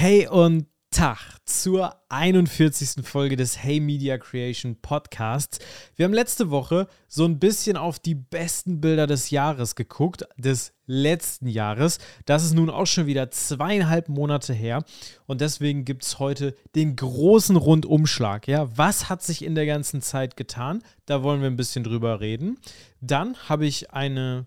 Hey 0.00 0.28
und 0.28 0.68
Tag 0.92 1.18
zur 1.44 1.92
41. 2.08 3.04
Folge 3.04 3.34
des 3.34 3.60
Hey 3.60 3.80
Media 3.80 4.16
Creation 4.16 4.76
Podcasts. 4.80 5.58
Wir 5.96 6.04
haben 6.04 6.12
letzte 6.12 6.50
Woche 6.50 6.86
so 7.08 7.24
ein 7.24 7.40
bisschen 7.40 7.76
auf 7.76 7.98
die 7.98 8.14
besten 8.14 8.80
Bilder 8.80 9.08
des 9.08 9.30
Jahres 9.30 9.74
geguckt, 9.74 10.24
des 10.36 10.72
letzten 10.86 11.48
Jahres. 11.48 11.98
Das 12.26 12.44
ist 12.44 12.54
nun 12.54 12.70
auch 12.70 12.86
schon 12.86 13.06
wieder 13.06 13.32
zweieinhalb 13.32 14.08
Monate 14.08 14.54
her 14.54 14.84
und 15.26 15.40
deswegen 15.40 15.84
gibt 15.84 16.04
es 16.04 16.20
heute 16.20 16.54
den 16.76 16.94
großen 16.94 17.56
Rundumschlag. 17.56 18.46
Ja, 18.46 18.68
was 18.78 19.08
hat 19.08 19.24
sich 19.24 19.44
in 19.44 19.56
der 19.56 19.66
ganzen 19.66 20.00
Zeit 20.00 20.36
getan? 20.36 20.84
Da 21.06 21.24
wollen 21.24 21.40
wir 21.40 21.50
ein 21.50 21.56
bisschen 21.56 21.82
drüber 21.82 22.20
reden. 22.20 22.60
Dann 23.00 23.36
habe 23.48 23.66
ich 23.66 23.90
eine 23.90 24.46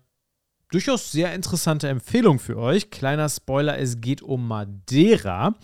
durchaus 0.72 1.12
sehr 1.12 1.34
interessante 1.34 1.88
Empfehlung 1.88 2.38
für 2.38 2.56
euch. 2.56 2.90
Kleiner 2.90 3.28
Spoiler, 3.28 3.78
es 3.78 4.00
geht 4.00 4.22
um 4.22 4.48
Madeira. 4.48 5.54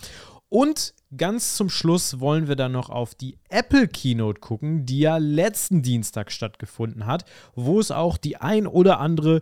Und 0.50 0.94
ganz 1.16 1.56
zum 1.56 1.70
Schluss 1.70 2.20
wollen 2.20 2.46
wir 2.46 2.56
dann 2.56 2.72
noch 2.72 2.90
auf 2.90 3.14
die 3.14 3.38
Apple 3.48 3.88
Keynote 3.88 4.40
gucken, 4.40 4.86
die 4.86 5.00
ja 5.00 5.16
letzten 5.16 5.82
Dienstag 5.82 6.30
stattgefunden 6.30 7.06
hat, 7.06 7.24
wo 7.54 7.80
es 7.80 7.90
auch 7.90 8.16
die 8.16 8.36
ein 8.36 8.66
oder 8.66 9.00
andere 9.00 9.40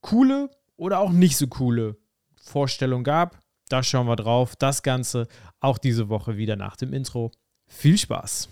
coole 0.00 0.50
oder 0.76 1.00
auch 1.00 1.12
nicht 1.12 1.36
so 1.36 1.46
coole 1.46 1.96
Vorstellung 2.42 3.04
gab. 3.04 3.38
Da 3.68 3.82
schauen 3.82 4.06
wir 4.06 4.16
drauf. 4.16 4.56
Das 4.56 4.82
Ganze 4.82 5.28
auch 5.60 5.78
diese 5.78 6.08
Woche 6.08 6.36
wieder 6.36 6.56
nach 6.56 6.76
dem 6.76 6.92
Intro. 6.92 7.30
Viel 7.66 7.96
Spaß! 7.96 8.48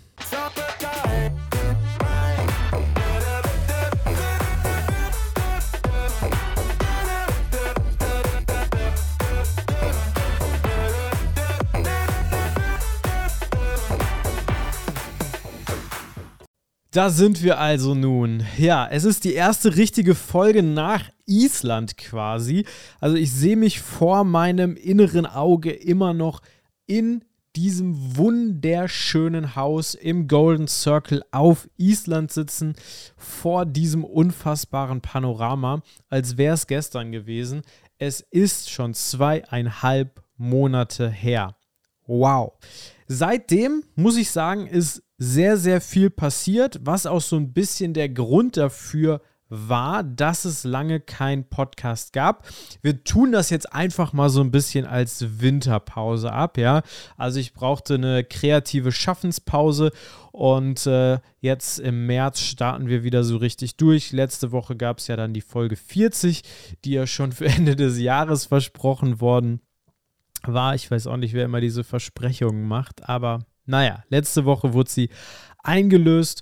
Da 16.91 17.11
sind 17.11 17.43
wir 17.43 17.59
also 17.59 17.93
nun. 17.93 18.43
Ja, 18.57 18.87
es 18.89 19.03
ist 19.03 19.23
die 19.23 19.33
erste 19.33 19.75
richtige 19.75 20.15
Folge 20.15 20.63
nach 20.63 21.03
Island 21.27 21.97
quasi. 21.97 22.65
Also 22.99 23.15
ich 23.15 23.31
sehe 23.31 23.57
mich 23.57 23.79
vor 23.79 24.23
meinem 24.23 24.75
inneren 24.75 25.27
Auge 25.27 25.71
immer 25.71 26.15
noch 26.15 26.41
in 26.87 27.23
diesem 27.55 28.17
wunderschönen 28.17 29.55
Haus 29.55 29.93
im 29.93 30.27
Golden 30.27 30.67
Circle 30.67 31.23
auf 31.31 31.69
Island 31.77 32.31
sitzen, 32.31 32.73
vor 33.17 33.67
diesem 33.67 34.03
unfassbaren 34.03 35.01
Panorama, 35.01 35.83
als 36.09 36.37
wäre 36.37 36.55
es 36.55 36.65
gestern 36.65 37.11
gewesen. 37.11 37.61
Es 37.99 38.21
ist 38.21 38.71
schon 38.71 38.95
zweieinhalb 38.95 40.23
Monate 40.37 41.07
her. 41.09 41.55
Wow. 42.07 42.53
Seitdem 43.11 43.83
muss 43.95 44.17
ich 44.17 44.29
sagen, 44.29 44.67
ist 44.67 45.01
sehr, 45.17 45.57
sehr 45.57 45.81
viel 45.81 46.11
passiert, 46.11 46.79
was 46.83 47.07
auch 47.07 47.21
so 47.21 47.37
ein 47.37 47.53
bisschen 47.53 47.95
der 47.95 48.07
Grund 48.07 48.55
dafür 48.55 49.21
war, 49.49 50.03
dass 50.03 50.45
es 50.45 50.63
lange 50.63 50.99
kein 50.99 51.49
Podcast 51.49 52.13
gab. 52.13 52.47
Wir 52.83 53.03
tun 53.03 53.31
das 53.31 53.49
jetzt 53.49 53.73
einfach 53.73 54.13
mal 54.13 54.29
so 54.29 54.41
ein 54.41 54.51
bisschen 54.51 54.85
als 54.85 55.41
Winterpause 55.41 56.31
ab, 56.31 56.59
ja. 56.59 56.83
Also 57.17 57.39
ich 57.39 57.53
brauchte 57.53 57.95
eine 57.95 58.23
kreative 58.23 58.91
Schaffenspause 58.91 59.91
und 60.31 60.85
äh, 60.85 61.17
jetzt 61.39 61.79
im 61.79 62.05
März 62.05 62.41
starten 62.41 62.89
wir 62.89 63.03
wieder 63.03 63.23
so 63.23 63.37
richtig 63.37 63.75
durch. 63.75 64.11
Letzte 64.11 64.51
Woche 64.51 64.75
gab 64.75 64.99
es 64.99 65.07
ja 65.07 65.15
dann 65.15 65.33
die 65.33 65.41
Folge 65.41 65.77
40, 65.77 66.43
die 66.85 66.91
ja 66.91 67.07
schon 67.07 67.31
für 67.31 67.47
Ende 67.47 67.75
des 67.75 67.99
Jahres 67.99 68.45
versprochen 68.45 69.19
worden 69.19 69.61
war. 70.43 70.75
Ich 70.75 70.89
weiß 70.89 71.07
auch 71.07 71.17
nicht, 71.17 71.33
wer 71.33 71.45
immer 71.45 71.61
diese 71.61 71.83
Versprechungen 71.83 72.67
macht, 72.67 73.07
aber 73.07 73.39
naja, 73.65 74.03
letzte 74.09 74.45
Woche 74.45 74.73
wurde 74.73 74.89
sie 74.89 75.09
eingelöst 75.63 76.41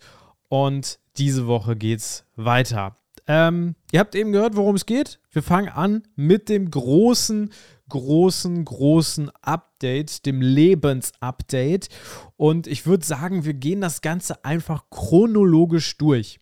und 0.50 1.00
diese 1.18 1.48
Woche 1.48 1.76
geht's 1.76 2.26
weiter. 2.36 2.98
Ähm, 3.28 3.76
ihr 3.92 4.00
habt 4.00 4.16
eben 4.16 4.32
gehört, 4.32 4.56
worum 4.56 4.76
es 4.76 4.86
geht. 4.86 5.20
Wir 5.32 5.44
fangen 5.44 5.68
an 5.68 6.04
mit 6.16 6.48
dem 6.48 6.72
großen, 6.72 7.52
großen, 7.90 8.64
großen 8.64 9.30
Update, 9.42 10.26
dem 10.26 10.42
Lebensupdate. 10.42 11.90
Und 12.38 12.68
ich 12.68 12.86
würde 12.86 13.06
sagen, 13.06 13.44
wir 13.44 13.54
gehen 13.54 13.82
das 13.82 14.02
Ganze 14.02 14.46
einfach 14.46 14.86
chronologisch 14.90 15.98
durch. 15.98 16.40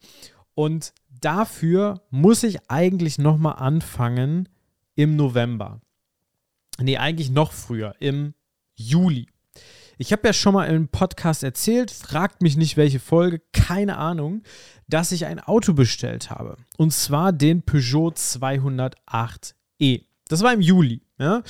Und 0.53 0.93
dafür 1.21 2.01
muss 2.11 2.43
ich 2.43 2.69
eigentlich 2.69 3.17
nochmal 3.17 3.55
anfangen 3.57 4.47
im 4.95 5.15
November. 5.15 5.81
Nee, 6.79 6.97
eigentlich 6.97 7.29
noch 7.29 7.51
früher, 7.51 7.95
im 7.99 8.33
Juli. 8.75 9.27
Ich 9.97 10.11
habe 10.11 10.27
ja 10.27 10.33
schon 10.33 10.53
mal 10.53 10.65
im 10.65 10.89
Podcast 10.89 11.43
erzählt, 11.43 11.89
fragt 11.89 12.41
mich 12.41 12.57
nicht 12.57 12.75
welche 12.75 12.99
Folge, 12.99 13.41
keine 13.53 13.97
Ahnung, 13.97 14.43
dass 14.89 15.13
ich 15.13 15.25
ein 15.25 15.39
Auto 15.39 15.73
bestellt 15.73 16.29
habe. 16.29 16.57
Und 16.77 16.91
zwar 16.91 17.31
den 17.31 17.61
Peugeot 17.61 18.11
208e. 18.11 20.03
Das 20.27 20.43
war 20.43 20.53
im 20.53 20.61
Juli. 20.61 21.01
Ja. 21.17 21.43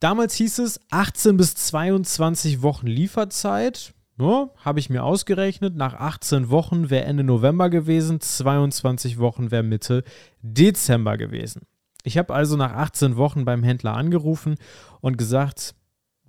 Damals 0.00 0.34
hieß 0.34 0.58
es 0.58 0.80
18 0.90 1.38
bis 1.38 1.54
22 1.54 2.60
Wochen 2.62 2.86
Lieferzeit. 2.86 3.94
Ja, 4.20 4.50
habe 4.58 4.80
ich 4.80 4.90
mir 4.90 5.04
ausgerechnet. 5.04 5.76
Nach 5.76 5.94
18 5.94 6.50
Wochen 6.50 6.90
wäre 6.90 7.04
Ende 7.04 7.22
November 7.24 7.70
gewesen, 7.70 8.20
22 8.20 9.18
Wochen 9.18 9.50
wäre 9.50 9.62
Mitte 9.62 10.02
Dezember 10.42 11.16
gewesen. 11.16 11.67
Ich 12.04 12.16
habe 12.16 12.34
also 12.34 12.56
nach 12.56 12.72
18 12.72 13.16
Wochen 13.16 13.44
beim 13.44 13.62
Händler 13.62 13.94
angerufen 13.94 14.56
und 15.00 15.18
gesagt, 15.18 15.74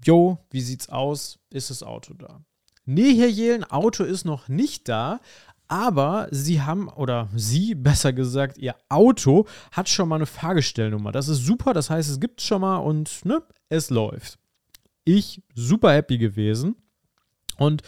Jo, 0.03 0.39
wie 0.49 0.61
sieht's 0.61 0.89
aus? 0.89 1.39
Ist 1.49 1.69
das 1.69 1.83
Auto 1.83 2.13
da? 2.13 2.41
Nee, 2.85 3.15
Herr 3.15 3.27
Jelen, 3.27 3.63
Auto 3.65 4.03
ist 4.03 4.25
noch 4.25 4.47
nicht 4.47 4.87
da, 4.87 5.19
aber 5.67 6.27
Sie 6.31 6.61
haben, 6.61 6.87
oder 6.87 7.29
Sie 7.35 7.75
besser 7.75 8.13
gesagt, 8.13 8.57
Ihr 8.57 8.75
Auto 8.89 9.45
hat 9.71 9.89
schon 9.89 10.09
mal 10.09 10.15
eine 10.15 10.25
Fahrgestellnummer. 10.25 11.11
Das 11.11 11.27
ist 11.27 11.45
super, 11.45 11.73
das 11.73 11.89
heißt, 11.89 12.09
es 12.09 12.19
gibt 12.19 12.41
schon 12.41 12.61
mal 12.61 12.77
und 12.77 13.25
ne, 13.25 13.43
es 13.69 13.89
läuft. 13.89 14.39
Ich 15.03 15.41
super 15.53 15.93
happy 15.93 16.17
gewesen 16.17 16.75
und 17.57 17.81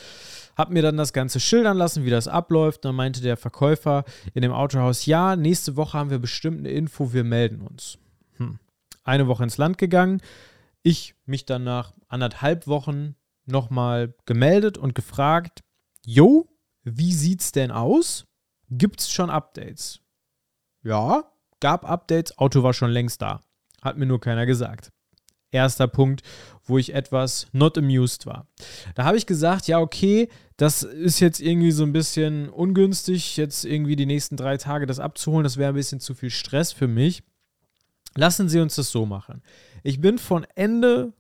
habe 0.62 0.74
mir 0.74 0.84
dann 0.84 0.96
das 0.96 1.12
Ganze 1.12 1.40
schildern 1.40 1.76
lassen, 1.76 2.06
wie 2.06 2.12
das 2.12 2.28
abläuft. 2.28 2.86
Dann 2.86 2.96
meinte 2.96 3.20
der 3.22 3.36
Verkäufer 3.36 4.06
in 4.36 4.44
dem 4.44 4.52
Autohaus, 4.52 5.08
ja, 5.08 5.36
nächste 5.36 5.76
Woche 5.76 5.98
haben 5.98 6.12
wir 6.12 6.20
bestimmt 6.20 6.60
eine 6.60 6.70
Info, 6.70 7.14
wir 7.14 7.24
melden 7.24 7.62
uns. 7.62 7.98
Hm. 8.38 8.60
Eine 9.04 9.28
Woche 9.28 9.44
ins 9.44 9.58
Land 9.58 9.80
gegangen, 9.80 10.22
ich 10.84 11.16
mich 11.26 11.46
dann 11.46 11.64
nach 11.64 11.94
anderthalb 12.08 12.68
Wochen 12.68 13.16
nochmal 13.46 14.14
gemeldet 14.26 14.78
und 14.78 14.94
gefragt, 14.94 15.64
Jo, 16.06 16.48
wie 16.84 17.12
sieht's 17.12 17.52
denn 17.52 17.72
aus? 17.72 18.26
Gibt's 18.70 19.12
schon 19.12 19.32
Updates? 19.32 20.00
Ja, 20.84 21.32
gab 21.60 21.90
Updates, 21.90 22.38
Auto 22.38 22.62
war 22.62 22.74
schon 22.74 22.92
längst 22.92 23.22
da. 23.22 23.42
Hat 23.82 23.98
mir 23.98 24.06
nur 24.06 24.22
keiner 24.22 24.46
gesagt. 24.46 24.92
Erster 25.52 25.88
Punkt, 25.88 26.22
wo 26.64 26.78
ich 26.78 26.94
etwas 26.94 27.48
not 27.52 27.78
amused 27.78 28.26
war. 28.26 28.48
Da 28.96 29.04
habe 29.04 29.18
ich 29.18 29.26
gesagt, 29.26 29.68
ja, 29.68 29.80
okay, 29.80 30.30
das 30.62 30.84
ist 30.84 31.20
jetzt 31.20 31.40
irgendwie 31.40 31.72
so 31.72 31.82
ein 31.82 31.92
bisschen 31.92 32.48
ungünstig, 32.48 33.36
jetzt 33.36 33.66
irgendwie 33.66 33.96
die 33.96 34.06
nächsten 34.06 34.38
drei 34.38 34.58
Tage 34.58 34.86
das 34.86 35.00
abzuholen. 35.00 35.44
Das 35.44 35.58
wäre 35.58 35.72
ein 35.72 35.76
bisschen 35.76 36.00
zu 36.00 36.14
viel 36.14 36.30
Stress 36.30 36.72
für 36.72 36.88
mich. 36.88 37.24
Lassen 38.16 38.48
Sie 38.48 38.60
uns 38.60 38.76
das 38.76 38.92
so 38.92 39.08
machen. 39.08 39.42
Ich 39.82 40.02
bin 40.02 40.20
von 40.20 40.46
Ende 40.54 41.14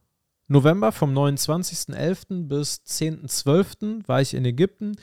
November, 0.47 0.91
vom 0.91 1.17
29.11. 1.17 2.49
bis 2.49 2.83
10.12. 2.85 4.07
war 4.07 4.21
ich 4.21 4.35
in 4.35 4.45
Ägypten. 4.45 4.95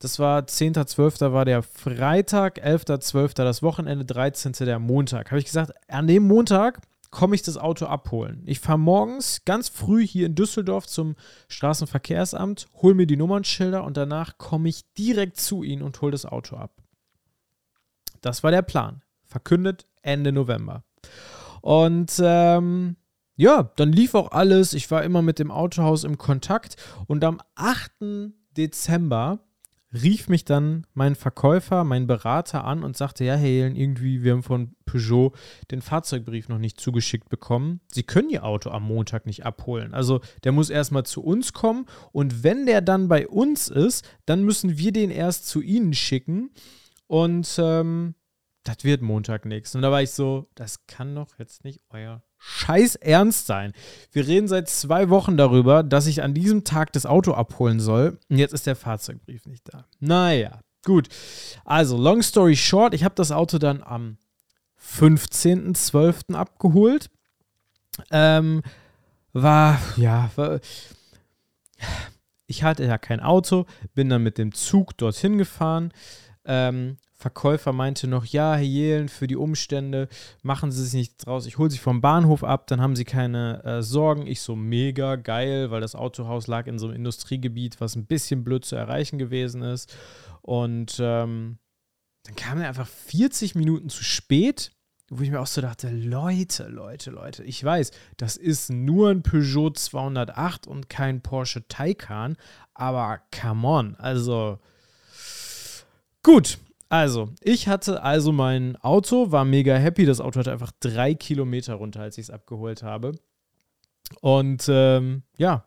Das 0.00 0.18
war 0.18 0.40
10.12. 0.40 1.32
war 1.32 1.44
der 1.44 1.62
Freitag, 1.62 2.58
11.12. 2.66 3.34
das 3.34 3.62
Wochenende, 3.62 4.04
13. 4.04 4.50
der 4.62 4.80
Montag. 4.80 5.30
Habe 5.30 5.38
ich 5.38 5.44
gesagt, 5.44 5.74
an 5.86 6.08
dem 6.08 6.26
Montag 6.26 6.80
komme 7.10 7.34
ich 7.34 7.42
das 7.42 7.56
Auto 7.56 7.86
abholen. 7.86 8.42
Ich 8.46 8.60
fahre 8.60 8.78
morgens 8.78 9.44
ganz 9.44 9.68
früh 9.68 10.06
hier 10.06 10.26
in 10.26 10.34
Düsseldorf 10.34 10.86
zum 10.86 11.16
Straßenverkehrsamt, 11.48 12.68
hole 12.82 12.94
mir 12.94 13.06
die 13.06 13.16
Nummernschilder 13.16 13.84
und 13.84 13.96
danach 13.96 14.38
komme 14.38 14.68
ich 14.68 14.92
direkt 14.94 15.38
zu 15.40 15.62
Ihnen 15.62 15.82
und 15.82 16.00
hole 16.00 16.12
das 16.12 16.26
Auto 16.26 16.56
ab. 16.56 16.72
Das 18.20 18.42
war 18.42 18.50
der 18.50 18.62
Plan. 18.62 19.02
Verkündet 19.24 19.86
Ende 20.02 20.32
November. 20.32 20.84
Und 21.62 22.12
ähm, 22.22 22.96
ja, 23.36 23.70
dann 23.76 23.92
lief 23.92 24.14
auch 24.14 24.32
alles. 24.32 24.72
Ich 24.74 24.90
war 24.90 25.02
immer 25.02 25.22
mit 25.22 25.38
dem 25.38 25.50
Autohaus 25.50 26.04
im 26.04 26.18
Kontakt. 26.18 26.76
Und 27.06 27.24
am 27.24 27.40
8. 27.54 28.34
Dezember 28.56 29.40
rief 29.92 30.28
mich 30.28 30.44
dann 30.44 30.86
mein 30.94 31.14
Verkäufer, 31.14 31.84
mein 31.84 32.06
Berater 32.06 32.64
an 32.64 32.84
und 32.84 32.96
sagte, 32.96 33.24
ja, 33.24 33.34
Helen, 33.34 33.74
irgendwie, 33.74 34.22
wir 34.22 34.32
haben 34.32 34.42
von 34.42 34.74
Peugeot 34.84 35.32
den 35.70 35.82
Fahrzeugbrief 35.82 36.48
noch 36.48 36.58
nicht 36.58 36.80
zugeschickt 36.80 37.28
bekommen. 37.28 37.80
Sie 37.92 38.02
können 38.02 38.30
Ihr 38.30 38.44
Auto 38.44 38.70
am 38.70 38.84
Montag 38.84 39.26
nicht 39.26 39.44
abholen. 39.44 39.92
Also 39.92 40.20
der 40.44 40.52
muss 40.52 40.70
erstmal 40.70 41.04
zu 41.04 41.22
uns 41.22 41.52
kommen 41.52 41.86
und 42.12 42.44
wenn 42.44 42.66
der 42.66 42.80
dann 42.80 43.08
bei 43.08 43.26
uns 43.26 43.68
ist, 43.68 44.08
dann 44.26 44.44
müssen 44.44 44.78
wir 44.78 44.92
den 44.92 45.10
erst 45.10 45.46
zu 45.48 45.60
Ihnen 45.60 45.94
schicken. 45.94 46.50
Und 47.06 47.56
ähm, 47.58 48.14
das 48.62 48.84
wird 48.84 49.02
Montag 49.02 49.44
nichts. 49.44 49.74
Und 49.74 49.82
da 49.82 49.90
war 49.90 50.02
ich 50.02 50.12
so, 50.12 50.48
das 50.54 50.86
kann 50.86 51.14
doch 51.14 51.38
jetzt 51.38 51.64
nicht 51.64 51.80
euer 51.90 52.22
scheiß 52.40 52.96
ernst 52.96 53.46
sein. 53.46 53.72
Wir 54.12 54.26
reden 54.26 54.48
seit 54.48 54.68
zwei 54.68 55.10
Wochen 55.10 55.36
darüber, 55.36 55.82
dass 55.82 56.06
ich 56.06 56.22
an 56.22 56.34
diesem 56.34 56.64
Tag 56.64 56.92
das 56.92 57.06
Auto 57.06 57.32
abholen 57.32 57.78
soll. 57.80 58.18
Und 58.28 58.38
jetzt 58.38 58.54
ist 58.54 58.66
der 58.66 58.76
Fahrzeugbrief 58.76 59.46
nicht 59.46 59.72
da. 59.72 59.84
Naja, 60.00 60.60
gut. 60.84 61.08
Also, 61.64 61.98
long 61.98 62.22
story 62.22 62.56
short, 62.56 62.94
ich 62.94 63.04
habe 63.04 63.14
das 63.14 63.30
Auto 63.30 63.58
dann 63.58 63.82
am 63.82 64.16
15.12. 64.82 66.34
abgeholt. 66.34 67.10
Ähm, 68.10 68.62
war, 69.34 69.78
ja, 69.96 70.30
war, 70.36 70.60
ich 72.46 72.62
hatte 72.62 72.84
ja 72.84 72.96
kein 72.96 73.20
Auto, 73.20 73.66
bin 73.94 74.08
dann 74.08 74.22
mit 74.22 74.38
dem 74.38 74.52
Zug 74.52 74.96
dorthin 74.96 75.36
gefahren. 75.36 75.92
Ähm, 76.46 76.96
Verkäufer 77.20 77.74
meinte 77.74 78.08
noch, 78.08 78.24
ja, 78.24 78.54
Herr 78.54 78.62
Jelen, 78.62 79.10
für 79.10 79.26
die 79.26 79.36
Umstände 79.36 80.08
machen 80.42 80.72
Sie 80.72 80.82
sich 80.82 80.94
nicht 80.94 81.26
draus. 81.26 81.44
Ich 81.44 81.58
hole 81.58 81.68
Sie 81.68 81.76
vom 81.76 82.00
Bahnhof 82.00 82.42
ab, 82.42 82.66
dann 82.66 82.80
haben 82.80 82.96
Sie 82.96 83.04
keine 83.04 83.62
äh, 83.62 83.82
Sorgen. 83.82 84.26
Ich 84.26 84.40
so 84.40 84.56
mega 84.56 85.16
geil, 85.16 85.70
weil 85.70 85.82
das 85.82 85.94
Autohaus 85.94 86.46
lag 86.46 86.66
in 86.66 86.78
so 86.78 86.86
einem 86.86 86.96
Industriegebiet, 86.96 87.78
was 87.78 87.94
ein 87.94 88.06
bisschen 88.06 88.42
blöd 88.42 88.64
zu 88.64 88.74
erreichen 88.74 89.18
gewesen 89.18 89.60
ist. 89.60 89.94
Und 90.40 90.96
ähm, 90.98 91.58
dann 92.24 92.36
kam 92.36 92.58
er 92.58 92.68
einfach 92.68 92.88
40 92.88 93.54
Minuten 93.54 93.90
zu 93.90 94.02
spät, 94.02 94.72
wo 95.10 95.22
ich 95.22 95.30
mir 95.30 95.40
auch 95.40 95.46
so 95.46 95.60
dachte, 95.60 95.90
Leute, 95.90 96.68
Leute, 96.68 97.10
Leute, 97.10 97.44
ich 97.44 97.62
weiß, 97.62 97.90
das 98.16 98.38
ist 98.38 98.70
nur 98.70 99.10
ein 99.10 99.22
Peugeot 99.22 99.72
208 99.74 100.66
und 100.66 100.88
kein 100.88 101.20
Porsche 101.20 101.68
Taycan, 101.68 102.38
aber 102.72 103.20
come 103.30 103.68
on, 103.68 103.96
also 103.96 104.58
gut, 106.22 106.58
also, 106.90 107.30
ich 107.40 107.68
hatte 107.68 108.02
also 108.02 108.32
mein 108.32 108.74
Auto, 108.76 109.30
war 109.30 109.44
mega 109.44 109.76
happy. 109.76 110.04
Das 110.04 110.20
Auto 110.20 110.40
hatte 110.40 110.50
einfach 110.50 110.72
drei 110.80 111.14
Kilometer 111.14 111.74
runter, 111.74 112.00
als 112.00 112.18
ich 112.18 112.24
es 112.24 112.30
abgeholt 112.30 112.82
habe. 112.82 113.12
Und 114.20 114.66
ähm, 114.68 115.22
ja, 115.38 115.66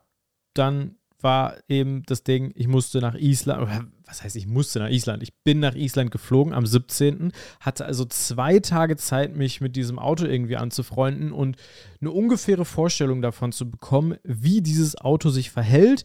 dann 0.52 0.96
war 1.20 1.56
eben 1.66 2.02
das 2.04 2.22
Ding, 2.24 2.52
ich 2.54 2.68
musste 2.68 3.00
nach 3.00 3.14
Island, 3.14 3.62
oder 3.62 3.86
was 4.06 4.22
heißt, 4.22 4.36
ich 4.36 4.46
musste 4.46 4.80
nach 4.80 4.90
Island? 4.90 5.22
Ich 5.22 5.34
bin 5.42 5.60
nach 5.60 5.74
Island 5.74 6.10
geflogen 6.10 6.52
am 6.52 6.66
17., 6.66 7.32
hatte 7.58 7.86
also 7.86 8.04
zwei 8.04 8.58
Tage 8.58 8.96
Zeit, 8.96 9.34
mich 9.34 9.62
mit 9.62 9.76
diesem 9.76 9.98
Auto 9.98 10.26
irgendwie 10.26 10.58
anzufreunden 10.58 11.32
und 11.32 11.56
eine 12.02 12.10
ungefähre 12.10 12.66
Vorstellung 12.66 13.22
davon 13.22 13.50
zu 13.50 13.70
bekommen, 13.70 14.18
wie 14.22 14.60
dieses 14.60 15.00
Auto 15.00 15.30
sich 15.30 15.50
verhält, 15.50 16.04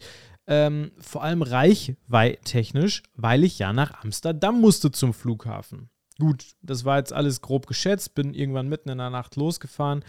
ähm, 0.50 0.90
vor 0.98 1.22
allem 1.22 1.42
reichweittechnisch, 1.42 3.04
weil 3.14 3.44
ich 3.44 3.60
ja 3.60 3.72
nach 3.72 4.02
Amsterdam 4.02 4.60
musste 4.60 4.90
zum 4.90 5.14
Flughafen. 5.14 5.88
Gut, 6.18 6.44
das 6.60 6.84
war 6.84 6.98
jetzt 6.98 7.14
alles 7.14 7.40
grob 7.40 7.66
geschätzt, 7.66 8.14
bin 8.14 8.34
irgendwann 8.34 8.68
mitten 8.68 8.90
in 8.90 8.98
der 8.98 9.08
Nacht 9.08 9.36
losgefahren. 9.36 10.04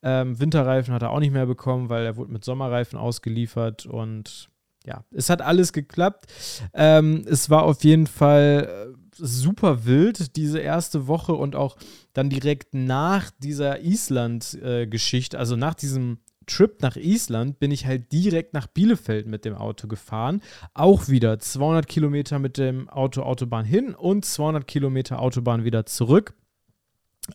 Ähm, 0.00 0.38
Winterreifen 0.38 0.94
hat 0.94 1.02
er 1.02 1.10
auch 1.10 1.18
nicht 1.18 1.32
mehr 1.32 1.44
bekommen, 1.44 1.90
weil 1.90 2.06
er 2.06 2.16
wurde 2.16 2.32
mit 2.32 2.44
Sommerreifen 2.44 2.98
ausgeliefert 2.98 3.84
und 3.84 4.48
ja, 4.86 5.04
es 5.10 5.28
hat 5.28 5.42
alles 5.42 5.72
geklappt. 5.72 6.32
Ähm, 6.72 7.24
es 7.26 7.50
war 7.50 7.64
auf 7.64 7.84
jeden 7.84 8.06
Fall 8.06 8.94
äh, 8.96 8.96
super 9.12 9.84
wild, 9.84 10.36
diese 10.36 10.60
erste 10.60 11.08
Woche 11.08 11.34
und 11.34 11.56
auch 11.56 11.76
dann 12.14 12.30
direkt 12.30 12.74
nach 12.74 13.30
dieser 13.38 13.80
Island-Geschichte, 13.80 15.36
äh, 15.36 15.40
also 15.40 15.56
nach 15.56 15.74
diesem 15.74 16.18
Trip 16.46 16.80
nach 16.82 16.96
Island 16.96 17.58
bin 17.58 17.70
ich 17.70 17.86
halt 17.86 18.12
direkt 18.12 18.54
nach 18.54 18.66
Bielefeld 18.66 19.26
mit 19.26 19.44
dem 19.44 19.54
Auto 19.54 19.86
gefahren. 19.88 20.40
Auch 20.74 21.08
wieder 21.08 21.38
200 21.38 21.86
Kilometer 21.86 22.38
mit 22.38 22.58
dem 22.58 22.88
Auto 22.88 23.22
Autobahn 23.22 23.64
hin 23.64 23.94
und 23.94 24.24
200 24.24 24.66
Kilometer 24.66 25.20
Autobahn 25.20 25.64
wieder 25.64 25.86
zurück. 25.86 26.34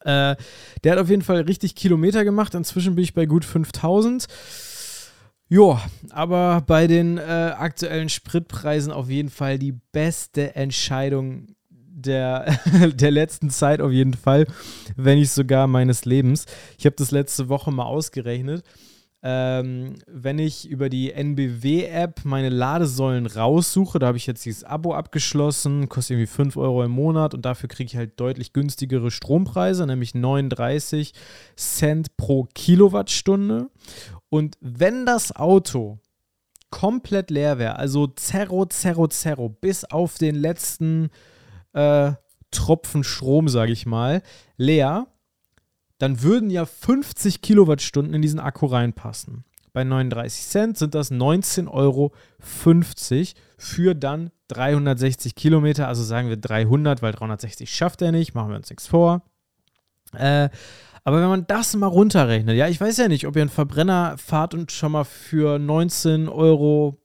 Äh, 0.01 0.35
der 0.83 0.91
hat 0.91 0.99
auf 0.99 1.09
jeden 1.09 1.21
Fall 1.21 1.41
richtig 1.41 1.75
Kilometer 1.75 2.23
gemacht. 2.25 2.55
Inzwischen 2.55 2.95
bin 2.95 3.03
ich 3.03 3.13
bei 3.13 3.25
gut 3.25 3.45
5000. 3.45 4.27
Ja, 5.47 5.79
aber 6.09 6.63
bei 6.65 6.87
den 6.87 7.17
äh, 7.17 7.21
aktuellen 7.21 8.09
Spritpreisen 8.09 8.91
auf 8.91 9.09
jeden 9.09 9.29
Fall 9.29 9.59
die 9.59 9.73
beste 9.91 10.55
Entscheidung 10.55 11.55
der, 11.69 12.59
der 12.95 13.11
letzten 13.11 13.49
Zeit 13.51 13.79
auf 13.79 13.91
jeden 13.91 14.15
Fall, 14.15 14.47
wenn 14.95 15.19
nicht 15.19 15.31
sogar 15.31 15.67
meines 15.67 16.05
Lebens. 16.05 16.45
Ich 16.77 16.85
habe 16.85 16.95
das 16.95 17.11
letzte 17.11 17.47
Woche 17.47 17.71
mal 17.71 17.85
ausgerechnet. 17.85 18.63
Ähm, 19.27 19.95
wenn 20.05 20.37
ich 20.37 20.69
über 20.69 20.87
die 20.87 21.11
NBW-App 21.11 22.25
meine 22.25 22.49
Ladesäulen 22.49 23.25
raussuche, 23.25 23.97
da 23.97 24.05
habe 24.05 24.17
ich 24.17 24.27
jetzt 24.27 24.45
dieses 24.45 24.63
Abo 24.63 24.93
abgeschlossen, 24.93 25.89
kostet 25.89 26.11
irgendwie 26.11 26.31
5 26.31 26.57
Euro 26.57 26.83
im 26.83 26.91
Monat 26.91 27.33
und 27.33 27.43
dafür 27.43 27.67
kriege 27.67 27.87
ich 27.87 27.97
halt 27.97 28.19
deutlich 28.19 28.53
günstigere 28.53 29.09
Strompreise, 29.09 29.87
nämlich 29.87 30.13
39 30.13 31.13
Cent 31.55 32.15
pro 32.17 32.47
Kilowattstunde. 32.53 33.71
Und 34.29 34.59
wenn 34.61 35.07
das 35.07 35.35
Auto 35.35 35.97
komplett 36.69 37.31
leer 37.31 37.57
wäre, 37.57 37.77
also 37.77 38.05
Zerro, 38.05 38.67
Zerro, 38.67 39.07
Zerro, 39.07 39.49
bis 39.49 39.85
auf 39.85 40.19
den 40.19 40.35
letzten 40.35 41.09
äh, 41.73 42.11
Tropfen 42.51 43.03
Strom, 43.03 43.49
sage 43.49 43.71
ich 43.71 43.87
mal, 43.87 44.21
leer, 44.55 45.07
dann 45.97 46.21
würden 46.21 46.49
ja 46.49 46.65
50 46.65 47.41
Kilowattstunden 47.41 48.13
in 48.13 48.21
diesen 48.21 48.39
Akku 48.39 48.65
reinpassen. 48.65 49.45
Bei 49.73 49.83
39 49.83 50.45
Cent 50.45 50.77
sind 50.77 50.95
das 50.95 51.11
19,50 51.11 51.67
Euro 51.69 52.13
für 53.57 53.93
dann 53.93 54.31
360 54.47 55.35
Kilometer. 55.35 55.87
Also 55.87 56.03
sagen 56.03 56.29
wir 56.29 56.37
300, 56.37 57.01
weil 57.01 57.11
360 57.11 57.73
schafft 57.73 58.01
er 58.01 58.13
nicht, 58.13 58.35
machen 58.35 58.49
wir 58.49 58.55
uns 58.55 58.69
nichts 58.69 58.87
vor. 58.87 59.23
Äh, 60.13 60.49
aber 61.03 61.21
wenn 61.21 61.27
man 61.29 61.47
das 61.47 61.75
mal 61.75 61.87
runterrechnet, 61.87 62.55
ja, 62.55 62.67
ich 62.67 62.79
weiß 62.81 62.97
ja 62.97 63.07
nicht, 63.07 63.27
ob 63.27 63.35
ihr 63.35 63.43
einen 63.43 63.51
Verbrenner 63.51 64.17
fahrt 64.17 64.53
und 64.53 64.71
schon 64.71 64.93
mal 64.93 65.03
für 65.03 65.57
19,50 65.57 66.31
Euro 66.31 66.97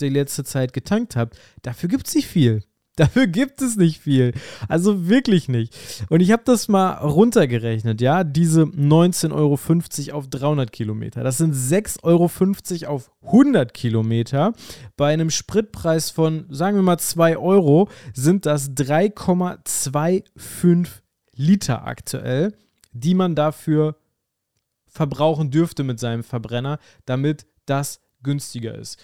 die 0.00 0.08
letzte 0.08 0.44
Zeit 0.44 0.72
getankt 0.72 1.16
habt, 1.16 1.38
dafür 1.62 1.88
gibt 1.88 2.08
es 2.08 2.14
nicht 2.14 2.26
viel. 2.26 2.62
Dafür 2.96 3.26
gibt 3.26 3.60
es 3.60 3.76
nicht 3.76 4.00
viel. 4.00 4.32
Also 4.68 5.06
wirklich 5.06 5.48
nicht. 5.48 5.76
Und 6.08 6.20
ich 6.20 6.32
habe 6.32 6.44
das 6.46 6.66
mal 6.66 6.94
runtergerechnet, 6.94 8.00
ja, 8.00 8.24
diese 8.24 8.62
19,50 8.62 9.34
Euro 9.34 9.58
auf 10.18 10.28
300 10.28 10.72
Kilometer. 10.72 11.22
Das 11.22 11.36
sind 11.36 11.54
6,50 11.54 12.04
Euro 12.04 12.30
auf 12.94 13.10
100 13.22 13.74
Kilometer. 13.74 14.54
Bei 14.96 15.12
einem 15.12 15.28
Spritpreis 15.28 16.10
von, 16.10 16.46
sagen 16.48 16.76
wir 16.76 16.82
mal, 16.82 16.96
2 16.96 17.36
Euro 17.36 17.90
sind 18.14 18.46
das 18.46 18.70
3,25 18.70 20.88
Liter 21.34 21.86
aktuell, 21.86 22.54
die 22.92 23.12
man 23.12 23.34
dafür 23.34 23.96
verbrauchen 24.86 25.50
dürfte 25.50 25.84
mit 25.84 26.00
seinem 26.00 26.24
Verbrenner, 26.24 26.78
damit 27.04 27.44
das 27.66 28.00
günstiger 28.22 28.74
ist. 28.74 28.98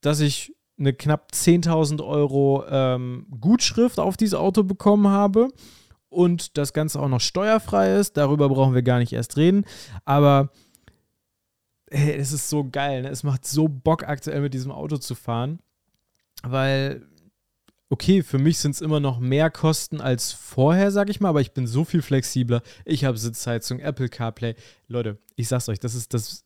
Dass 0.00 0.18
ich 0.18 0.55
eine 0.78 0.92
knapp 0.92 1.30
10.000 1.32 2.04
Euro 2.04 2.64
ähm, 2.68 3.26
Gutschrift 3.40 3.98
auf 3.98 4.16
dieses 4.16 4.34
Auto 4.34 4.62
bekommen 4.62 5.08
habe 5.08 5.48
und 6.08 6.56
das 6.58 6.72
Ganze 6.72 7.00
auch 7.00 7.08
noch 7.08 7.20
steuerfrei 7.20 7.96
ist. 7.96 8.16
Darüber 8.16 8.48
brauchen 8.48 8.74
wir 8.74 8.82
gar 8.82 8.98
nicht 8.98 9.12
erst 9.12 9.36
reden. 9.36 9.64
Aber 10.04 10.50
hey, 11.90 12.14
es 12.14 12.32
ist 12.32 12.48
so 12.48 12.68
geil. 12.68 13.02
Ne? 13.02 13.08
Es 13.08 13.22
macht 13.22 13.46
so 13.46 13.68
Bock, 13.68 14.04
aktuell 14.04 14.40
mit 14.40 14.54
diesem 14.54 14.72
Auto 14.72 14.96
zu 14.96 15.14
fahren, 15.14 15.60
weil. 16.42 17.06
Okay, 17.88 18.24
für 18.24 18.38
mich 18.38 18.58
sind 18.58 18.72
es 18.72 18.80
immer 18.80 18.98
noch 18.98 19.20
mehr 19.20 19.48
Kosten 19.48 20.00
als 20.00 20.32
vorher, 20.32 20.90
sag 20.90 21.08
ich 21.08 21.20
mal, 21.20 21.28
aber 21.28 21.40
ich 21.40 21.52
bin 21.52 21.68
so 21.68 21.84
viel 21.84 22.02
flexibler. 22.02 22.60
Ich 22.84 23.04
habe 23.04 23.16
Sitzheizung, 23.16 23.78
Apple 23.78 24.08
CarPlay. 24.08 24.56
Leute, 24.88 25.18
ich 25.36 25.46
sag's 25.46 25.68
euch, 25.68 25.78
das 25.78 25.94
ist 25.94 26.12
das. 26.12 26.44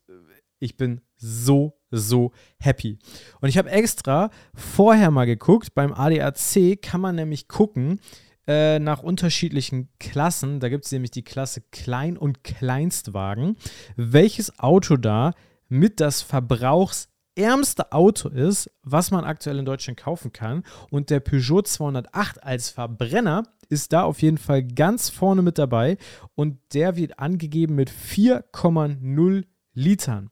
Ich 0.61 0.76
bin 0.76 1.00
so 1.17 1.81
so 1.90 2.33
happy. 2.59 2.99
Und 3.40 3.49
ich 3.49 3.59
habe 3.59 3.71
extra 3.71 4.31
vorher 4.55 5.11
mal 5.11 5.26
geguckt, 5.26 5.75
beim 5.75 5.93
ADAC 5.93 6.81
kann 6.81 7.00
man 7.00 7.17
nämlich 7.17 7.49
gucken 7.49 8.00
äh, 8.47 8.79
nach 8.79 9.02
unterschiedlichen 9.02 9.88
Klassen. 9.99 10.61
Da 10.61 10.69
gibt 10.69 10.85
es 10.85 10.93
nämlich 10.93 11.11
die 11.11 11.25
Klasse 11.25 11.62
Klein- 11.73 12.17
und 12.17 12.45
Kleinstwagen, 12.45 13.57
welches 13.97 14.59
Auto 14.59 14.97
da 14.97 15.35
mit 15.69 16.00
das 16.00 16.23
verbrauchsärmste 16.23 17.93
Auto 17.93 18.29
ist, 18.29 18.71
was 18.83 19.11
man 19.11 19.25
aktuell 19.25 19.59
in 19.59 19.64
Deutschland 19.64 19.99
kaufen 19.99 20.33
kann. 20.33 20.64
Und 20.90 21.11
der 21.11 21.21
Peugeot 21.21 21.62
208 21.62 22.43
als 22.43 22.71
Verbrenner 22.71 23.45
ist 23.69 23.93
da 23.93 24.02
auf 24.02 24.21
jeden 24.21 24.38
Fall 24.38 24.64
ganz 24.64 25.11
vorne 25.11 25.43
mit 25.43 25.57
dabei 25.57 25.97
und 26.35 26.59
der 26.75 26.97
wird 26.97 27.21
angegeben 27.21 27.76
mit 27.76 27.88
4,0 27.88 29.45
Litern. 29.75 30.31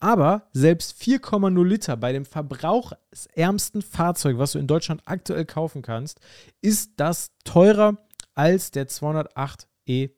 Aber 0.00 0.48
selbst 0.52 1.00
4,0 1.00 1.64
Liter 1.64 1.96
bei 1.96 2.12
dem 2.12 2.24
verbrauchsärmsten 2.24 3.82
Fahrzeug, 3.82 4.38
was 4.38 4.52
du 4.52 4.58
in 4.58 4.68
Deutschland 4.68 5.02
aktuell 5.06 5.44
kaufen 5.44 5.82
kannst, 5.82 6.20
ist 6.60 6.92
das 6.96 7.32
teurer 7.44 7.96
als 8.34 8.70
der 8.70 8.88
208e 8.88 10.10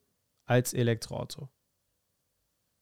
als 0.44 0.75
Elektroauto. 0.75 1.49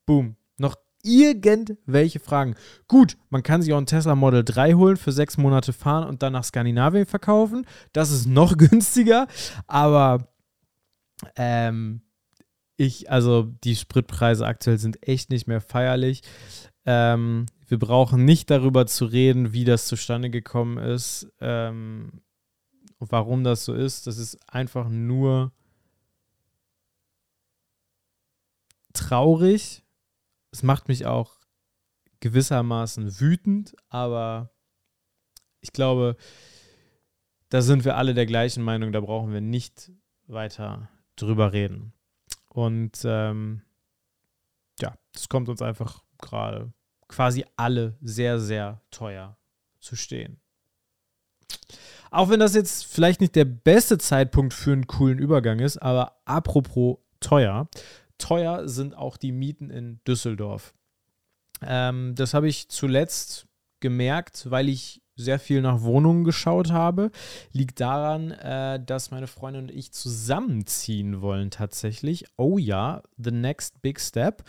Boom. 0.07 0.37
Noch 0.57 0.75
irgendwelche 1.05 2.19
Fragen. 2.19 2.57
Gut, 2.89 3.17
man 3.31 3.45
kann 3.45 3.63
sich 3.63 3.73
auch 3.73 3.77
einen 3.77 3.87
Tesla 3.87 4.17
Model 4.17 4.43
3 4.43 4.75
holen, 4.75 4.97
für 4.97 5.13
sechs 5.13 5.37
Monate 5.37 5.73
fahren 5.73 6.09
und 6.09 6.23
dann 6.23 6.33
nach 6.33 6.45
Skandinavien 6.45 7.07
verkaufen. 7.07 7.67
Das 7.93 8.11
ist 8.11 8.27
noch 8.27 8.57
günstiger, 8.57 9.29
aber 9.69 10.29
ähm, 11.37 12.03
ich, 12.77 13.11
also 13.11 13.43
die 13.65 13.77
Spritpreise 13.77 14.47
aktuell 14.47 14.79
sind 14.79 15.07
echt 15.07 15.31
nicht 15.31 15.47
mehr 15.47 15.61
feierlich. 15.61 16.23
Ähm, 16.91 17.45
wir 17.67 17.79
brauchen 17.79 18.25
nicht 18.25 18.49
darüber 18.49 18.87
zu 18.87 19.05
reden, 19.05 19.53
wie 19.53 19.67
das 19.67 19.85
zustande 19.85 20.31
gekommen 20.31 20.79
ist 20.79 21.31
ähm, 21.39 22.23
und 22.97 23.13
warum 23.13 23.45
das 23.45 23.67
so 23.67 23.75
ist. 23.75 24.07
Das 24.07 24.17
ist 24.17 24.39
einfach 24.49 24.89
nur 24.89 25.53
traurig. 28.95 29.85
Es 30.51 30.63
macht 30.63 30.89
mich 30.89 31.05
auch 31.05 31.37
gewissermaßen 32.21 33.21
wütend, 33.21 33.77
aber 33.91 34.51
ich 35.61 35.75
glaube, 35.75 36.17
da 37.51 37.61
sind 37.61 37.85
wir 37.85 37.99
alle 37.99 38.15
der 38.15 38.25
gleichen 38.25 38.63
Meinung, 38.63 38.93
da 38.93 39.03
brauchen 39.03 39.31
wir 39.31 39.43
nicht 39.43 39.93
weiter 40.27 40.89
drüber 41.17 41.53
reden. 41.53 41.93
Und 42.49 43.03
ähm, 43.05 43.61
ja, 44.81 44.97
das 45.13 45.29
kommt 45.29 45.51
uns 45.51 45.61
einfach 45.61 46.03
gerade 46.17 46.73
quasi 47.09 47.45
alle 47.57 47.97
sehr, 48.01 48.39
sehr 48.39 48.83
teuer 48.91 49.37
zu 49.81 49.97
stehen. 49.97 50.41
Auch 52.11 52.31
wenn 52.31 52.41
das 52.41 52.55
jetzt 52.55 52.87
vielleicht 52.87 53.21
nicht 53.21 53.37
der 53.37 53.45
beste 53.45 53.99
Zeitpunkt 53.99 54.55
für 54.55 54.73
einen 54.73 54.87
coolen 54.87 55.19
Übergang 55.19 55.59
ist, 55.59 55.79
aber 55.79 56.21
apropos 56.25 56.99
teuer, 57.21 57.69
teuer 58.17 58.69
sind 58.69 58.95
auch 58.95 59.17
die 59.17 59.33
Mieten 59.33 59.71
in 59.71 60.01
Düsseldorf. 60.07 60.75
Ähm, 61.61 62.15
das 62.15 62.35
habe 62.35 62.49
ich 62.49 62.69
zuletzt 62.69 63.47
gemerkt, 63.81 64.51
weil 64.51 64.69
ich 64.69 65.03
sehr 65.19 65.39
viel 65.39 65.61
nach 65.61 65.83
Wohnungen 65.83 66.25
geschaut 66.25 66.73
habe, 66.73 67.11
liegt 67.53 67.81
daran, 67.81 68.31
äh, 68.31 68.83
dass 68.85 69.11
meine 69.11 69.27
Freundin 69.27 69.65
und 69.65 69.71
ich 69.71 69.93
zusammenziehen 69.93 71.21
wollen 71.21 71.51
tatsächlich. 71.51 72.25
Oh 72.37 72.57
ja, 72.57 73.03
the 73.19 73.33
next 73.33 73.83
big 73.83 74.01
step. 74.01 74.45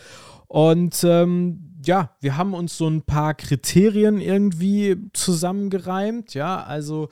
Und 0.47 1.03
ähm, 1.03 1.75
ja, 1.85 2.15
wir 2.21 2.35
haben 2.35 2.55
uns 2.55 2.75
so 2.75 2.87
ein 2.87 3.03
paar 3.03 3.35
Kriterien 3.35 4.19
irgendwie 4.19 4.97
zusammengereimt. 5.13 6.33
Ja, 6.33 6.63
also 6.63 7.09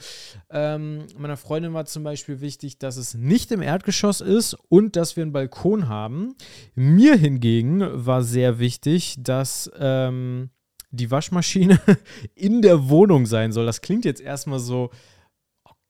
ähm, 0.50 1.06
meiner 1.16 1.38
Freundin 1.38 1.74
war 1.74 1.86
zum 1.86 2.04
Beispiel 2.04 2.42
wichtig, 2.42 2.80
dass 2.80 2.98
es 2.98 3.14
nicht 3.14 3.52
im 3.52 3.62
Erdgeschoss 3.62 4.22
ist 4.22 4.56
und 4.70 4.96
dass 4.96 5.16
wir 5.16 5.24
einen 5.24 5.34
Balkon 5.34 5.88
haben. 5.88 6.34
Mir 6.74 7.16
hingegen 7.16 7.84
war 8.06 8.24
sehr 8.24 8.58
wichtig, 8.58 9.18
dass 9.20 9.70
ähm, 9.80 10.50
die 10.90 11.12
Waschmaschine 11.12 11.80
in 12.36 12.62
der 12.62 12.90
Wohnung 12.90 13.26
sein 13.26 13.52
soll. 13.52 13.66
Das 13.66 13.82
klingt 13.82 14.06
jetzt 14.06 14.22
erstmal 14.22 14.60
so, 14.60 14.90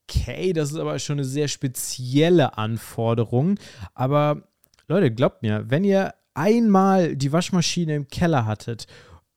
okay, 0.09 0.53
das 0.53 0.71
ist 0.71 0.77
aber 0.77 0.97
schon 0.99 1.17
eine 1.17 1.25
sehr 1.25 1.47
spezielle 1.47 2.57
Anforderung. 2.57 3.59
Aber 3.93 4.43
Leute, 4.87 5.11
glaubt 5.11 5.41
mir, 5.41 5.65
wenn 5.67 5.83
ihr 5.83 6.13
einmal 6.33 7.15
die 7.15 7.31
Waschmaschine 7.31 7.95
im 7.95 8.07
Keller 8.07 8.45
hattet, 8.45 8.87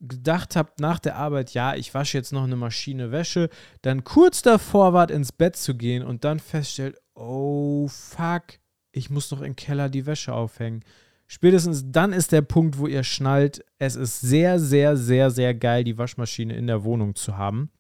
gedacht 0.01 0.57
habt 0.57 0.81
nach 0.81 0.99
der 0.99 1.17
Arbeit, 1.17 1.53
ja, 1.53 1.75
ich 1.75 1.93
wasche 1.93 2.17
jetzt 2.17 2.33
noch 2.33 2.45
eine 2.45 2.57
Maschine 2.57 3.13
Wäsche, 3.13 3.51
dann 3.83 4.05
kurz 4.05 4.43
davor 4.43 4.93
wart, 4.93 5.11
ins 5.11 5.33
Bett 5.33 5.57
zu 5.57 5.77
gehen 5.77 6.03
und 6.03 6.25
dann 6.25 6.39
feststellt, 6.39 6.97
oh 7.15 7.89
fuck, 7.89 8.45
ich 8.93 9.11
muss 9.11 9.31
noch 9.31 9.43
im 9.43 9.57
Keller 9.57 9.89
die 9.89 10.07
Wäsche 10.07 10.33
aufhängen 10.33 10.85
Spätestens 11.33 11.85
dann 11.87 12.13
ist 12.13 12.33
der 12.33 12.43
Punkt, 12.43 12.77
wo 12.79 12.89
ihr 12.89 13.05
schnallt, 13.05 13.65
es 13.79 13.95
ist 13.95 14.21
sehr, 14.21 14.59
sehr, 14.59 14.97
sehr, 14.97 15.31
sehr 15.31 15.55
geil, 15.55 15.85
die 15.85 15.97
Waschmaschine 15.97 16.57
in 16.57 16.67
der 16.67 16.83
Wohnung 16.83 17.15
zu 17.15 17.39
haben. 17.39 17.71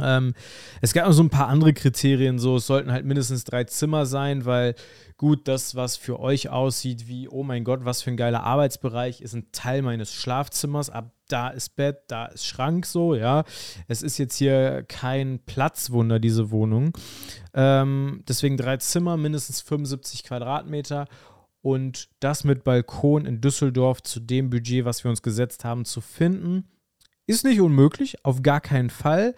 Ähm, 0.00 0.34
es 0.80 0.92
gab 0.92 1.06
noch 1.06 1.12
so 1.12 1.22
ein 1.22 1.30
paar 1.30 1.46
andere 1.46 1.72
Kriterien, 1.72 2.40
so 2.40 2.56
es 2.56 2.66
sollten 2.66 2.90
halt 2.90 3.04
mindestens 3.04 3.44
drei 3.44 3.62
Zimmer 3.62 4.06
sein, 4.06 4.44
weil 4.44 4.74
gut, 5.18 5.46
das, 5.46 5.76
was 5.76 5.96
für 5.96 6.18
euch 6.18 6.48
aussieht 6.48 7.06
wie, 7.06 7.28
oh 7.28 7.44
mein 7.44 7.62
Gott, 7.62 7.84
was 7.84 8.02
für 8.02 8.10
ein 8.10 8.16
geiler 8.16 8.42
Arbeitsbereich, 8.42 9.20
ist 9.20 9.34
ein 9.34 9.52
Teil 9.52 9.82
meines 9.82 10.12
Schlafzimmers. 10.12 10.90
Ab 10.90 11.12
da 11.28 11.50
ist 11.50 11.76
Bett, 11.76 11.98
da 12.08 12.26
ist 12.26 12.44
Schrank, 12.44 12.86
so, 12.86 13.14
ja. 13.14 13.44
Es 13.86 14.02
ist 14.02 14.18
jetzt 14.18 14.36
hier 14.36 14.82
kein 14.88 15.38
Platzwunder, 15.46 16.18
diese 16.18 16.50
Wohnung. 16.50 16.90
Ähm, 17.54 18.24
deswegen 18.26 18.56
drei 18.56 18.78
Zimmer, 18.78 19.16
mindestens 19.16 19.60
75 19.60 20.24
Quadratmeter 20.24 21.06
und 21.64 22.10
das 22.20 22.44
mit 22.44 22.62
Balkon 22.62 23.24
in 23.24 23.40
Düsseldorf 23.40 24.02
zu 24.02 24.20
dem 24.20 24.50
Budget, 24.50 24.84
was 24.84 25.02
wir 25.02 25.10
uns 25.10 25.22
gesetzt 25.22 25.64
haben, 25.64 25.86
zu 25.86 26.02
finden, 26.02 26.68
ist 27.26 27.42
nicht 27.42 27.58
unmöglich, 27.58 28.22
auf 28.22 28.42
gar 28.42 28.60
keinen 28.60 28.90
Fall. 28.90 29.34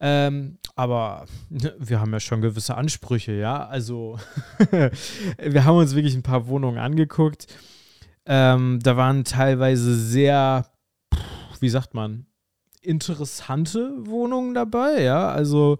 Ähm, 0.00 0.58
aber 0.74 1.26
wir 1.78 2.00
haben 2.00 2.12
ja 2.12 2.18
schon 2.18 2.40
gewisse 2.40 2.74
Ansprüche, 2.74 3.30
ja. 3.30 3.64
Also 3.64 4.18
wir 5.38 5.64
haben 5.64 5.76
uns 5.76 5.94
wirklich 5.94 6.16
ein 6.16 6.24
paar 6.24 6.48
Wohnungen 6.48 6.78
angeguckt. 6.78 7.46
Ähm, 8.26 8.80
da 8.82 8.96
waren 8.96 9.22
teilweise 9.22 9.94
sehr, 9.94 10.66
wie 11.60 11.68
sagt 11.68 11.94
man, 11.94 12.26
interessante 12.80 14.04
Wohnungen 14.04 14.54
dabei, 14.54 15.02
ja. 15.02 15.28
Also 15.28 15.78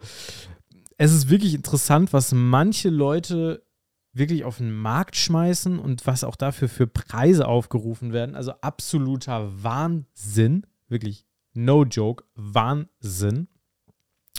es 0.96 1.12
ist 1.12 1.28
wirklich 1.28 1.54
interessant, 1.54 2.12
was 2.12 2.30
manche 2.30 2.88
Leute 2.88 3.64
wirklich 4.12 4.44
auf 4.44 4.58
den 4.58 4.72
Markt 4.72 5.16
schmeißen 5.16 5.78
und 5.78 6.06
was 6.06 6.24
auch 6.24 6.36
dafür 6.36 6.68
für 6.68 6.86
Preise 6.86 7.46
aufgerufen 7.48 8.12
werden. 8.12 8.34
Also 8.34 8.52
absoluter 8.60 9.50
Wahnsinn. 9.62 10.66
Wirklich 10.88 11.24
no 11.54 11.84
joke. 11.84 12.24
Wahnsinn. 12.34 13.48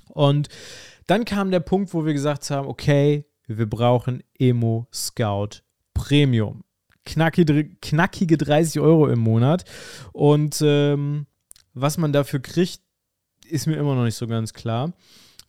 Und 0.09 0.49
dann 1.07 1.25
kam 1.25 1.51
der 1.51 1.59
Punkt, 1.59 1.93
wo 1.93 2.05
wir 2.05 2.13
gesagt 2.13 2.49
haben, 2.49 2.67
okay, 2.67 3.25
wir 3.47 3.69
brauchen 3.69 4.23
Emo 4.37 4.87
Scout 4.93 5.63
Premium. 5.93 6.63
Knackige, 7.05 7.69
knackige 7.81 8.37
30 8.37 8.79
Euro 8.79 9.07
im 9.09 9.19
Monat. 9.19 9.65
Und 10.13 10.61
ähm, 10.63 11.25
was 11.73 11.97
man 11.97 12.13
dafür 12.13 12.39
kriegt, 12.39 12.81
ist 13.49 13.67
mir 13.67 13.75
immer 13.75 13.95
noch 13.95 14.03
nicht 14.03 14.15
so 14.15 14.27
ganz 14.27 14.53
klar. 14.53 14.93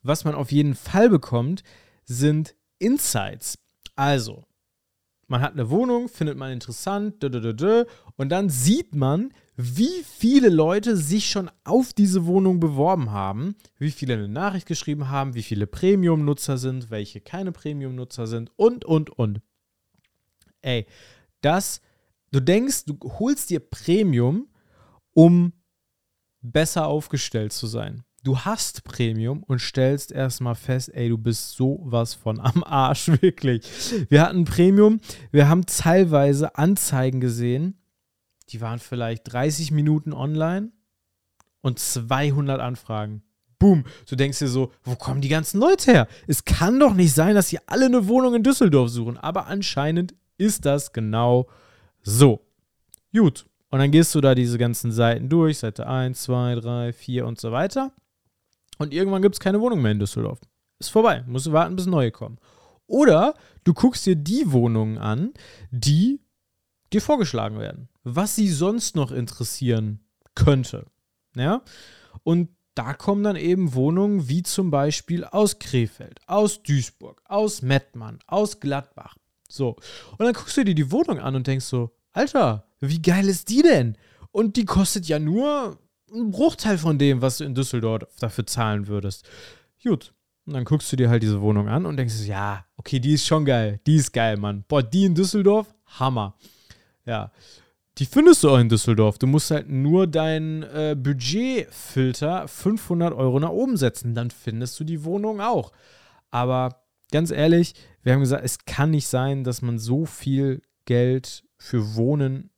Was 0.03 0.25
man 0.25 0.35
auf 0.35 0.51
jeden 0.51 0.75
Fall 0.75 1.09
bekommt, 1.09 1.63
sind 2.03 2.55
Insights. 2.77 3.57
Also, 3.95 4.45
man 5.27 5.41
hat 5.41 5.53
eine 5.53 5.69
Wohnung, 5.69 6.07
findet 6.07 6.37
man 6.37 6.51
interessant, 6.51 7.23
und 7.23 8.29
dann 8.29 8.49
sieht 8.49 8.93
man, 8.93 9.33
wie 9.57 10.03
viele 10.03 10.49
Leute 10.49 10.97
sich 10.97 11.29
schon 11.29 11.49
auf 11.63 11.93
diese 11.93 12.25
Wohnung 12.25 12.59
beworben 12.59 13.11
haben, 13.11 13.55
wie 13.79 13.91
viele 13.91 14.13
eine 14.15 14.27
Nachricht 14.27 14.67
geschrieben 14.67 15.09
haben, 15.09 15.33
wie 15.33 15.43
viele 15.43 15.65
Premium-Nutzer 15.65 16.57
sind, 16.57 16.91
welche 16.91 17.21
keine 17.21 17.51
Premium-Nutzer 17.51 18.27
sind 18.27 18.51
und, 18.55 18.85
und, 18.85 19.09
und. 19.09 19.41
Ey, 20.61 20.85
das, 21.41 21.81
du 22.31 22.39
denkst, 22.39 22.85
du 22.85 22.97
holst 23.19 23.49
dir 23.49 23.59
Premium, 23.59 24.47
um 25.13 25.53
besser 26.41 26.85
aufgestellt 26.87 27.53
zu 27.53 27.65
sein 27.65 28.04
du 28.25 28.39
hast 28.39 28.83
Premium 28.83 29.43
und 29.43 29.61
stellst 29.61 30.11
erstmal 30.11 30.55
fest, 30.55 30.91
ey, 30.93 31.09
du 31.09 31.17
bist 31.17 31.51
sowas 31.51 32.13
von 32.13 32.39
am 32.39 32.63
Arsch, 32.63 33.07
wirklich. 33.21 33.63
Wir 34.09 34.23
hatten 34.23 34.45
Premium, 34.45 34.99
wir 35.31 35.47
haben 35.47 35.65
teilweise 35.65 36.55
Anzeigen 36.57 37.21
gesehen, 37.21 37.77
die 38.49 38.61
waren 38.61 38.79
vielleicht 38.79 39.31
30 39.31 39.71
Minuten 39.71 40.11
online 40.11 40.71
und 41.61 41.79
200 41.79 42.59
Anfragen. 42.59 43.23
Boom. 43.57 43.85
Du 44.07 44.15
denkst 44.15 44.39
dir 44.39 44.47
so, 44.47 44.71
wo 44.83 44.95
kommen 44.95 45.21
die 45.21 45.29
ganzen 45.29 45.59
Leute 45.59 45.91
her? 45.91 46.07
Es 46.27 46.43
kann 46.43 46.79
doch 46.79 46.93
nicht 46.93 47.13
sein, 47.13 47.35
dass 47.35 47.47
sie 47.49 47.59
alle 47.67 47.85
eine 47.85 48.07
Wohnung 48.07 48.35
in 48.35 48.43
Düsseldorf 48.43 48.89
suchen. 48.89 49.17
Aber 49.17 49.47
anscheinend 49.47 50.13
ist 50.37 50.65
das 50.65 50.91
genau 50.91 51.47
so. 52.03 52.45
Gut. 53.13 53.45
Und 53.69 53.79
dann 53.79 53.91
gehst 53.91 54.13
du 54.13 54.21
da 54.21 54.35
diese 54.35 54.57
ganzen 54.57 54.91
Seiten 54.91 55.29
durch, 55.29 55.59
Seite 55.59 55.87
1, 55.87 56.21
2, 56.23 56.55
3, 56.55 56.93
4 56.93 57.25
und 57.25 57.39
so 57.39 57.51
weiter. 57.51 57.93
Und 58.77 58.93
irgendwann 58.93 59.21
gibt 59.21 59.35
es 59.35 59.39
keine 59.39 59.61
Wohnung 59.61 59.81
mehr 59.81 59.91
in 59.91 59.99
Düsseldorf. 59.99 60.39
Ist 60.79 60.89
vorbei. 60.89 61.23
Musst 61.27 61.45
du 61.45 61.51
warten, 61.51 61.75
bis 61.75 61.85
neue 61.85 62.11
kommen. 62.11 62.37
Oder 62.87 63.35
du 63.63 63.73
guckst 63.73 64.05
dir 64.05 64.15
die 64.15 64.51
Wohnungen 64.51 64.97
an, 64.97 65.33
die 65.71 66.21
dir 66.93 67.01
vorgeschlagen 67.01 67.59
werden. 67.59 67.89
Was 68.03 68.35
sie 68.35 68.49
sonst 68.49 68.95
noch 68.95 69.11
interessieren 69.11 70.01
könnte. 70.35 70.85
Ja? 71.35 71.63
Und 72.23 72.49
da 72.75 72.93
kommen 72.93 73.23
dann 73.23 73.37
eben 73.37 73.73
Wohnungen 73.73 74.27
wie 74.27 74.43
zum 74.43 74.69
Beispiel 74.69 75.23
aus 75.23 75.59
Krefeld, 75.59 76.19
aus 76.27 76.61
Duisburg, 76.61 77.21
aus 77.25 77.61
Mettmann, 77.61 78.19
aus 78.27 78.59
Gladbach. 78.59 79.15
So. 79.49 79.77
Und 80.11 80.25
dann 80.25 80.33
guckst 80.33 80.57
du 80.57 80.65
dir 80.65 80.75
die 80.75 80.91
Wohnung 80.91 81.19
an 81.19 81.35
und 81.35 81.47
denkst 81.47 81.65
so, 81.65 81.95
Alter, 82.11 82.67
wie 82.81 83.01
geil 83.01 83.27
ist 83.29 83.49
die 83.49 83.61
denn? 83.61 83.97
Und 84.31 84.57
die 84.57 84.65
kostet 84.65 85.07
ja 85.07 85.19
nur 85.19 85.79
ein 86.13 86.31
Bruchteil 86.31 86.77
von 86.77 86.97
dem, 86.97 87.21
was 87.21 87.37
du 87.37 87.43
in 87.43 87.55
Düsseldorf 87.55 88.03
dafür 88.19 88.45
zahlen 88.45 88.87
würdest. 88.87 89.27
Gut. 89.83 90.13
Und 90.45 90.53
dann 90.53 90.63
guckst 90.63 90.91
du 90.91 90.95
dir 90.95 91.09
halt 91.09 91.23
diese 91.23 91.41
Wohnung 91.41 91.67
an 91.67 91.85
und 91.85 91.97
denkst, 91.97 92.25
ja, 92.25 92.65
okay, 92.77 92.99
die 92.99 93.13
ist 93.13 93.25
schon 93.25 93.45
geil. 93.45 93.79
Die 93.87 93.95
ist 93.95 94.13
geil, 94.13 94.37
Mann. 94.37 94.63
Boah, 94.67 94.83
die 94.83 95.05
in 95.05 95.15
Düsseldorf, 95.15 95.73
Hammer. 95.99 96.35
Ja. 97.05 97.31
Die 97.97 98.05
findest 98.05 98.43
du 98.43 98.49
auch 98.49 98.59
in 98.59 98.69
Düsseldorf. 98.69 99.17
Du 99.17 99.25
musst 99.25 99.49
halt 99.51 99.69
nur 99.69 100.05
deinen 100.05 100.63
äh, 100.63 100.95
Budgetfilter 100.99 102.47
500 102.47 103.13
Euro 103.13 103.39
nach 103.39 103.49
oben 103.49 103.77
setzen. 103.77 104.13
Dann 104.13 104.29
findest 104.29 104.79
du 104.79 104.83
die 104.83 105.03
Wohnung 105.03 105.41
auch. 105.41 105.71
Aber 106.29 106.83
ganz 107.11 107.31
ehrlich, 107.31 107.73
wir 108.03 108.13
haben 108.13 108.19
gesagt, 108.19 108.43
es 108.43 108.65
kann 108.65 108.91
nicht 108.91 109.07
sein, 109.07 109.43
dass 109.43 109.61
man 109.61 109.79
so 109.79 110.05
viel 110.05 110.61
Geld 110.83 111.43
für 111.57 111.95
Wohnen 111.95 112.51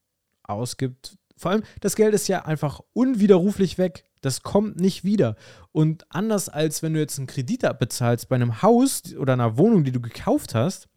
ausgibt. 0.43 1.17
Vor 1.37 1.51
allem, 1.51 1.63
das 1.79 1.95
Geld 1.95 2.13
ist 2.13 2.27
ja 2.27 2.45
einfach 2.45 2.81
unwiderruflich 2.93 3.77
weg. 3.77 4.03
Das 4.21 4.41
kommt 4.41 4.79
nicht 4.79 5.03
wieder. 5.03 5.35
Und 5.71 6.05
anders 6.09 6.49
als 6.49 6.81
wenn 6.81 6.93
du 6.93 6.99
jetzt 6.99 7.17
einen 7.17 7.27
Kredit 7.27 7.63
abbezahlst 7.63 8.27
bei 8.27 8.35
einem 8.35 8.61
Haus 8.61 9.15
oder 9.15 9.33
einer 9.33 9.57
Wohnung, 9.57 9.83
die 9.83 9.91
du 9.91 10.01
gekauft 10.01 10.55
hast, 10.55 10.89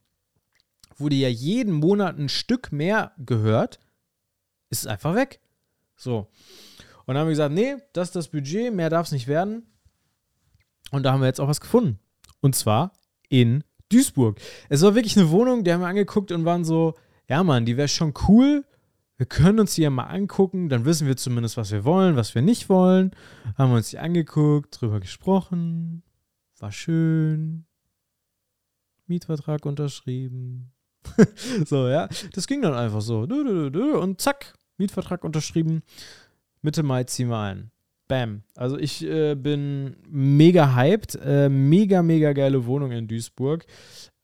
wo 0.97 1.09
dir 1.09 1.19
ja 1.19 1.29
jeden 1.29 1.75
Monat 1.75 2.19
ein 2.19 2.29
Stück 2.29 2.73
mehr 2.73 3.13
gehört, 3.19 3.79
ist 4.71 4.81
es 4.81 4.87
einfach 4.87 5.15
weg. 5.15 5.41
So. 5.97 6.29
Und 7.07 7.15
dann 7.15 7.19
haben 7.19 7.27
wir 7.27 7.33
gesagt, 7.33 7.55
nee, 7.55 7.77
das 7.93 8.09
ist 8.09 8.17
das 8.17 8.29
Budget, 8.29 8.73
mehr 8.73 8.91
darf 8.91 9.07
es 9.07 9.13
nicht 9.13 9.29
werden. 9.29 9.67
Und 10.91 11.03
da 11.05 11.13
haben 11.13 11.21
wir 11.21 11.27
jetzt 11.27 11.41
auch 11.41 11.49
was 11.49 11.61
gefunden. 11.61 11.99
Und 12.41 12.57
zwar 12.57 12.93
in 13.29 13.65
Duisburg. 13.91 14.41
Es 14.69 14.83
war 14.83 14.95
wirklich 14.95 15.17
eine 15.17 15.31
Wohnung, 15.31 15.65
die 15.65 15.73
haben 15.73 15.81
wir 15.81 15.89
angeguckt 15.89 16.33
und 16.33 16.45
waren 16.45 16.65
so, 16.65 16.95
ja 17.29 17.43
Mann, 17.45 17.67
die 17.67 17.77
wäre 17.77 17.89
schon 17.89 18.15
cool. 18.29 18.65
Wir 19.21 19.27
können 19.27 19.61
uns 19.61 19.75
die 19.75 19.83
ja 19.83 19.91
mal 19.91 20.05
angucken, 20.05 20.71
dann 20.71 20.87
wissen 20.87 21.07
wir 21.07 21.15
zumindest, 21.15 21.59
was 21.59 21.71
wir 21.73 21.85
wollen, 21.85 22.17
was 22.17 22.35
wir 22.35 22.41
nicht 22.41 22.71
wollen. 22.71 23.11
Haben 23.59 23.71
wir 23.73 23.77
uns 23.77 23.91
die 23.91 23.99
angeguckt, 23.99 24.81
drüber 24.81 24.99
gesprochen, 24.99 26.03
war 26.59 26.73
schön. 26.73 27.67
Mietvertrag 29.09 29.67
unterschrieben. 29.67 30.73
so, 31.67 31.87
ja. 31.89 32.09
Das 32.33 32.47
ging 32.47 32.63
dann 32.63 32.73
einfach 32.73 33.03
so. 33.03 33.25
Und 33.25 34.23
zack, 34.23 34.55
Mietvertrag 34.79 35.23
unterschrieben. 35.23 35.83
Mitte 36.63 36.83
Mai 36.83 37.05
ziehen 37.05 37.29
wir 37.29 37.41
ein. 37.41 37.71
Bam. 38.09 38.43
Also 38.57 38.79
ich 38.79 39.05
äh, 39.05 39.35
bin 39.35 39.97
mega 40.09 40.75
hyped. 40.75 41.17
Äh, 41.17 41.51
mega, 41.51 42.03
mega 42.03 42.33
geile 42.33 42.65
Wohnung 42.65 42.91
in 42.91 43.07
Duisburg. 43.07 43.67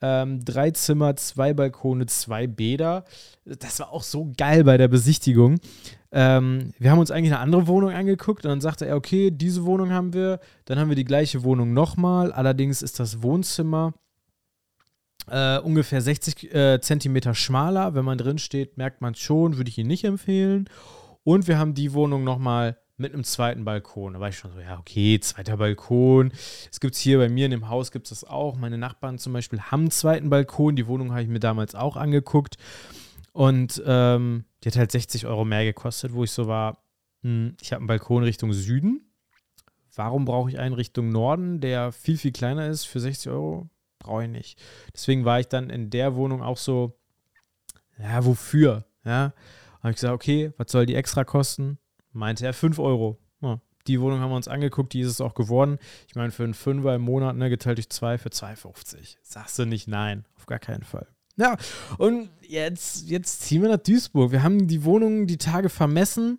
Ähm, 0.03 0.45
drei 0.45 0.71
Zimmer, 0.73 1.17
zwei 1.17 1.55
Balkone, 1.55 2.07
zwei 2.07 2.47
Bäder. 2.47 3.05
Das 3.45 3.81
war 3.81 3.91
auch 3.91 4.03
so 4.03 4.33
geil 4.37 4.65
bei 4.65 4.77
der 4.77 4.89
Besichtigung. 4.89 5.59
Ähm, 6.13 6.73
wir 6.79 6.91
haben 6.91 6.99
uns 6.99 7.11
eigentlich 7.11 7.33
eine 7.33 7.41
andere 7.41 7.67
Wohnung 7.67 7.91
angeguckt 7.91 8.45
und 8.45 8.51
dann 8.51 8.61
sagte 8.61 8.87
er, 8.87 8.97
okay, 8.97 9.31
diese 9.31 9.65
Wohnung 9.65 9.91
haben 9.91 10.13
wir. 10.13 10.41
Dann 10.67 10.79
haben 10.79 10.89
wir 10.89 10.97
die 10.97 11.05
gleiche 11.05 11.45
Wohnung 11.45 11.73
nochmal. 11.73 12.33
Allerdings 12.33 12.83
ist 12.83 13.01
das 13.01 13.23
Wohnzimmer 13.23 13.95
äh, 15.31 15.59
ungefähr 15.59 16.01
60 16.01 16.55
äh, 16.55 16.81
Zentimeter 16.81 17.35
schmaler. 17.35 17.95
Wenn 17.95 18.05
man 18.05 18.19
drin 18.19 18.39
steht, 18.39 18.77
merkt 18.77 19.01
man 19.01 19.15
es 19.15 19.21
schon, 19.21 19.57
würde 19.57 19.71
ich 19.71 19.79
ihn 19.79 19.87
nicht 19.87 20.05
empfehlen. 20.05 20.69
Und 21.25 21.49
wir 21.49 21.59
haben 21.59 21.75
die 21.75 21.93
Wohnung 21.93 22.23
nochmal 22.23 22.79
mit 22.97 23.13
einem 23.13 23.25
zweiten 23.25 23.65
Balkon. 23.65 24.15
Da 24.15 24.21
war 24.21 24.29
ich 24.29 24.39
schon 24.39 24.53
so, 24.53 24.61
ja, 24.61 24.79
okay, 24.79 25.21
zweiter 25.21 25.57
Balkon. 25.57 26.33
Es 26.71 26.81
gibt 26.81 26.95
es 26.95 27.01
hier 27.01 27.19
bei 27.19 27.29
mir 27.29 27.45
in 27.47 27.51
dem 27.51 27.69
Haus, 27.69 27.91
gibt 27.91 28.07
es 28.07 28.21
das 28.21 28.29
auch. 28.29 28.57
Meine 28.57 28.79
Nachbarn 28.79 29.19
zum 29.19 29.33
Beispiel 29.33 29.61
haben 29.61 29.83
einen 29.83 29.91
zweiten 29.91 30.31
Balkon. 30.31 30.77
Die 30.77 30.87
Wohnung 30.87 31.11
habe 31.11 31.23
ich 31.23 31.29
mir 31.29 31.41
damals 31.41 31.75
auch 31.75 31.97
angeguckt. 31.97 32.57
Und 33.33 33.83
ähm, 33.85 34.45
die 34.65 34.69
hat 34.69 34.77
halt 34.77 34.93
60 34.93 35.27
Euro 35.27 35.45
mehr 35.45 35.65
gekostet, 35.65 36.15
wo 36.15 36.25
ich 36.25 36.31
so 36.31 36.47
war, 36.47 36.79
mh, 37.23 37.31
hm, 37.31 37.57
ich 37.61 37.73
habe 37.73 37.81
einen 37.81 37.87
Balkon 37.87 38.23
Richtung 38.23 38.53
Süden. 38.53 39.03
Warum 39.95 40.25
brauche 40.25 40.51
ich 40.51 40.59
einen 40.59 40.75
Richtung 40.75 41.11
Norden, 41.11 41.61
der 41.61 41.93
viel, 41.93 42.19
viel 42.19 42.33
kleiner 42.33 42.69
ist 42.69 42.85
für 42.85 43.01
60 43.01 43.31
Euro? 43.31 43.69
Brauche 43.99 44.25
ich 44.25 44.31
nicht. 44.31 44.59
Deswegen 44.95 45.25
war 45.25 45.41
ich 45.41 45.49
dann 45.49 45.71
in 45.71 45.91
der 45.91 46.15
Wohnung 46.17 46.43
auch 46.43 46.59
so, 46.59 46.99
ja, 47.99 48.25
wofür? 48.25 48.85
Ja, 49.05 49.33
habe 49.81 49.91
ich 49.91 49.97
gesagt, 49.97 50.15
okay, 50.15 50.53
was 50.57 50.71
soll 50.71 50.85
die 50.87 50.95
extra 50.95 51.25
kosten? 51.25 51.79
Meinte 52.17 52.45
er 52.45 52.53
5 52.53 52.79
Euro. 52.79 53.19
Ja, 53.41 53.61
die 53.87 54.01
Wohnung 54.01 54.21
haben 54.21 54.31
wir 54.31 54.37
uns 54.37 54.49
angeguckt, 54.49 54.93
die 54.93 55.01
ist 55.01 55.11
es 55.11 55.21
auch 55.21 55.35
geworden. 55.35 55.79
Ich 56.09 56.15
meine, 56.15 56.33
für 56.33 56.45
einen 56.45 56.55
Fünfer 56.55 56.95
im 56.95 57.03
Monat, 57.03 57.37
ne, 57.37 57.51
geteilt 57.51 57.77
durch 57.79 57.91
zwei 57.91 58.19
für 58.19 58.31
2,50. 58.31 59.17
Sagst 59.23 59.59
du 59.59 59.65
nicht 59.65 59.89
nein, 59.89 60.25
auf 60.37 60.47
gar 60.47 60.59
keinen 60.59 60.83
Fall. 60.83 61.07
Ja, 61.37 61.57
und 61.99 62.31
jetzt, 62.41 63.09
jetzt 63.09 63.43
ziehen 63.43 63.63
wir 63.63 63.69
nach 63.69 63.77
Duisburg. 63.77 64.33
Wir 64.33 64.43
haben 64.43 64.67
die 64.67 64.85
Wohnung 64.85 65.27
die 65.27 65.37
Tage 65.37 65.69
vermessen. 65.69 66.39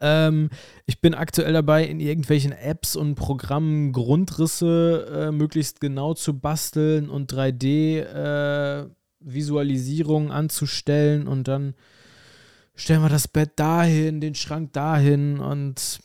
Ähm, 0.00 0.50
ich 0.84 1.00
bin 1.00 1.14
aktuell 1.14 1.52
dabei, 1.52 1.86
in 1.86 2.00
irgendwelchen 2.00 2.50
Apps 2.50 2.96
und 2.96 3.14
Programmen 3.14 3.92
Grundrisse 3.92 5.28
äh, 5.28 5.30
möglichst 5.30 5.80
genau 5.80 6.14
zu 6.14 6.40
basteln 6.40 7.08
und 7.08 7.32
3D-Visualisierungen 7.32 10.30
äh, 10.30 10.32
anzustellen 10.32 11.28
und 11.28 11.46
dann 11.46 11.76
stellen 12.74 13.02
wir 13.02 13.08
das 13.08 13.28
Bett 13.28 13.52
dahin, 13.56 14.20
den 14.20 14.34
Schrank 14.34 14.72
dahin 14.72 15.38
und 15.38 16.00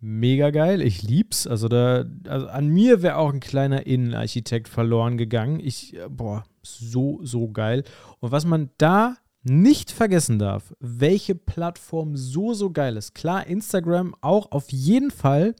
mega 0.00 0.50
geil. 0.50 0.82
Ich 0.82 1.02
lieb's. 1.02 1.46
Also 1.46 1.68
da, 1.68 2.04
also 2.26 2.46
an 2.48 2.68
mir 2.68 3.02
wäre 3.02 3.16
auch 3.16 3.32
ein 3.32 3.40
kleiner 3.40 3.86
Innenarchitekt 3.86 4.68
verloren 4.68 5.18
gegangen. 5.18 5.60
Ich, 5.60 5.96
boah, 6.08 6.44
so, 6.62 7.20
so 7.22 7.50
geil. 7.50 7.84
Und 8.20 8.30
was 8.30 8.44
man 8.44 8.70
da 8.78 9.16
nicht 9.42 9.90
vergessen 9.90 10.38
darf, 10.38 10.74
welche 10.80 11.34
Plattform 11.34 12.16
so, 12.16 12.54
so 12.54 12.70
geil 12.70 12.96
ist. 12.96 13.14
Klar, 13.14 13.46
Instagram 13.46 14.14
auch 14.20 14.50
auf 14.52 14.70
jeden 14.70 15.10
Fall, 15.10 15.54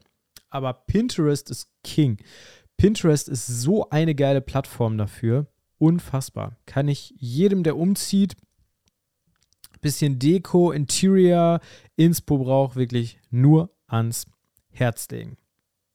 aber 0.49 0.73
Pinterest 0.73 1.49
ist 1.49 1.69
King. 1.83 2.17
Pinterest 2.77 3.27
ist 3.29 3.47
so 3.47 3.89
eine 3.89 4.15
geile 4.15 4.41
Plattform 4.41 4.97
dafür. 4.97 5.47
Unfassbar. 5.77 6.57
Kann 6.65 6.87
ich 6.87 7.13
jedem, 7.17 7.63
der 7.63 7.77
umzieht, 7.77 8.35
bisschen 9.81 10.19
Deko, 10.19 10.71
Interior, 10.71 11.59
Inspo 11.95 12.37
braucht 12.37 12.75
wirklich 12.75 13.19
nur 13.29 13.73
ans 13.87 14.27
Herz 14.71 15.09
legen. 15.09 15.37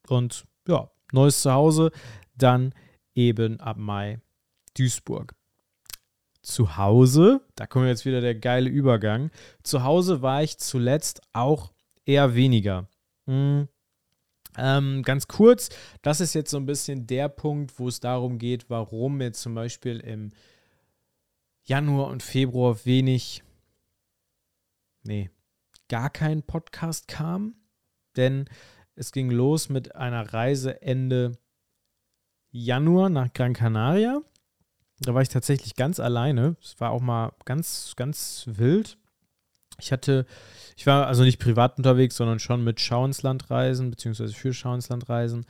Und 0.08 0.44
ja, 0.66 0.90
neues 1.12 1.40
Zuhause, 1.40 1.90
dann 2.36 2.74
eben 3.14 3.60
ab 3.60 3.76
Mai 3.76 4.20
Duisburg. 4.76 5.34
Zu 6.42 6.76
Hause, 6.76 7.40
da 7.54 7.66
kommt 7.66 7.86
jetzt 7.86 8.04
wieder 8.04 8.20
der 8.20 8.34
geile 8.34 8.68
Übergang. 8.68 9.30
Zu 9.62 9.82
Hause 9.82 10.20
war 10.20 10.42
ich 10.42 10.58
zuletzt 10.58 11.22
auch 11.32 11.72
eher 12.04 12.34
weniger. 12.34 12.86
Hm. 13.26 13.68
Ähm, 14.56 15.02
ganz 15.02 15.26
kurz, 15.26 15.70
das 16.02 16.20
ist 16.20 16.34
jetzt 16.34 16.50
so 16.50 16.58
ein 16.58 16.66
bisschen 16.66 17.06
der 17.06 17.28
Punkt, 17.28 17.78
wo 17.78 17.88
es 17.88 18.00
darum 18.00 18.38
geht, 18.38 18.68
warum 18.68 19.20
jetzt 19.20 19.40
zum 19.40 19.54
Beispiel 19.54 19.98
im 20.00 20.32
Januar 21.64 22.08
und 22.08 22.22
Februar 22.22 22.84
wenig 22.84 23.42
nee, 25.04 25.30
gar 25.88 26.10
kein 26.10 26.42
Podcast 26.42 27.08
kam, 27.08 27.54
denn 28.16 28.46
es 28.94 29.12
ging 29.12 29.30
los 29.30 29.68
mit 29.68 29.94
einer 29.96 30.32
Reise 30.32 30.82
Ende 30.82 31.38
Januar 32.50 33.10
nach 33.10 33.32
Gran 33.32 33.52
Canaria. 33.52 34.20
Da 35.00 35.14
war 35.14 35.22
ich 35.22 35.28
tatsächlich 35.28 35.74
ganz 35.74 35.98
alleine. 35.98 36.56
Es 36.62 36.80
war 36.80 36.90
auch 36.90 37.00
mal 37.00 37.32
ganz, 37.44 37.94
ganz 37.96 38.44
wild. 38.46 38.96
Ich 39.80 39.90
hatte, 39.90 40.24
ich 40.76 40.86
war 40.86 41.08
also 41.08 41.24
nicht 41.24 41.40
privat 41.40 41.78
unterwegs, 41.78 42.16
sondern 42.16 42.38
schon 42.38 42.62
mit 42.62 42.80
Schau 42.80 43.04
ins 43.04 43.22
Land 43.22 43.50
reisen, 43.50 43.90
beziehungsweise 43.90 44.32
für 44.32 44.54
Schau 44.54 44.72
ins 44.72 44.88
Land 44.88 45.08
reisen. 45.08 45.46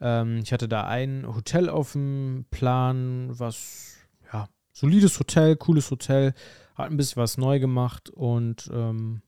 Ähm, 0.00 0.38
ich 0.42 0.52
hatte 0.52 0.66
da 0.66 0.86
ein 0.86 1.26
Hotel 1.26 1.68
auf 1.68 1.92
dem 1.92 2.46
Plan, 2.50 3.38
was, 3.38 3.96
ja, 4.32 4.48
solides 4.72 5.18
Hotel, 5.18 5.56
cooles 5.56 5.90
Hotel, 5.90 6.32
hat 6.76 6.90
ein 6.90 6.96
bisschen 6.96 7.22
was 7.22 7.38
neu 7.38 7.58
gemacht 7.58 8.10
und 8.10 8.70
ähm, 8.72 9.22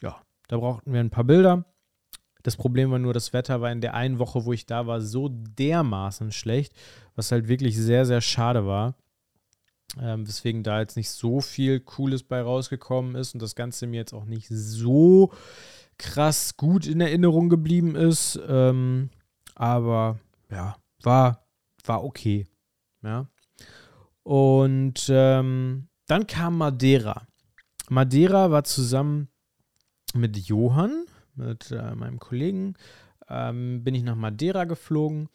ja, 0.00 0.20
da 0.48 0.56
brauchten 0.58 0.92
wir 0.92 1.00
ein 1.00 1.10
paar 1.10 1.24
Bilder. 1.24 1.64
Das 2.42 2.56
Problem 2.56 2.90
war 2.90 2.98
nur, 2.98 3.14
das 3.14 3.32
Wetter 3.32 3.60
war 3.60 3.70
in 3.72 3.80
der 3.80 3.94
einen 3.94 4.18
Woche, 4.18 4.44
wo 4.44 4.52
ich 4.52 4.66
da 4.66 4.86
war, 4.86 5.00
so 5.00 5.28
dermaßen 5.30 6.32
schlecht, 6.32 6.72
was 7.14 7.32
halt 7.32 7.48
wirklich 7.48 7.76
sehr, 7.76 8.06
sehr 8.06 8.20
schade 8.20 8.66
war. 8.66 8.94
Ähm, 10.00 10.26
weswegen 10.28 10.62
da 10.62 10.80
jetzt 10.80 10.96
nicht 10.96 11.10
so 11.10 11.40
viel 11.40 11.80
Cooles 11.80 12.22
bei 12.22 12.42
rausgekommen 12.42 13.14
ist 13.14 13.34
und 13.34 13.40
das 13.40 13.54
Ganze 13.54 13.86
mir 13.86 13.96
jetzt 13.96 14.12
auch 14.12 14.26
nicht 14.26 14.48
so 14.48 15.32
krass 15.96 16.56
gut 16.56 16.86
in 16.86 17.00
Erinnerung 17.00 17.48
geblieben 17.48 17.96
ist. 17.96 18.38
Ähm, 18.48 19.10
aber 19.54 20.18
ja, 20.50 20.76
war, 21.02 21.46
war 21.84 22.04
okay. 22.04 22.46
Ja. 23.02 23.28
Und 24.22 25.06
ähm, 25.08 25.88
dann 26.08 26.26
kam 26.26 26.58
Madeira. 26.58 27.26
Madeira 27.88 28.50
war 28.50 28.64
zusammen 28.64 29.28
mit 30.14 30.36
Johann, 30.36 31.06
mit 31.34 31.70
äh, 31.70 31.94
meinem 31.94 32.18
Kollegen, 32.18 32.74
ähm, 33.28 33.84
bin 33.84 33.94
ich 33.94 34.02
nach 34.02 34.16
Madeira 34.16 34.64
geflogen. 34.64 35.28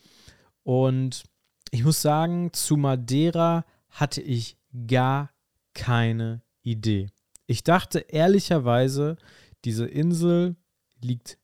Und 0.64 1.24
ich 1.72 1.84
muss 1.84 2.02
sagen, 2.02 2.52
zu 2.54 2.76
Madeira 2.76 3.66
hatte 3.90 4.22
ich 4.22 4.58
gar 4.88 5.32
keine 5.74 6.42
Idee. 6.64 7.10
Ich 7.46 7.64
dachte 7.64 8.00
ehrlicherweise, 8.00 9.18
diese 9.66 9.86
Insel 9.86 10.56
liegt 11.02 11.38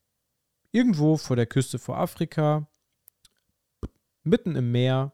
irgendwo 0.72 1.18
vor 1.18 1.36
der 1.36 1.46
Küste 1.46 1.78
vor 1.80 1.98
Afrika, 1.98 2.68
mitten 4.24 4.56
im 4.56 4.72
Meer. 4.72 5.14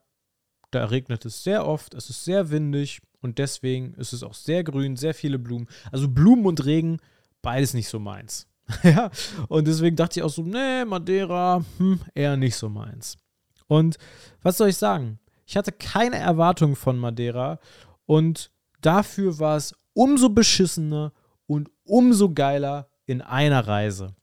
Da 0.71 0.85
regnet 0.85 1.25
es 1.25 1.43
sehr 1.43 1.65
oft, 1.65 1.93
es 1.93 2.09
ist 2.09 2.23
sehr 2.23 2.49
windig, 2.49 3.01
und 3.25 3.39
deswegen 3.39 3.95
ist 3.95 4.13
es 4.13 4.21
auch 4.21 4.35
sehr 4.35 4.63
grün, 4.63 4.97
sehr 4.97 5.15
viele 5.15 5.39
Blumen. 5.39 5.67
Also 5.91 6.07
Blumen 6.07 6.45
und 6.45 6.63
Regen, 6.63 6.99
beides 7.41 7.73
nicht 7.73 7.89
so 7.89 7.99
meins. 7.99 8.47
ja, 8.83 9.09
und 9.47 9.67
deswegen 9.67 9.95
dachte 9.95 10.19
ich 10.19 10.23
auch 10.23 10.29
so, 10.29 10.43
nee, 10.43 10.85
Madeira, 10.85 11.65
hm, 11.77 11.99
eher 12.13 12.37
nicht 12.37 12.55
so 12.55 12.69
meins. 12.69 13.17
Und 13.65 13.97
was 14.43 14.57
soll 14.57 14.69
ich 14.69 14.77
sagen? 14.77 15.17
Ich 15.47 15.57
hatte 15.57 15.71
keine 15.71 16.17
Erwartung 16.17 16.75
von 16.75 16.99
Madeira 16.99 17.59
und 18.05 18.51
dafür 18.81 19.39
war 19.39 19.57
es 19.57 19.73
umso 19.93 20.29
beschissener 20.29 21.11
und 21.47 21.71
umso 21.83 22.31
geiler 22.31 22.89
in 23.07 23.23
einer 23.23 23.67
Reise. 23.67 24.15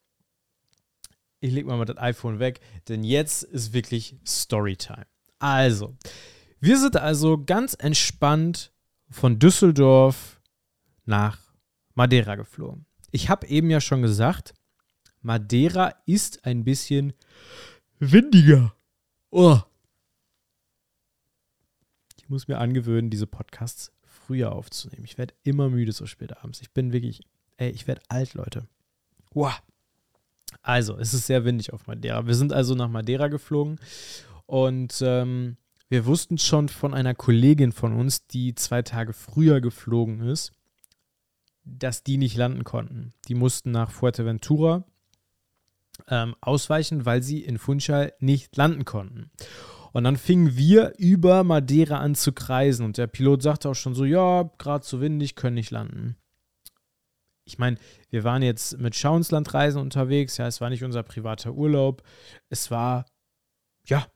Ich 1.41 1.51
lege 1.53 1.67
mal 1.67 1.85
das 1.85 1.99
iPhone 1.99 2.39
weg, 2.39 2.61
denn 2.89 3.03
jetzt 3.03 3.43
ist 3.43 3.73
wirklich 3.73 4.17
Storytime. 4.25 5.07
Also, 5.41 5.97
wir 6.61 6.79
sind 6.79 6.97
also 6.97 7.43
ganz 7.45 7.75
entspannt 7.75 8.73
von 9.13 9.39
Düsseldorf 9.39 10.41
nach 11.05 11.39
Madeira 11.95 12.35
geflogen. 12.35 12.87
Ich 13.11 13.29
habe 13.29 13.47
eben 13.47 13.71
ja 13.71 13.81
schon 13.81 14.03
gesagt, 14.03 14.55
Madeira 15.21 15.95
ist 16.07 16.45
ein 16.45 16.65
bisschen 16.65 17.13
windiger. 17.99 18.75
Oh. 19.31 19.61
Ich 22.17 22.29
muss 22.29 22.49
mir 22.49 22.59
angewöhnen, 22.59 23.11
diese 23.11 23.27
Podcasts 23.27 23.93
früher 24.05 24.53
aufzunehmen. 24.53 25.05
Ich 25.05 25.19
werde 25.19 25.35
immer 25.43 25.69
müde 25.69 25.93
so 25.93 26.07
spät 26.07 26.37
abends. 26.39 26.61
Ich 26.61 26.73
bin 26.73 26.93
wirklich, 26.93 27.21
ey, 27.59 27.71
ich 27.71 27.87
werde 27.87 28.03
alt, 28.09 28.35
Leute. 28.35 28.67
Wow. 29.35 29.63
Also, 30.63 30.99
es 30.99 31.15
ist 31.15 31.27
sehr 31.27 31.45
windig 31.45 31.73
auf 31.73 31.87
Madeira. 31.87 32.27
Wir 32.27 32.35
sind 32.35 32.53
also 32.53 32.75
nach 32.75 32.89
Madeira 32.89 33.29
geflogen 33.29 33.79
und 34.47 35.01
ähm, 35.03 35.57
wir 35.93 36.07
wussten 36.07 36.39
schon 36.39 36.71
von 36.71 36.95
einer 36.95 37.15
Kollegin 37.15 37.71
von 37.71 37.93
uns, 37.93 38.27
die 38.27 38.55
zwei 38.55 38.81
Tage 38.81 39.13
früher 39.13 39.61
geflogen 39.61 40.23
ist, 40.23 40.55
dass 41.65 42.03
die 42.03 42.17
nicht 42.17 42.35
landen 42.35 42.65
konnten. 42.65 43.13
Die 43.29 43.35
mussten 43.35 43.73
nach 43.73 43.91
Fuerteventura 43.91 44.87
ähm, 46.09 46.35
ausweichen, 46.41 47.05
weil 47.05 47.23
sie 47.23 47.45
in 47.45 47.59
Funchal 47.59 48.15
nicht 48.21 48.57
landen 48.57 48.87
konnten. 48.87 49.31
Und 49.93 50.05
dann 50.05 50.17
fingen 50.17 50.57
wir 50.57 50.95
über 50.97 51.45
Madeira 51.45 51.99
an 51.99 52.15
zu 52.15 52.33
kreisen 52.33 52.87
und 52.87 52.97
der 52.97 53.07
Pilot 53.07 53.43
sagte 53.43 53.69
auch 53.69 53.75
schon 53.75 53.95
so, 53.95 54.07
ja, 54.07 54.51
gerade 54.57 54.87
zu 54.87 55.03
windig, 55.03 55.37
können 55.37 55.57
nicht 55.57 55.71
landen. 55.71 56.17
Ich 57.45 57.59
meine, 57.59 57.77
wir 58.09 58.25
waren 58.25 58.41
jetzt 58.41 58.79
mit 58.79 58.97
Schauenslandreisen 58.97 59.79
unterwegs, 59.79 60.39
ja, 60.39 60.47
es 60.47 60.63
war 60.63 60.71
nicht 60.71 60.85
unser 60.85 61.03
privater 61.03 61.53
Urlaub. 61.53 62.03
Es 62.49 62.71
war, 62.71 63.05
ja, 63.85 64.07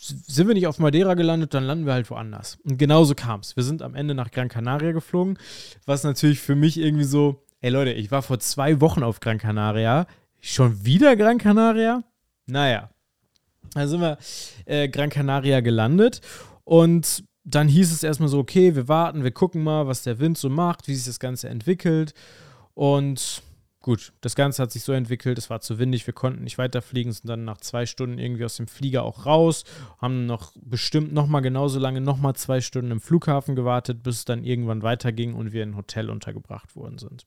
sind 0.00 0.46
wir 0.46 0.54
nicht 0.54 0.66
auf 0.66 0.78
Madeira 0.78 1.14
gelandet, 1.14 1.54
dann 1.54 1.64
landen 1.64 1.86
wir 1.86 1.92
halt 1.92 2.08
woanders. 2.10 2.58
Und 2.64 2.78
genauso 2.78 3.14
kam 3.14 3.40
es. 3.40 3.56
Wir 3.56 3.64
sind 3.64 3.82
am 3.82 3.94
Ende 3.94 4.14
nach 4.14 4.30
Gran 4.30 4.48
Canaria 4.48 4.92
geflogen, 4.92 5.38
was 5.86 6.04
natürlich 6.04 6.40
für 6.40 6.54
mich 6.54 6.78
irgendwie 6.78 7.04
so, 7.04 7.44
ey 7.60 7.70
Leute, 7.70 7.92
ich 7.92 8.10
war 8.10 8.22
vor 8.22 8.38
zwei 8.38 8.80
Wochen 8.80 9.02
auf 9.02 9.20
Gran 9.20 9.38
Canaria. 9.38 10.06
Schon 10.40 10.84
wieder 10.84 11.16
Gran 11.16 11.38
Canaria? 11.38 12.04
Naja. 12.46 12.90
Da 13.74 13.86
sind 13.86 14.00
wir 14.00 14.18
äh, 14.64 14.88
Gran 14.88 15.10
Canaria 15.10 15.60
gelandet 15.60 16.20
und 16.64 17.24
dann 17.44 17.68
hieß 17.68 17.92
es 17.92 18.02
erstmal 18.02 18.28
so, 18.28 18.38
okay, 18.38 18.76
wir 18.76 18.88
warten, 18.88 19.24
wir 19.24 19.30
gucken 19.30 19.62
mal, 19.62 19.86
was 19.86 20.02
der 20.02 20.18
Wind 20.18 20.36
so 20.38 20.50
macht, 20.50 20.86
wie 20.86 20.94
sich 20.94 21.06
das 21.06 21.18
Ganze 21.18 21.48
entwickelt. 21.48 22.12
Und 22.74 23.42
gut, 23.80 24.12
das 24.20 24.34
Ganze 24.34 24.62
hat 24.62 24.72
sich 24.72 24.82
so 24.82 24.92
entwickelt, 24.92 25.38
es 25.38 25.50
war 25.50 25.60
zu 25.60 25.78
windig, 25.78 26.06
wir 26.06 26.14
konnten 26.14 26.44
nicht 26.44 26.58
weiterfliegen, 26.58 27.12
sind 27.12 27.28
dann 27.28 27.44
nach 27.44 27.58
zwei 27.58 27.86
Stunden 27.86 28.18
irgendwie 28.18 28.44
aus 28.44 28.56
dem 28.56 28.66
Flieger 28.66 29.04
auch 29.04 29.26
raus, 29.26 29.64
haben 29.98 30.26
noch 30.26 30.52
bestimmt 30.60 31.12
nochmal 31.12 31.42
genauso 31.42 31.78
lange, 31.78 32.00
nochmal 32.00 32.34
zwei 32.34 32.60
Stunden 32.60 32.90
im 32.90 33.00
Flughafen 33.00 33.54
gewartet, 33.54 34.02
bis 34.02 34.16
es 34.16 34.24
dann 34.24 34.44
irgendwann 34.44 34.82
weiterging 34.82 35.34
und 35.34 35.52
wir 35.52 35.62
in 35.62 35.70
ein 35.70 35.76
Hotel 35.76 36.10
untergebracht 36.10 36.74
worden 36.76 36.98
sind. 36.98 37.26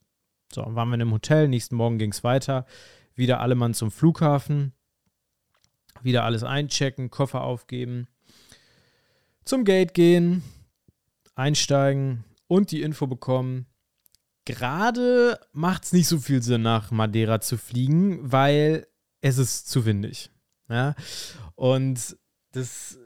So, 0.54 0.64
waren 0.64 0.90
wir 0.90 0.96
in 0.96 1.02
einem 1.02 1.14
Hotel, 1.14 1.48
nächsten 1.48 1.76
Morgen 1.76 1.98
ging 1.98 2.12
es 2.12 2.24
weiter, 2.24 2.66
wieder 3.16 3.40
alle 3.40 3.56
Mann 3.56 3.74
zum 3.74 3.90
Flughafen, 3.90 4.74
wieder 6.02 6.24
alles 6.24 6.44
einchecken, 6.44 7.10
Koffer 7.10 7.44
aufgeben, 7.44 8.08
zum 9.46 9.64
Gate 9.64 9.94
gehen, 9.94 10.44
einsteigen 11.36 12.26
und 12.48 12.72
die 12.72 12.82
Info 12.82 13.08
bekommen, 13.08 13.66
gerade 14.46 15.40
macht 15.54 15.86
es 15.86 15.94
nicht 15.94 16.08
so 16.08 16.20
viel 16.20 16.42
Sinn, 16.42 16.62
nach 16.62 16.92
Madeira 16.92 17.42
zu 17.42 17.58
fliegen, 17.58 18.20
weil 18.32 18.88
es 19.22 19.38
ist 19.38 19.70
zu 19.70 19.86
windig. 19.86 20.32
Ja? 20.70 20.96
Und 21.56 22.18
das, 22.52 22.98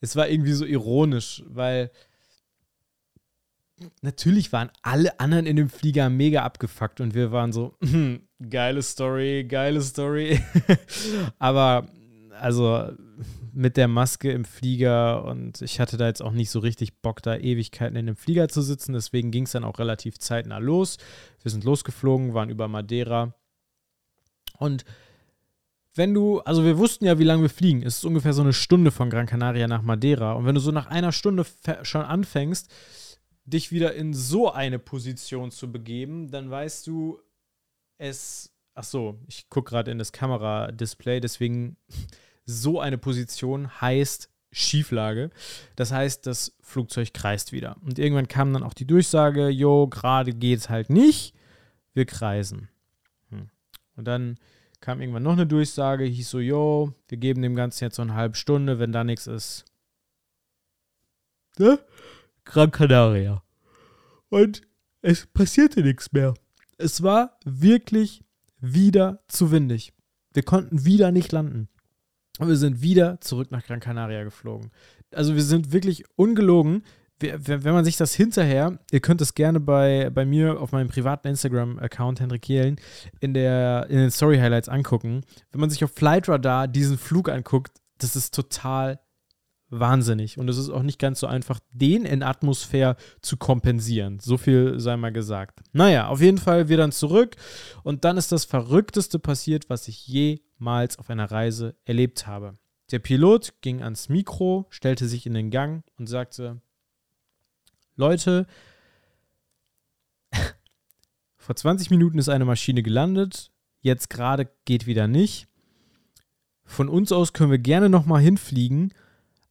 es 0.00 0.16
war 0.16 0.28
irgendwie 0.28 0.52
so 0.52 0.64
ironisch, 0.64 1.42
weil 1.46 1.90
natürlich 4.02 4.52
waren 4.52 4.70
alle 4.82 5.20
anderen 5.20 5.46
in 5.46 5.56
dem 5.56 5.68
Flieger 5.68 6.10
mega 6.10 6.42
abgefuckt 6.42 7.00
und 7.00 7.14
wir 7.14 7.32
waren 7.32 7.52
so, 7.52 7.76
geile 8.50 8.82
Story, 8.82 9.44
geile 9.48 9.80
Story. 9.82 10.40
Aber 11.38 11.86
also 12.40 12.92
mit 13.52 13.76
der 13.76 13.88
Maske 13.88 14.30
im 14.32 14.44
Flieger 14.44 15.24
und 15.24 15.62
ich 15.62 15.80
hatte 15.80 15.96
da 15.96 16.06
jetzt 16.06 16.22
auch 16.22 16.32
nicht 16.32 16.50
so 16.50 16.60
richtig 16.60 17.00
Bock, 17.00 17.22
da 17.22 17.36
Ewigkeiten 17.36 17.96
in 17.96 18.06
dem 18.06 18.16
Flieger 18.16 18.48
zu 18.48 18.62
sitzen. 18.62 18.92
Deswegen 18.92 19.30
ging 19.30 19.44
es 19.44 19.52
dann 19.52 19.64
auch 19.64 19.78
relativ 19.78 20.18
zeitnah 20.18 20.58
los. 20.58 20.98
Wir 21.42 21.50
sind 21.50 21.64
losgeflogen, 21.64 22.34
waren 22.34 22.50
über 22.50 22.68
Madeira. 22.68 23.34
Und 24.58 24.84
wenn 25.94 26.14
du, 26.14 26.40
also 26.40 26.64
wir 26.64 26.78
wussten 26.78 27.06
ja, 27.06 27.18
wie 27.18 27.24
lange 27.24 27.42
wir 27.42 27.50
fliegen. 27.50 27.82
Es 27.82 27.98
ist 27.98 28.04
ungefähr 28.04 28.32
so 28.32 28.42
eine 28.42 28.52
Stunde 28.52 28.90
von 28.90 29.10
Gran 29.10 29.26
Canaria 29.26 29.66
nach 29.66 29.82
Madeira. 29.82 30.32
Und 30.32 30.46
wenn 30.46 30.54
du 30.54 30.60
so 30.60 30.70
nach 30.70 30.86
einer 30.86 31.12
Stunde 31.12 31.44
schon 31.82 32.02
anfängst, 32.02 32.70
dich 33.44 33.72
wieder 33.72 33.94
in 33.94 34.14
so 34.14 34.52
eine 34.52 34.78
Position 34.78 35.50
zu 35.50 35.72
begeben, 35.72 36.30
dann 36.30 36.50
weißt 36.50 36.86
du, 36.86 37.20
es. 37.98 38.54
Ach 38.74 38.84
so, 38.84 39.18
ich 39.26 39.48
gucke 39.48 39.70
gerade 39.70 39.90
in 39.90 39.98
das 39.98 40.12
Kameradisplay, 40.12 41.18
deswegen 41.18 41.76
so 42.48 42.80
eine 42.80 42.98
Position 42.98 43.80
heißt 43.80 44.30
Schieflage. 44.50 45.30
Das 45.76 45.92
heißt, 45.92 46.26
das 46.26 46.56
Flugzeug 46.62 47.12
kreist 47.12 47.52
wieder. 47.52 47.76
Und 47.84 47.98
irgendwann 47.98 48.26
kam 48.28 48.52
dann 48.52 48.62
auch 48.62 48.72
die 48.72 48.86
Durchsage, 48.86 49.48
jo, 49.48 49.86
gerade 49.86 50.32
geht 50.32 50.58
es 50.58 50.70
halt 50.70 50.88
nicht, 50.88 51.34
wir 51.92 52.06
kreisen. 52.06 52.68
Hm. 53.30 53.50
Und 53.96 54.04
dann 54.06 54.38
kam 54.80 55.00
irgendwann 55.00 55.22
noch 55.24 55.32
eine 55.32 55.46
Durchsage, 55.46 56.04
hieß 56.04 56.30
so, 56.30 56.40
jo, 56.40 56.94
wir 57.08 57.18
geben 57.18 57.42
dem 57.42 57.54
Ganzen 57.54 57.84
jetzt 57.84 57.96
so 57.96 58.02
eine 58.02 58.14
halbe 58.14 58.36
Stunde, 58.36 58.78
wenn 58.78 58.92
da 58.92 59.04
nichts 59.04 59.26
ist. 59.26 59.66
Ne? 61.58 61.78
Gran 62.44 62.70
Canaria. 62.70 63.42
Und 64.30 64.62
es 65.02 65.26
passierte 65.26 65.82
nichts 65.82 66.12
mehr. 66.12 66.32
Es 66.78 67.02
war 67.02 67.38
wirklich 67.44 68.24
wieder 68.60 69.22
zu 69.28 69.50
windig. 69.50 69.92
Wir 70.32 70.44
konnten 70.44 70.84
wieder 70.84 71.12
nicht 71.12 71.32
landen. 71.32 71.68
Und 72.38 72.48
wir 72.48 72.56
sind 72.56 72.82
wieder 72.82 73.20
zurück 73.20 73.50
nach 73.50 73.64
Gran 73.64 73.80
Canaria 73.80 74.24
geflogen. 74.24 74.70
Also 75.12 75.34
wir 75.34 75.42
sind 75.42 75.72
wirklich 75.72 76.04
ungelogen. 76.16 76.84
Wenn 77.20 77.74
man 77.74 77.84
sich 77.84 77.96
das 77.96 78.14
hinterher, 78.14 78.78
ihr 78.92 79.00
könnt 79.00 79.20
es 79.20 79.34
gerne 79.34 79.58
bei, 79.58 80.08
bei 80.10 80.24
mir 80.24 80.60
auf 80.60 80.70
meinem 80.70 80.88
privaten 80.88 81.26
Instagram-Account, 81.26 82.20
Hendrik 82.20 82.48
Jehlen, 82.48 82.76
in, 83.18 83.34
in 83.34 83.98
den 83.98 84.10
Story-Highlights 84.10 84.68
angucken. 84.68 85.22
Wenn 85.50 85.60
man 85.60 85.70
sich 85.70 85.82
auf 85.82 85.90
Flightradar 85.90 86.68
diesen 86.68 86.96
Flug 86.96 87.28
anguckt, 87.28 87.72
das 87.98 88.14
ist 88.14 88.34
total 88.34 89.00
wahnsinnig. 89.70 90.38
Und 90.38 90.48
es 90.48 90.58
ist 90.58 90.70
auch 90.70 90.82
nicht 90.82 90.98
ganz 90.98 91.20
so 91.20 91.26
einfach, 91.26 91.60
den 91.72 92.04
in 92.04 92.22
Atmosphäre 92.22 92.96
zu 93.22 93.36
kompensieren. 93.36 94.18
So 94.20 94.36
viel 94.36 94.78
sei 94.80 94.96
mal 94.96 95.12
gesagt. 95.12 95.60
Naja, 95.72 96.08
auf 96.08 96.20
jeden 96.20 96.38
Fall 96.38 96.68
wir 96.68 96.76
dann 96.76 96.92
zurück. 96.92 97.36
Und 97.82 98.04
dann 98.04 98.16
ist 98.16 98.32
das 98.32 98.44
Verrückteste 98.44 99.18
passiert, 99.18 99.68
was 99.68 99.88
ich 99.88 100.06
je 100.06 100.40
jemals 100.58 100.98
auf 100.98 101.10
einer 101.10 101.30
Reise 101.30 101.76
erlebt 101.84 102.26
habe. 102.26 102.58
Der 102.90 102.98
Pilot 102.98 103.54
ging 103.60 103.82
ans 103.82 104.08
Mikro, 104.08 104.66
stellte 104.70 105.06
sich 105.08 105.26
in 105.26 105.34
den 105.34 105.50
Gang 105.50 105.84
und 105.98 106.06
sagte, 106.06 106.60
Leute, 107.96 108.46
vor 111.36 111.54
20 111.54 111.90
Minuten 111.90 112.18
ist 112.18 112.28
eine 112.28 112.44
Maschine 112.44 112.82
gelandet, 112.82 113.52
jetzt 113.80 114.08
gerade 114.10 114.50
geht 114.64 114.86
wieder 114.86 115.06
nicht. 115.06 115.48
Von 116.64 116.88
uns 116.88 117.12
aus 117.12 117.32
können 117.32 117.50
wir 117.50 117.58
gerne 117.58 117.88
nochmal 117.88 118.22
hinfliegen, 118.22 118.92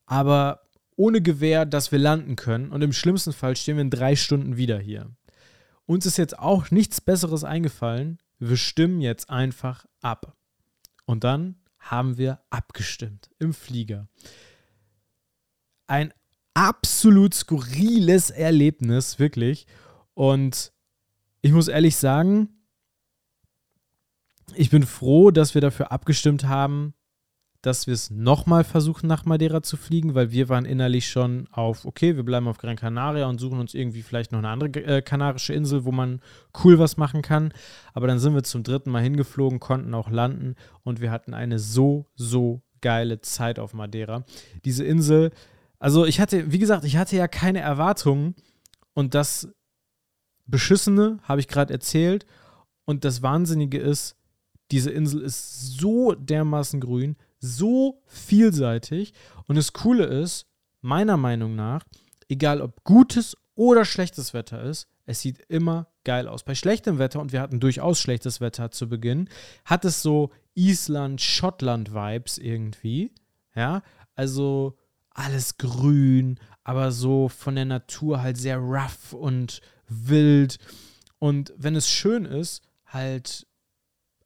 aber 0.07 0.61
ohne 0.95 1.21
Gewehr, 1.21 1.65
dass 1.65 1.91
wir 1.91 1.99
landen 1.99 2.35
können. 2.35 2.71
Und 2.71 2.81
im 2.81 2.93
schlimmsten 2.93 3.33
Fall 3.33 3.55
stehen 3.55 3.75
wir 3.75 3.83
in 3.83 3.91
drei 3.91 4.15
Stunden 4.15 4.57
wieder 4.57 4.79
hier. 4.79 5.11
Uns 5.85 6.05
ist 6.05 6.17
jetzt 6.17 6.39
auch 6.39 6.71
nichts 6.71 6.99
Besseres 6.99 7.43
eingefallen. 7.43 8.17
Wir 8.39 8.57
stimmen 8.57 8.99
jetzt 8.99 9.29
einfach 9.29 9.85
ab. 10.01 10.35
Und 11.05 11.23
dann 11.23 11.57
haben 11.79 12.17
wir 12.17 12.41
abgestimmt 12.49 13.29
im 13.39 13.53
Flieger. 13.53 14.07
Ein 15.85 16.13
absolut 16.53 17.33
skurriles 17.33 18.31
Erlebnis, 18.31 19.19
wirklich. 19.19 19.67
Und 20.13 20.73
ich 21.41 21.51
muss 21.51 21.67
ehrlich 21.67 21.95
sagen, 21.95 22.49
ich 24.55 24.69
bin 24.69 24.83
froh, 24.83 25.31
dass 25.31 25.53
wir 25.53 25.61
dafür 25.61 25.91
abgestimmt 25.91 26.45
haben, 26.45 26.93
dass 27.61 27.87
wir 27.87 27.93
es 27.93 28.09
nochmal 28.09 28.63
versuchen, 28.63 29.07
nach 29.07 29.25
Madeira 29.25 29.61
zu 29.63 29.77
fliegen, 29.77 30.15
weil 30.15 30.31
wir 30.31 30.47
waren 30.49 30.65
innerlich 30.65 31.09
schon 31.09 31.47
auf, 31.51 31.85
okay, 31.85 32.15
wir 32.15 32.23
bleiben 32.23 32.47
auf 32.47 32.57
Gran 32.57 32.75
Canaria 32.75 33.27
und 33.27 33.39
suchen 33.39 33.59
uns 33.59 33.73
irgendwie 33.73 34.03
vielleicht 34.03 34.31
noch 34.31 34.39
eine 34.39 34.49
andere 34.49 34.69
äh, 34.83 35.01
kanarische 35.01 35.53
Insel, 35.53 35.83
wo 35.83 35.91
man 35.91 36.21
cool 36.63 36.79
was 36.79 36.97
machen 36.97 37.21
kann. 37.21 37.51
Aber 37.93 38.07
dann 38.07 38.19
sind 38.19 38.35
wir 38.35 38.43
zum 38.43 38.63
dritten 38.63 38.91
Mal 38.91 39.01
hingeflogen, 39.01 39.59
konnten 39.59 39.93
auch 39.93 40.09
landen 40.09 40.55
und 40.83 41.01
wir 41.01 41.11
hatten 41.11 41.33
eine 41.33 41.59
so, 41.59 42.05
so 42.15 42.61
geile 42.81 43.21
Zeit 43.21 43.59
auf 43.59 43.73
Madeira. 43.73 44.23
Diese 44.63 44.83
Insel, 44.83 45.31
also 45.79 46.05
ich 46.05 46.19
hatte, 46.19 46.51
wie 46.51 46.59
gesagt, 46.59 46.85
ich 46.85 46.97
hatte 46.97 47.15
ja 47.15 47.27
keine 47.27 47.59
Erwartungen 47.59 48.35
und 48.93 49.13
das 49.13 49.49
beschissene, 50.45 51.19
habe 51.23 51.39
ich 51.39 51.47
gerade 51.47 51.73
erzählt. 51.73 52.25
Und 52.85 53.03
das 53.03 53.21
Wahnsinnige 53.21 53.79
ist, 53.79 54.15
diese 54.71 54.91
Insel 54.91 55.21
ist 55.21 55.77
so 55.77 56.13
dermaßen 56.13 56.79
grün, 56.79 57.17
so 57.39 58.01
vielseitig. 58.05 59.13
Und 59.47 59.55
das 59.55 59.73
Coole 59.73 60.05
ist, 60.05 60.47
meiner 60.81 61.17
Meinung 61.17 61.55
nach, 61.55 61.83
egal 62.29 62.61
ob 62.61 62.83
gutes 62.83 63.35
oder 63.55 63.85
schlechtes 63.85 64.33
Wetter 64.33 64.61
ist, 64.63 64.87
es 65.05 65.21
sieht 65.21 65.39
immer 65.47 65.87
geil 66.03 66.27
aus. 66.27 66.43
Bei 66.43 66.53
schlechtem 66.53 66.99
Wetter, 66.99 67.21
und 67.21 67.31
wir 67.31 67.41
hatten 67.41 67.59
durchaus 67.59 67.99
schlechtes 67.99 68.41
Wetter 68.41 68.71
zu 68.71 68.89
Beginn, 68.89 69.29
hat 69.65 69.85
es 69.85 70.01
so 70.01 70.31
Island-Schottland-Vibes 70.53 72.37
irgendwie. 72.37 73.13
Ja, 73.55 73.81
also 74.15 74.77
alles 75.09 75.57
grün, 75.57 76.39
aber 76.63 76.91
so 76.91 77.29
von 77.29 77.55
der 77.55 77.65
Natur 77.65 78.21
halt 78.21 78.37
sehr 78.37 78.57
rough 78.57 79.13
und 79.13 79.61
wild. 79.87 80.57
Und 81.19 81.53
wenn 81.57 81.75
es 81.75 81.89
schön 81.89 82.25
ist, 82.25 82.61
halt 82.85 83.47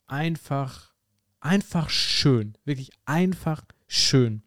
einfach, 0.07 0.90
einfach 1.41 1.89
schön. 1.89 2.57
Wirklich 2.63 2.91
einfach 3.05 3.63
schön. 3.87 4.43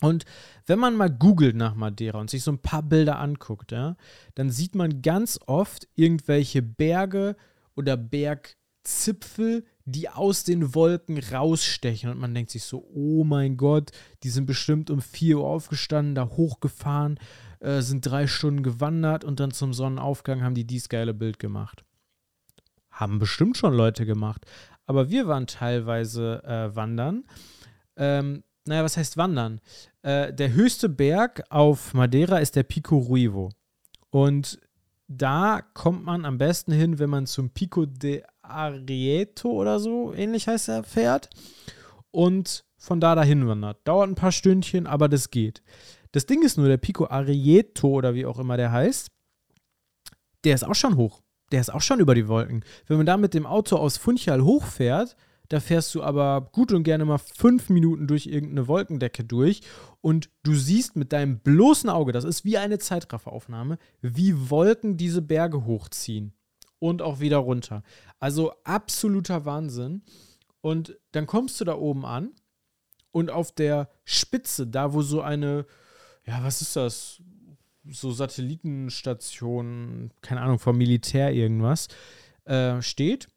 Und 0.00 0.24
wenn 0.66 0.78
man 0.78 0.96
mal 0.96 1.10
googelt 1.10 1.56
nach 1.56 1.74
Madeira 1.74 2.20
und 2.20 2.30
sich 2.30 2.42
so 2.42 2.52
ein 2.52 2.62
paar 2.62 2.82
Bilder 2.82 3.18
anguckt, 3.18 3.72
ja, 3.72 3.96
dann 4.34 4.50
sieht 4.50 4.74
man 4.74 5.02
ganz 5.02 5.38
oft 5.46 5.88
irgendwelche 5.96 6.62
Berge 6.62 7.36
oder 7.74 7.96
Bergzipfel, 7.96 9.64
die 9.84 10.08
aus 10.08 10.44
den 10.44 10.74
Wolken 10.74 11.18
rausstechen. 11.18 12.10
Und 12.10 12.18
man 12.18 12.34
denkt 12.34 12.50
sich 12.50 12.62
so, 12.62 12.86
oh 12.94 13.24
mein 13.24 13.56
Gott, 13.56 13.90
die 14.22 14.30
sind 14.30 14.46
bestimmt 14.46 14.90
um 14.90 15.00
4 15.00 15.38
Uhr 15.38 15.46
aufgestanden, 15.46 16.14
da 16.14 16.28
hochgefahren, 16.28 17.18
äh, 17.60 17.80
sind 17.80 18.06
drei 18.06 18.26
Stunden 18.26 18.62
gewandert 18.62 19.24
und 19.24 19.40
dann 19.40 19.50
zum 19.50 19.72
Sonnenaufgang 19.72 20.42
haben 20.42 20.54
die 20.54 20.66
dies 20.66 20.88
geile 20.88 21.14
Bild 21.14 21.38
gemacht. 21.38 21.84
Haben 22.90 23.18
bestimmt 23.18 23.56
schon 23.56 23.74
Leute 23.74 24.06
gemacht. 24.06 24.44
Aber 24.88 25.10
wir 25.10 25.28
waren 25.28 25.46
teilweise 25.46 26.42
äh, 26.44 26.74
wandern. 26.74 27.24
Ähm, 27.96 28.42
naja, 28.64 28.82
was 28.82 28.96
heißt 28.96 29.18
wandern? 29.18 29.60
Äh, 30.02 30.32
der 30.32 30.54
höchste 30.54 30.88
Berg 30.88 31.44
auf 31.50 31.92
Madeira 31.92 32.38
ist 32.38 32.56
der 32.56 32.62
Pico 32.62 32.96
Ruivo. 32.96 33.50
Und 34.08 34.58
da 35.08 35.60
kommt 35.74 36.04
man 36.04 36.24
am 36.24 36.38
besten 36.38 36.72
hin, 36.72 36.98
wenn 36.98 37.10
man 37.10 37.26
zum 37.26 37.50
Pico 37.50 37.84
de 37.84 38.22
Arieto 38.40 39.50
oder 39.50 39.78
so, 39.78 40.14
ähnlich 40.14 40.48
heißt 40.48 40.70
er, 40.70 40.84
fährt. 40.84 41.28
Und 42.10 42.64
von 42.78 42.98
da 42.98 43.14
dahin 43.14 43.46
wandert. 43.46 43.86
Dauert 43.86 44.08
ein 44.08 44.14
paar 44.14 44.32
Stündchen, 44.32 44.86
aber 44.86 45.10
das 45.10 45.30
geht. 45.30 45.62
Das 46.12 46.24
Ding 46.24 46.42
ist 46.42 46.56
nur, 46.56 46.68
der 46.68 46.78
Pico 46.78 47.06
Arieto 47.06 47.88
oder 47.88 48.14
wie 48.14 48.24
auch 48.24 48.38
immer 48.38 48.56
der 48.56 48.72
heißt, 48.72 49.08
der 50.44 50.54
ist 50.54 50.64
auch 50.64 50.74
schon 50.74 50.96
hoch. 50.96 51.20
Der 51.52 51.60
ist 51.60 51.72
auch 51.72 51.80
schon 51.80 52.00
über 52.00 52.14
die 52.14 52.28
Wolken. 52.28 52.64
Wenn 52.86 52.98
man 52.98 53.06
da 53.06 53.16
mit 53.16 53.34
dem 53.34 53.46
Auto 53.46 53.76
aus 53.76 53.96
Funchal 53.96 54.42
hochfährt, 54.42 55.16
da 55.48 55.60
fährst 55.60 55.94
du 55.94 56.02
aber 56.02 56.50
gut 56.52 56.72
und 56.72 56.82
gerne 56.82 57.06
mal 57.06 57.18
fünf 57.18 57.70
Minuten 57.70 58.06
durch 58.06 58.26
irgendeine 58.26 58.68
Wolkendecke 58.68 59.24
durch 59.24 59.62
und 60.02 60.28
du 60.42 60.54
siehst 60.54 60.94
mit 60.94 61.12
deinem 61.12 61.38
bloßen 61.38 61.88
Auge, 61.88 62.12
das 62.12 62.24
ist 62.24 62.44
wie 62.44 62.58
eine 62.58 62.78
Zeitrafferaufnahme, 62.78 63.78
wie 64.02 64.50
Wolken 64.50 64.98
diese 64.98 65.22
Berge 65.22 65.64
hochziehen 65.64 66.34
und 66.78 67.00
auch 67.00 67.20
wieder 67.20 67.38
runter. 67.38 67.82
Also 68.20 68.52
absoluter 68.64 69.44
Wahnsinn. 69.44 70.02
Und 70.60 70.98
dann 71.12 71.26
kommst 71.26 71.60
du 71.60 71.64
da 71.64 71.76
oben 71.76 72.04
an 72.04 72.32
und 73.10 73.30
auf 73.30 73.52
der 73.52 73.88
Spitze, 74.04 74.66
da 74.66 74.92
wo 74.92 75.02
so 75.02 75.22
eine, 75.22 75.66
ja, 76.26 76.42
was 76.42 76.60
ist 76.60 76.76
das? 76.76 77.22
So 77.90 78.12
Satellitenstation, 78.12 80.10
keine 80.20 80.40
Ahnung, 80.42 80.58
vom 80.58 80.76
Militär 80.76 81.32
irgendwas, 81.32 81.88
äh, 82.44 82.82
steht 82.82 83.28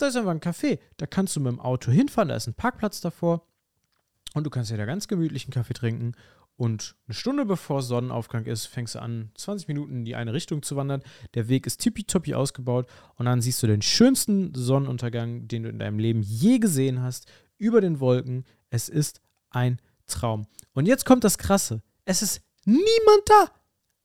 da 0.00 0.06
ist 0.06 0.16
einfach 0.16 0.30
ein 0.30 0.40
Café. 0.40 0.78
Da 0.96 1.06
kannst 1.06 1.36
du 1.36 1.40
mit 1.40 1.52
dem 1.52 1.60
Auto 1.60 1.90
hinfahren, 1.90 2.28
da 2.28 2.36
ist 2.36 2.46
ein 2.46 2.54
Parkplatz 2.54 3.00
davor. 3.00 3.46
Und 4.34 4.44
du 4.44 4.50
kannst 4.50 4.70
ja 4.70 4.76
da 4.76 4.84
ganz 4.84 5.08
gemütlich 5.08 5.44
einen 5.44 5.52
Kaffee 5.52 5.74
trinken. 5.74 6.12
Und 6.56 6.94
eine 7.06 7.14
Stunde 7.14 7.46
bevor 7.46 7.82
Sonnenaufgang 7.82 8.44
ist, 8.44 8.66
fängst 8.66 8.94
du 8.94 9.00
an, 9.00 9.30
20 9.34 9.66
Minuten 9.68 9.96
in 9.96 10.04
die 10.04 10.14
eine 10.14 10.32
Richtung 10.32 10.62
zu 10.62 10.76
wandern. 10.76 11.02
Der 11.34 11.48
Weg 11.48 11.66
ist 11.66 11.80
tippitoppi 11.80 12.34
ausgebaut. 12.34 12.86
Und 13.16 13.26
dann 13.26 13.40
siehst 13.40 13.62
du 13.62 13.66
den 13.66 13.82
schönsten 13.82 14.54
Sonnenuntergang, 14.54 15.48
den 15.48 15.64
du 15.64 15.68
in 15.68 15.78
deinem 15.78 15.98
Leben 15.98 16.22
je 16.22 16.58
gesehen 16.58 17.02
hast, 17.02 17.30
über 17.58 17.80
den 17.80 17.98
Wolken. 18.00 18.44
Es 18.68 18.88
ist 18.88 19.20
ein 19.50 19.80
Traum. 20.06 20.46
Und 20.72 20.86
jetzt 20.86 21.04
kommt 21.04 21.24
das 21.24 21.38
Krasse. 21.38 21.82
Es 22.04 22.22
ist 22.22 22.42
niemand 22.64 23.22
da. 23.26 23.50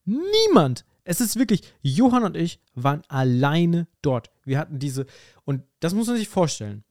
Niemand. 0.06 0.86
Es 1.04 1.22
ist 1.22 1.38
wirklich, 1.38 1.62
Johann 1.82 2.24
und 2.24 2.38
ich 2.38 2.60
waren 2.74 3.04
alleine 3.08 3.88
dort. 4.02 4.32
Wir 4.44 4.58
hatten 4.58 4.80
diese, 4.80 5.06
und 5.44 5.64
das 5.80 5.94
muss 5.94 6.08
man 6.08 6.18
sich 6.18 6.30
vorstellen. 6.30 6.84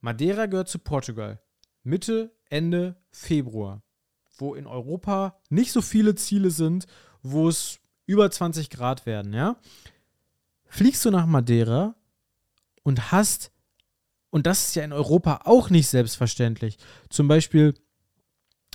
Madeira 0.00 0.46
gehört 0.46 0.68
zu 0.68 0.78
Portugal. 0.78 1.40
Mitte, 1.82 2.34
Ende 2.50 2.96
Februar. 3.10 3.82
Wo 4.36 4.54
in 4.54 4.66
Europa 4.66 5.40
nicht 5.48 5.72
so 5.72 5.82
viele 5.82 6.14
Ziele 6.14 6.50
sind, 6.50 6.86
wo 7.22 7.48
es 7.48 7.78
über 8.06 8.30
20 8.30 8.70
Grad 8.70 9.06
werden, 9.06 9.32
ja? 9.32 9.56
Fliegst 10.66 11.04
du 11.04 11.10
nach 11.10 11.26
Madeira 11.26 11.94
und 12.82 13.12
hast, 13.12 13.52
und 14.30 14.46
das 14.46 14.68
ist 14.68 14.74
ja 14.74 14.84
in 14.84 14.92
Europa 14.92 15.42
auch 15.44 15.70
nicht 15.70 15.88
selbstverständlich, 15.88 16.78
zum 17.10 17.28
Beispiel 17.28 17.74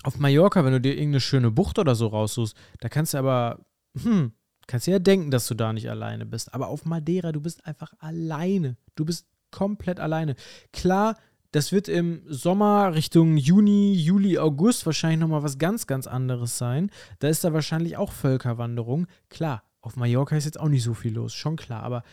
auf 0.07 0.17
Mallorca, 0.19 0.63
wenn 0.63 0.71
du 0.71 0.79
dir 0.79 0.93
irgendeine 0.93 1.19
schöne 1.19 1.51
Bucht 1.51 1.77
oder 1.79 1.93
so 1.93 2.07
raussuchst, 2.07 2.55
da 2.79 2.87
kannst 2.87 3.13
du 3.13 3.17
aber 3.17 3.59
hm, 4.01 4.31
kannst 4.65 4.87
dir 4.87 4.91
ja 4.91 4.99
denken, 4.99 5.31
dass 5.31 5.47
du 5.47 5.53
da 5.53 5.73
nicht 5.73 5.89
alleine 5.89 6.25
bist. 6.25 6.53
Aber 6.53 6.69
auf 6.69 6.85
Madeira, 6.85 7.33
du 7.33 7.41
bist 7.41 7.65
einfach 7.65 7.93
alleine. 7.99 8.77
Du 8.95 9.03
bist 9.03 9.27
komplett 9.51 9.99
alleine. 9.99 10.35
Klar, 10.71 11.17
das 11.51 11.73
wird 11.73 11.89
im 11.89 12.21
Sommer 12.27 12.95
Richtung 12.95 13.35
Juni, 13.35 13.93
Juli, 13.93 14.37
August 14.37 14.85
wahrscheinlich 14.85 15.19
nochmal 15.19 15.43
was 15.43 15.57
ganz, 15.57 15.87
ganz 15.87 16.07
anderes 16.07 16.57
sein. 16.57 16.89
Da 17.19 17.27
ist 17.27 17.43
da 17.43 17.51
wahrscheinlich 17.51 17.97
auch 17.97 18.13
Völkerwanderung. 18.13 19.07
Klar, 19.29 19.63
auf 19.81 19.97
Mallorca 19.97 20.37
ist 20.37 20.45
jetzt 20.45 20.59
auch 20.59 20.69
nicht 20.69 20.83
so 20.83 20.93
viel 20.93 21.13
los, 21.15 21.33
schon 21.33 21.57
klar. 21.57 21.83
Aber 21.83 22.03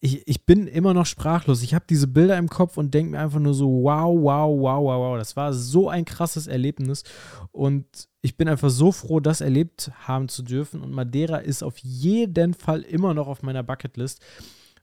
ich, 0.00 0.28
ich 0.28 0.46
bin 0.46 0.68
immer 0.68 0.94
noch 0.94 1.06
sprachlos. 1.06 1.62
Ich 1.62 1.74
habe 1.74 1.84
diese 1.88 2.06
Bilder 2.06 2.36
im 2.38 2.48
Kopf 2.48 2.76
und 2.76 2.94
denke 2.94 3.12
mir 3.12 3.18
einfach 3.18 3.40
nur 3.40 3.54
so, 3.54 3.66
wow, 3.82 4.16
wow, 4.16 4.60
wow, 4.60 4.84
wow, 4.84 4.98
wow. 4.98 5.18
Das 5.18 5.34
war 5.34 5.52
so 5.52 5.88
ein 5.88 6.04
krasses 6.04 6.46
Erlebnis. 6.46 7.02
Und 7.50 8.08
ich 8.20 8.36
bin 8.36 8.48
einfach 8.48 8.70
so 8.70 8.92
froh, 8.92 9.18
das 9.18 9.40
erlebt 9.40 9.90
haben 10.06 10.28
zu 10.28 10.42
dürfen. 10.42 10.82
Und 10.82 10.92
Madeira 10.92 11.38
ist 11.38 11.64
auf 11.64 11.78
jeden 11.78 12.54
Fall 12.54 12.82
immer 12.82 13.12
noch 13.12 13.26
auf 13.26 13.42
meiner 13.42 13.64
Bucketlist. 13.64 14.20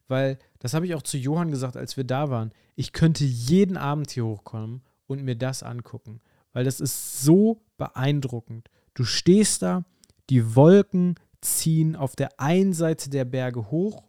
Weil, 0.08 0.38
das 0.60 0.74
habe 0.74 0.86
ich 0.86 0.96
auch 0.96 1.02
zu 1.02 1.18
Johann 1.18 1.50
gesagt, 1.50 1.78
als 1.78 1.96
wir 1.96 2.04
da 2.04 2.30
waren. 2.30 2.52
Ich 2.76 2.92
könnte 2.92 3.24
jeden 3.24 3.78
Abend 3.78 4.12
hier 4.12 4.26
hochkommen 4.26 4.82
und 5.08 5.24
mir 5.24 5.36
das 5.36 5.64
angucken. 5.64 6.20
Weil 6.52 6.66
das 6.66 6.82
ist 6.82 7.22
so 7.22 7.62
beeindruckend. 7.78 8.70
Du 8.94 9.06
stehst 9.06 9.62
da, 9.62 9.86
die 10.30 10.56
Wolken 10.56 11.16
ziehen 11.40 11.96
auf 11.96 12.16
der 12.18 12.40
einen 12.40 12.74
Seite 12.74 13.10
der 13.10 13.24
Berge 13.24 13.72
hoch 13.72 14.04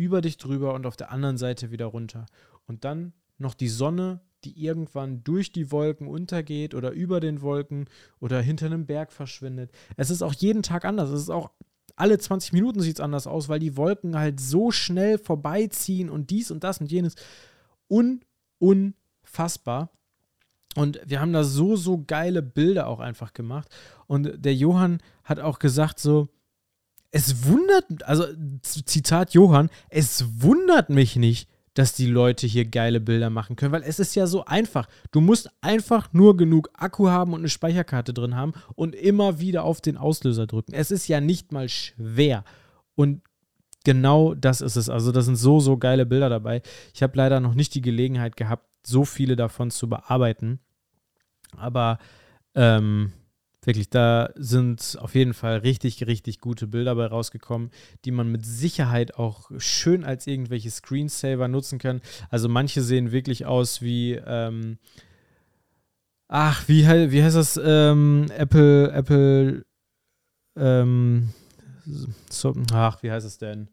über 0.00 0.22
dich 0.22 0.38
drüber 0.38 0.72
und 0.72 0.86
auf 0.86 0.96
der 0.96 1.12
anderen 1.12 1.36
Seite 1.36 1.70
wieder 1.70 1.86
runter. 1.86 2.24
Und 2.66 2.84
dann 2.84 3.12
noch 3.36 3.52
die 3.52 3.68
Sonne, 3.68 4.20
die 4.44 4.64
irgendwann 4.64 5.22
durch 5.22 5.52
die 5.52 5.70
Wolken 5.70 6.08
untergeht 6.08 6.74
oder 6.74 6.92
über 6.92 7.20
den 7.20 7.42
Wolken 7.42 7.84
oder 8.18 8.40
hinter 8.40 8.66
einem 8.66 8.86
Berg 8.86 9.12
verschwindet. 9.12 9.72
Es 9.98 10.08
ist 10.08 10.22
auch 10.22 10.32
jeden 10.32 10.62
Tag 10.62 10.86
anders. 10.86 11.10
Es 11.10 11.20
ist 11.20 11.30
auch 11.30 11.50
alle 11.96 12.18
20 12.18 12.54
Minuten 12.54 12.80
sieht 12.80 12.96
es 12.96 13.04
anders 13.04 13.26
aus, 13.26 13.50
weil 13.50 13.58
die 13.58 13.76
Wolken 13.76 14.16
halt 14.16 14.40
so 14.40 14.70
schnell 14.70 15.18
vorbeiziehen 15.18 16.08
und 16.08 16.30
dies 16.30 16.50
und 16.50 16.64
das 16.64 16.80
und 16.80 16.90
jenes. 16.90 17.14
Un, 17.90 18.22
unfassbar. 18.58 19.90
Und 20.76 21.00
wir 21.04 21.20
haben 21.20 21.34
da 21.34 21.44
so, 21.44 21.76
so 21.76 22.02
geile 22.06 22.40
Bilder 22.40 22.86
auch 22.86 23.00
einfach 23.00 23.34
gemacht. 23.34 23.68
Und 24.06 24.32
der 24.42 24.54
Johann 24.54 25.02
hat 25.24 25.40
auch 25.40 25.58
gesagt, 25.58 25.98
so, 25.98 26.30
es 27.12 27.44
wundert, 27.44 28.04
also 28.04 28.24
Zitat 28.62 29.34
Johann, 29.34 29.70
es 29.88 30.24
wundert 30.42 30.90
mich 30.90 31.16
nicht, 31.16 31.48
dass 31.74 31.92
die 31.92 32.06
Leute 32.06 32.46
hier 32.46 32.64
geile 32.64 33.00
Bilder 33.00 33.30
machen 33.30 33.56
können, 33.56 33.72
weil 33.72 33.84
es 33.84 33.98
ist 33.98 34.14
ja 34.14 34.26
so 34.26 34.44
einfach. 34.44 34.88
Du 35.12 35.20
musst 35.20 35.50
einfach 35.60 36.12
nur 36.12 36.36
genug 36.36 36.68
Akku 36.74 37.08
haben 37.08 37.32
und 37.32 37.40
eine 37.40 37.48
Speicherkarte 37.48 38.12
drin 38.12 38.34
haben 38.34 38.52
und 38.74 38.94
immer 38.94 39.40
wieder 39.40 39.64
auf 39.64 39.80
den 39.80 39.96
Auslöser 39.96 40.46
drücken. 40.46 40.72
Es 40.72 40.90
ist 40.90 41.06
ja 41.08 41.20
nicht 41.20 41.52
mal 41.52 41.68
schwer. 41.68 42.44
Und 42.96 43.22
genau 43.84 44.34
das 44.34 44.60
ist 44.60 44.76
es. 44.76 44.88
Also, 44.88 45.12
das 45.12 45.26
sind 45.26 45.36
so, 45.36 45.60
so 45.60 45.78
geile 45.78 46.06
Bilder 46.06 46.28
dabei. 46.28 46.62
Ich 46.92 47.02
habe 47.02 47.16
leider 47.16 47.40
noch 47.40 47.54
nicht 47.54 47.74
die 47.74 47.82
Gelegenheit 47.82 48.36
gehabt, 48.36 48.66
so 48.84 49.04
viele 49.04 49.36
davon 49.36 49.70
zu 49.70 49.88
bearbeiten. 49.88 50.58
Aber 51.56 51.98
ähm, 52.54 53.12
Wirklich, 53.62 53.90
da 53.90 54.30
sind 54.36 54.96
auf 55.00 55.14
jeden 55.14 55.34
Fall 55.34 55.58
richtig, 55.58 56.06
richtig 56.06 56.40
gute 56.40 56.66
Bilder 56.66 56.94
bei 56.94 57.06
rausgekommen, 57.06 57.70
die 58.06 58.10
man 58.10 58.32
mit 58.32 58.46
Sicherheit 58.46 59.16
auch 59.16 59.50
schön 59.58 60.02
als 60.02 60.26
irgendwelche 60.26 60.70
Screensaver 60.70 61.46
nutzen 61.46 61.78
kann. 61.78 62.00
Also 62.30 62.48
manche 62.48 62.80
sehen 62.80 63.12
wirklich 63.12 63.44
aus 63.44 63.82
wie, 63.82 64.14
ähm, 64.14 64.78
ach, 66.28 66.68
wie, 66.68 66.86
wie 66.86 67.22
heißt 67.22 67.36
das? 67.36 67.60
Ähm, 67.62 68.26
Apple, 68.34 68.90
Apple 68.92 69.66
ähm, 70.56 71.30
so, 72.30 72.54
ach, 72.72 73.02
wie 73.02 73.10
heißt 73.10 73.26
es 73.26 73.38
denn? 73.38 73.68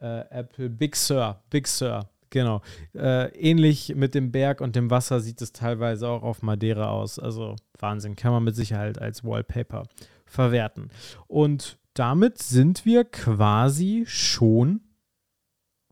Äh, 0.00 0.24
Apple 0.30 0.70
Big 0.70 0.96
Sur, 0.96 1.42
Big 1.50 1.66
Sur, 1.66 2.08
genau. 2.30 2.62
Äh, 2.94 3.28
ähnlich 3.38 3.94
mit 3.94 4.14
dem 4.14 4.30
Berg 4.32 4.60
und 4.60 4.76
dem 4.76 4.90
Wasser 4.90 5.20
sieht 5.20 5.42
es 5.42 5.52
teilweise 5.52 6.08
auch 6.08 6.22
auf 6.22 6.42
Madeira 6.42 6.90
aus. 6.90 7.18
Also 7.18 7.56
Wahnsinn, 7.78 8.16
kann 8.16 8.32
man 8.32 8.44
mit 8.44 8.56
Sicherheit 8.56 9.00
als 9.00 9.24
Wallpaper 9.24 9.84
verwerten. 10.26 10.90
Und 11.26 11.78
damit 11.94 12.38
sind 12.38 12.84
wir 12.84 13.04
quasi 13.04 14.04
schon 14.06 14.80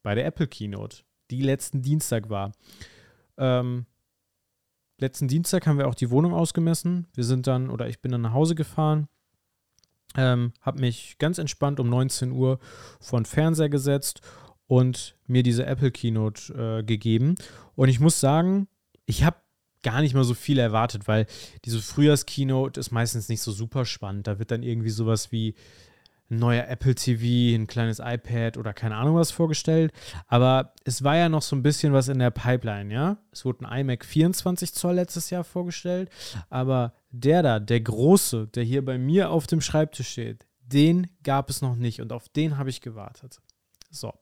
bei 0.02 0.14
der 0.14 0.26
Apple 0.26 0.46
Keynote, 0.46 0.98
die 1.30 1.42
letzten 1.42 1.82
Dienstag 1.82 2.30
war. 2.30 2.52
Ähm, 3.36 3.86
letzten 4.98 5.28
Dienstag 5.28 5.66
haben 5.66 5.78
wir 5.78 5.88
auch 5.88 5.94
die 5.94 6.10
Wohnung 6.10 6.32
ausgemessen. 6.32 7.08
Wir 7.14 7.24
sind 7.24 7.46
dann, 7.46 7.70
oder 7.70 7.88
ich 7.88 8.00
bin 8.00 8.12
dann 8.12 8.22
nach 8.22 8.32
Hause 8.32 8.54
gefahren, 8.54 9.08
ähm, 10.16 10.52
habe 10.60 10.80
mich 10.80 11.18
ganz 11.18 11.38
entspannt 11.38 11.80
um 11.80 11.88
19 11.88 12.32
Uhr 12.32 12.58
vor 13.00 13.20
den 13.20 13.26
Fernseher 13.26 13.68
gesetzt 13.68 14.20
und 14.66 15.16
mir 15.26 15.42
diese 15.42 15.66
Apple 15.66 15.90
Keynote 15.90 16.52
äh, 16.54 16.82
gegeben. 16.84 17.34
Und 17.74 17.88
ich 17.88 18.00
muss 18.00 18.20
sagen, 18.20 18.68
ich 19.06 19.24
habe 19.24 19.36
gar 19.86 20.00
nicht 20.00 20.14
mal 20.14 20.24
so 20.24 20.34
viel 20.34 20.58
erwartet, 20.58 21.06
weil 21.06 21.26
diese 21.64 21.80
Frühjahrskeynote 21.80 22.80
ist 22.80 22.90
meistens 22.90 23.28
nicht 23.28 23.40
so 23.40 23.52
super 23.52 23.84
spannend. 23.84 24.26
Da 24.26 24.40
wird 24.40 24.50
dann 24.50 24.64
irgendwie 24.64 24.90
sowas 24.90 25.30
wie 25.30 25.54
ein 26.28 26.38
neuer 26.40 26.66
Apple 26.66 26.96
TV, 26.96 27.54
ein 27.54 27.68
kleines 27.68 28.00
iPad 28.00 28.56
oder 28.56 28.72
keine 28.72 28.96
Ahnung 28.96 29.14
was 29.14 29.30
vorgestellt. 29.30 29.92
Aber 30.26 30.74
es 30.82 31.04
war 31.04 31.16
ja 31.16 31.28
noch 31.28 31.42
so 31.42 31.54
ein 31.54 31.62
bisschen 31.62 31.92
was 31.92 32.08
in 32.08 32.18
der 32.18 32.32
Pipeline, 32.32 32.92
ja. 32.92 33.18
Es 33.30 33.44
wurde 33.44 33.64
ein 33.64 33.82
iMac 33.82 34.04
24 34.04 34.74
Zoll 34.74 34.96
letztes 34.96 35.30
Jahr 35.30 35.44
vorgestellt. 35.44 36.10
Aber 36.50 36.94
der 37.12 37.44
da, 37.44 37.60
der 37.60 37.80
große, 37.80 38.48
der 38.48 38.64
hier 38.64 38.84
bei 38.84 38.98
mir 38.98 39.30
auf 39.30 39.46
dem 39.46 39.60
Schreibtisch 39.60 40.08
steht, 40.08 40.48
den 40.62 41.06
gab 41.22 41.48
es 41.48 41.62
noch 41.62 41.76
nicht 41.76 42.00
und 42.00 42.12
auf 42.12 42.28
den 42.28 42.58
habe 42.58 42.70
ich 42.70 42.80
gewartet. 42.80 43.38
So, 43.92 44.12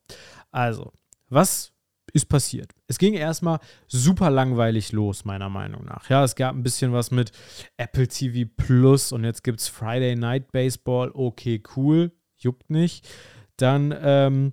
also, 0.50 0.92
was 1.30 1.73
ist 2.14 2.26
passiert. 2.26 2.72
Es 2.86 2.98
ging 2.98 3.14
erstmal 3.14 3.58
super 3.88 4.30
langweilig 4.30 4.92
los, 4.92 5.24
meiner 5.24 5.48
Meinung 5.50 5.84
nach. 5.84 6.08
Ja, 6.08 6.22
es 6.22 6.36
gab 6.36 6.54
ein 6.54 6.62
bisschen 6.62 6.92
was 6.92 7.10
mit 7.10 7.32
Apple 7.76 8.06
TV 8.06 8.48
Plus 8.56 9.10
und 9.10 9.24
jetzt 9.24 9.42
gibt 9.42 9.60
es 9.60 9.68
Friday 9.68 10.14
Night 10.14 10.52
Baseball. 10.52 11.10
Okay, 11.12 11.60
cool, 11.76 12.12
juckt 12.36 12.70
nicht. 12.70 13.08
Dann 13.56 13.92
ähm, 14.00 14.52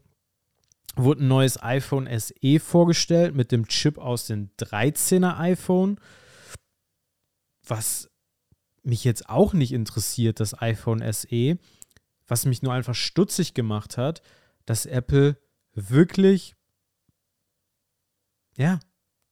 wurde 0.96 1.24
ein 1.24 1.28
neues 1.28 1.62
iPhone 1.62 2.10
SE 2.20 2.60
vorgestellt 2.60 3.36
mit 3.36 3.52
dem 3.52 3.68
Chip 3.68 4.00
aus 4.00 4.26
dem 4.26 4.50
13er 4.58 5.38
iPhone. 5.38 6.00
Was 7.68 8.10
mich 8.82 9.04
jetzt 9.04 9.30
auch 9.30 9.54
nicht 9.54 9.72
interessiert, 9.72 10.40
das 10.40 10.60
iPhone 10.60 11.04
SE. 11.14 11.60
Was 12.28 12.46
mich 12.46 12.64
nur 12.64 12.74
einfach 12.74 12.96
stutzig 12.96 13.54
gemacht 13.54 13.98
hat, 13.98 14.24
dass 14.66 14.88
Apple 14.88 15.38
wirklich 15.74 16.56
ja, 18.62 18.80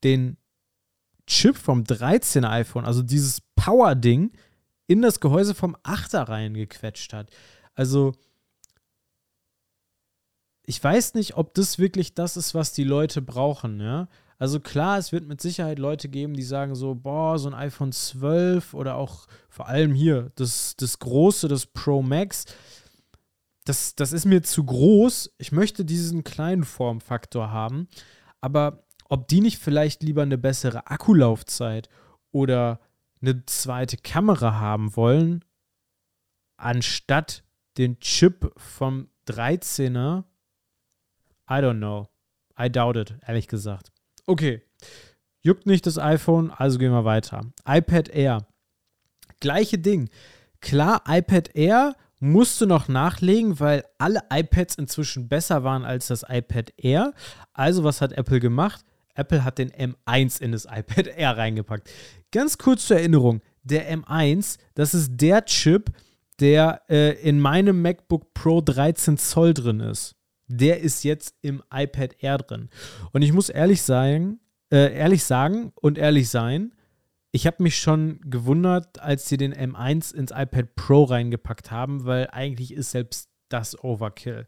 den 0.03 0.37
Chip 1.27 1.55
vom 1.55 1.83
13er 1.83 2.49
iPhone, 2.49 2.85
also 2.85 3.03
dieses 3.03 3.41
Power-Ding, 3.55 4.31
in 4.87 5.01
das 5.03 5.19
Gehäuse 5.19 5.53
vom 5.53 5.75
8er 5.83 6.27
reingequetscht 6.27 7.13
hat. 7.13 7.29
Also, 7.75 8.13
ich 10.63 10.83
weiß 10.83 11.13
nicht, 11.13 11.37
ob 11.37 11.53
das 11.53 11.77
wirklich 11.77 12.15
das 12.15 12.37
ist, 12.37 12.55
was 12.55 12.73
die 12.73 12.83
Leute 12.83 13.21
brauchen, 13.21 13.79
ja. 13.79 14.07
Also 14.39 14.61
klar, 14.61 14.97
es 14.97 15.11
wird 15.11 15.27
mit 15.27 15.41
Sicherheit 15.41 15.79
Leute 15.79 16.07
geben, 16.07 16.33
die 16.33 16.43
sagen 16.43 16.73
so, 16.73 16.95
boah, 16.95 17.37
so 17.37 17.49
ein 17.49 17.53
iPhone 17.53 17.91
12 17.91 18.73
oder 18.73 18.95
auch 18.95 19.27
vor 19.49 19.67
allem 19.67 19.93
hier 19.93 20.31
das, 20.35 20.75
das 20.77 20.97
große, 20.97 21.49
das 21.49 21.65
Pro 21.65 22.01
Max, 22.01 22.45
das, 23.65 23.95
das 23.95 24.13
ist 24.13 24.25
mir 24.25 24.41
zu 24.41 24.63
groß. 24.63 25.35
Ich 25.37 25.51
möchte 25.51 25.83
diesen 25.83 26.23
kleinen 26.23 26.63
Formfaktor 26.63 27.51
haben. 27.51 27.89
Aber 28.39 28.85
ob 29.10 29.28
die 29.28 29.41
nicht 29.41 29.58
vielleicht 29.58 30.04
lieber 30.04 30.22
eine 30.22 30.38
bessere 30.38 30.88
Akkulaufzeit 30.88 31.89
oder 32.32 32.80
eine 33.22 33.45
zweite 33.45 33.98
Kamera 33.98 34.60
haben 34.60 34.95
wollen, 34.95 35.43
anstatt 36.58 37.43
den 37.78 38.00
Chip 38.00 38.54
vom 38.58 39.10
13er. 39.28 40.24
I 41.50 41.54
don't 41.54 41.78
know. 41.78 42.08
I 42.58 42.69
doubt 42.69 42.98
it, 42.98 43.15
ehrlich 43.26 43.48
gesagt. 43.48 43.91
Okay. 44.26 44.62
Juckt 45.41 45.65
nicht 45.65 45.86
das 45.86 45.98
iPhone, 45.98 46.52
also 46.52 46.78
gehen 46.78 46.91
wir 46.91 47.06
weiter. 47.06 47.41
iPad 47.65 48.10
Air. 48.10 48.45
Gleiche 49.39 49.80
Ding. 49.80 50.10
Klar, 50.60 51.04
iPad 51.08 51.56
Air 51.56 51.95
musste 52.19 52.67
noch 52.67 52.89
nachlegen, 52.89 53.60
weil 53.62 53.86
alle 53.98 54.22
iPads 54.30 54.76
inzwischen 54.76 55.30
besser 55.30 55.63
waren 55.63 55.86
als 55.86 56.08
das 56.08 56.26
iPad 56.28 56.74
Air. 56.78 57.13
Also, 57.54 57.86
was 57.86 58.02
hat 58.02 58.12
Apple 58.12 58.41
gemacht? 58.41 58.84
Apple 59.19 59.43
hat 59.43 59.58
den 59.58 59.71
M1 59.71 60.41
in 60.41 60.51
das 60.51 60.65
iPad 60.65 61.08
Air 61.17 61.38
reingepackt. 61.38 61.89
Ganz 62.32 62.58
kurz 62.58 62.88
zur 62.88 62.97
Erinnerung, 62.97 63.41
der 63.63 63.91
M1, 63.91 64.58
das 64.75 64.93
ist 64.93 65.12
der 65.17 65.45
Chip, 65.45 65.91
der 66.39 66.82
äh, 66.89 67.21
in 67.21 67.39
meinem 67.39 67.82
MacBook 67.82 68.34
Pro 68.34 68.62
13 68.62 69.17
Zoll 69.17 69.53
drin 69.53 69.82
ist. 69.82 70.15
Der 70.47 70.79
ist 70.79 71.03
jetzt 71.03 71.36
im 71.41 71.62
iPad 71.71 72.15
Air 72.19 72.38
drin. 72.39 72.69
Und 73.12 73.21
ich 73.21 73.34
muss 73.34 73.49
ehrlich 73.49 73.82
sagen, 73.82 74.39
äh, 74.71 74.93
ehrlich 74.95 75.23
sagen 75.23 75.71
und 75.75 75.97
ehrlich 75.97 76.29
sein, 76.29 76.71
ich 77.32 77.45
habe 77.45 77.62
mich 77.62 77.77
schon 77.77 78.19
gewundert, 78.23 78.99
als 78.99 79.27
sie 79.29 79.38
den 79.38 79.53
M1 79.53 80.15
ins 80.15 80.32
iPad 80.32 80.75
Pro 80.75 81.03
reingepackt 81.03 81.69
haben, 81.69 82.05
weil 82.05 82.27
eigentlich 82.32 82.73
ist 82.73 82.91
selbst 82.91 83.29
das 83.49 83.84
Overkill. 83.84 84.47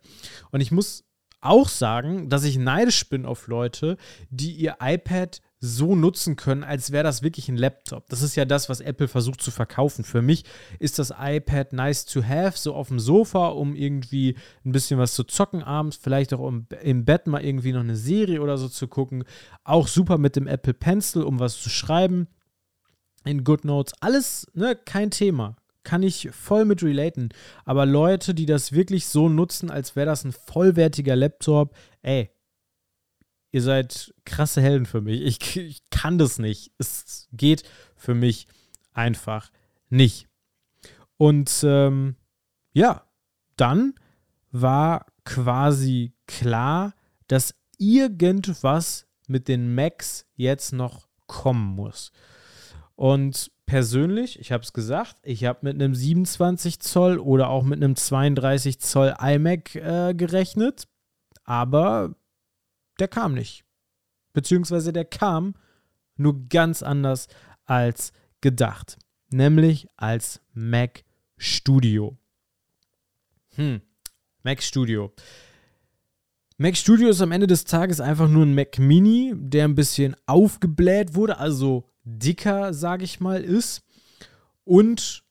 Und 0.51 0.61
ich 0.61 0.71
muss 0.71 1.03
auch 1.41 1.67
sagen, 1.67 2.29
dass 2.29 2.43
ich 2.43 2.57
neidisch 2.57 3.09
bin 3.09 3.25
auf 3.25 3.47
Leute, 3.47 3.97
die 4.29 4.51
ihr 4.51 4.77
iPad 4.79 5.41
so 5.59 5.95
nutzen 5.95 6.35
können, 6.35 6.63
als 6.63 6.91
wäre 6.91 7.03
das 7.03 7.21
wirklich 7.21 7.47
ein 7.47 7.57
Laptop. 7.57 8.09
Das 8.09 8.21
ist 8.21 8.35
ja 8.35 8.45
das, 8.45 8.67
was 8.67 8.79
Apple 8.79 9.07
versucht 9.07 9.41
zu 9.41 9.51
verkaufen. 9.51 10.03
Für 10.03 10.21
mich 10.21 10.43
ist 10.79 10.97
das 10.97 11.13
iPad 11.17 11.73
nice 11.73 12.05
to 12.05 12.23
have, 12.23 12.57
so 12.57 12.73
auf 12.73 12.87
dem 12.87 12.99
Sofa, 12.99 13.49
um 13.49 13.75
irgendwie 13.75 14.35
ein 14.65 14.71
bisschen 14.71 14.99
was 14.99 15.13
zu 15.13 15.23
zocken 15.23 15.61
abends, 15.61 15.97
vielleicht 15.97 16.33
auch 16.33 16.39
um 16.39 16.67
im 16.81 17.05
Bett 17.05 17.27
mal 17.27 17.43
irgendwie 17.43 17.73
noch 17.73 17.81
eine 17.81 17.95
Serie 17.95 18.41
oder 18.41 18.57
so 18.57 18.69
zu 18.69 18.87
gucken. 18.87 19.23
Auch 19.63 19.87
super 19.87 20.17
mit 20.17 20.35
dem 20.35 20.47
Apple 20.47 20.73
Pencil, 20.73 21.23
um 21.23 21.39
was 21.39 21.61
zu 21.61 21.69
schreiben. 21.69 22.27
In 23.23 23.43
GoodNotes, 23.43 23.93
alles, 23.99 24.47
ne, 24.55 24.75
kein 24.75 25.11
Thema 25.11 25.55
kann 25.83 26.03
ich 26.03 26.29
voll 26.31 26.65
mit 26.65 26.83
relaten. 26.83 27.29
Aber 27.65 27.85
Leute, 27.85 28.33
die 28.33 28.45
das 28.45 28.71
wirklich 28.71 29.07
so 29.07 29.29
nutzen, 29.29 29.71
als 29.71 29.95
wäre 29.95 30.05
das 30.05 30.23
ein 30.23 30.31
vollwertiger 30.31 31.15
Laptop, 31.15 31.75
ey, 32.01 32.29
ihr 33.51 33.61
seid 33.61 34.13
krasse 34.25 34.61
Helden 34.61 34.85
für 34.85 35.01
mich. 35.01 35.21
Ich, 35.21 35.57
ich 35.57 35.89
kann 35.89 36.17
das 36.17 36.39
nicht. 36.39 36.71
Es 36.77 37.27
geht 37.31 37.63
für 37.95 38.13
mich 38.13 38.47
einfach 38.93 39.51
nicht. 39.89 40.27
Und 41.17 41.63
ähm, 41.63 42.15
ja, 42.73 43.07
dann 43.57 43.93
war 44.51 45.05
quasi 45.23 46.13
klar, 46.27 46.93
dass 47.27 47.55
irgendwas 47.77 49.07
mit 49.27 49.47
den 49.47 49.73
Macs 49.75 50.25
jetzt 50.35 50.73
noch 50.73 51.07
kommen 51.27 51.75
muss. 51.75 52.11
Und 52.95 53.51
persönlich, 53.71 54.37
ich 54.37 54.51
habe 54.51 54.65
es 54.65 54.73
gesagt, 54.73 55.15
ich 55.23 55.45
habe 55.45 55.59
mit 55.61 55.75
einem 55.75 55.95
27 55.95 56.81
Zoll 56.81 57.19
oder 57.19 57.47
auch 57.47 57.63
mit 57.63 57.81
einem 57.81 57.95
32 57.95 58.81
Zoll 58.81 59.15
iMac 59.17 59.75
äh, 59.75 60.13
gerechnet, 60.13 60.89
aber 61.45 62.13
der 62.99 63.07
kam 63.07 63.33
nicht. 63.33 63.63
Beziehungsweise 64.33 64.91
der 64.91 65.05
kam 65.05 65.55
nur 66.17 66.49
ganz 66.49 66.83
anders 66.83 67.29
als 67.63 68.11
gedacht, 68.41 68.97
nämlich 69.29 69.87
als 69.95 70.41
Mac 70.51 71.05
Studio. 71.37 72.17
Hm, 73.55 73.79
Mac 74.43 74.61
Studio. 74.61 75.13
Mac 76.57 76.75
Studio 76.75 77.07
ist 77.07 77.21
am 77.21 77.31
Ende 77.31 77.47
des 77.47 77.63
Tages 77.63 78.01
einfach 78.01 78.27
nur 78.27 78.45
ein 78.45 78.53
Mac 78.53 78.79
Mini, 78.79 79.33
der 79.33 79.63
ein 79.63 79.75
bisschen 79.75 80.17
aufgebläht 80.25 81.15
wurde, 81.15 81.37
also 81.37 81.87
dicker, 82.03 82.73
sage 82.73 83.03
ich 83.03 83.19
mal, 83.19 83.43
ist 83.43 83.83
und 84.63 85.23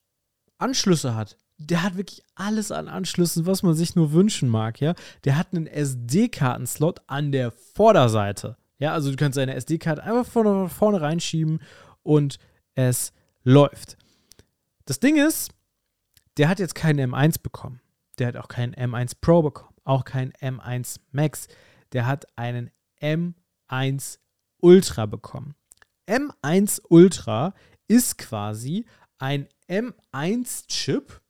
Anschlüsse 0.58 1.14
hat. 1.14 1.36
Der 1.58 1.82
hat 1.82 1.96
wirklich 1.96 2.22
alles 2.34 2.72
an 2.72 2.88
Anschlüssen, 2.88 3.44
was 3.46 3.62
man 3.62 3.74
sich 3.74 3.94
nur 3.94 4.12
wünschen 4.12 4.48
mag, 4.48 4.80
ja. 4.80 4.94
Der 5.24 5.36
hat 5.36 5.48
einen 5.52 5.66
SD-Kartenslot 5.66 7.00
an 7.06 7.32
der 7.32 7.50
Vorderseite. 7.50 8.56
Ja, 8.78 8.92
also 8.94 9.10
du 9.10 9.16
kannst 9.16 9.36
deine 9.36 9.54
SD-Karte 9.54 10.02
einfach 10.02 10.26
vorne, 10.26 10.68
vorne 10.70 11.00
reinschieben 11.00 11.60
und 12.02 12.38
es 12.74 13.12
läuft. 13.44 13.98
Das 14.86 15.00
Ding 15.00 15.16
ist, 15.16 15.52
der 16.38 16.48
hat 16.48 16.58
jetzt 16.58 16.74
keinen 16.74 17.12
M1 17.12 17.42
bekommen. 17.42 17.80
Der 18.18 18.28
hat 18.28 18.36
auch 18.36 18.48
keinen 18.48 18.74
M1 18.74 19.12
Pro 19.20 19.42
bekommen. 19.42 19.74
Auch 19.84 20.04
keinen 20.04 20.32
M1 20.32 20.98
Max. 21.12 21.48
Der 21.92 22.06
hat 22.06 22.26
einen 22.38 22.70
M1 23.00 24.18
Ultra 24.60 25.06
bekommen. 25.06 25.54
M1 26.10 26.82
Ultra 26.88 27.54
ist 27.86 28.18
quasi 28.18 28.84
ein 29.18 29.46
M1-Chip 29.68 31.20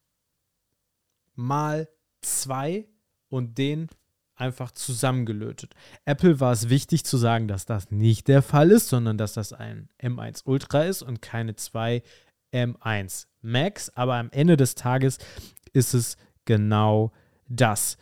mal 1.34 1.86
zwei 2.22 2.88
und 3.28 3.58
den 3.58 3.88
einfach 4.36 4.70
zusammengelötet. 4.70 5.74
Apple 6.06 6.40
war 6.40 6.52
es 6.52 6.70
wichtig 6.70 7.04
zu 7.04 7.18
sagen, 7.18 7.46
dass 7.46 7.66
das 7.66 7.90
nicht 7.90 8.26
der 8.26 8.40
Fall 8.40 8.70
ist, 8.70 8.88
sondern 8.88 9.18
dass 9.18 9.34
das 9.34 9.52
ein 9.52 9.90
M1 10.00 10.46
Ultra 10.46 10.84
ist 10.84 11.02
und 11.02 11.20
keine 11.20 11.56
zwei 11.56 12.02
M1 12.50 13.26
Max. 13.42 13.90
Aber 13.90 14.14
am 14.14 14.30
Ende 14.30 14.56
des 14.56 14.76
Tages 14.76 15.18
ist 15.74 15.92
es 15.92 16.16
genau 16.46 17.12
das. 17.48 17.98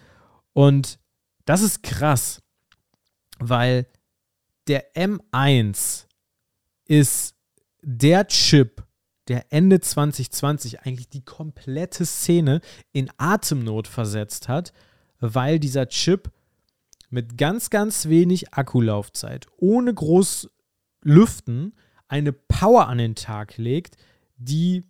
Und 0.53 1.01
das 1.45 1.63
ist 1.63 1.83
krass, 1.83 2.41
weil 3.41 3.89
der 4.69 4.95
M1 4.95 6.08
ist 6.89 7.37
der 7.83 8.27
Chip, 8.27 8.85
der 9.29 9.53
Ende 9.53 9.81
2020 9.81 10.81
eigentlich 10.81 11.09
die 11.09 11.25
komplette 11.25 12.05
Szene 12.05 12.61
in 12.93 13.11
Atemnot 13.19 13.87
versetzt 13.87 14.49
hat, 14.49 14.73
weil 15.21 15.61
dieser 15.61 15.89
Chip 15.89 16.33
mit 17.11 17.39
ganz, 17.39 17.71
ganz 17.71 18.09
wenig 18.09 18.53
Akkulaufzeit, 18.55 19.47
ohne 19.59 19.95
groß 19.95 20.51
Lüften, 21.03 21.75
eine 22.09 22.33
Power 22.33 22.89
an 22.89 22.99
den 22.99 23.15
Tag 23.15 23.59
legt, 23.59 23.97
die, 24.37 24.85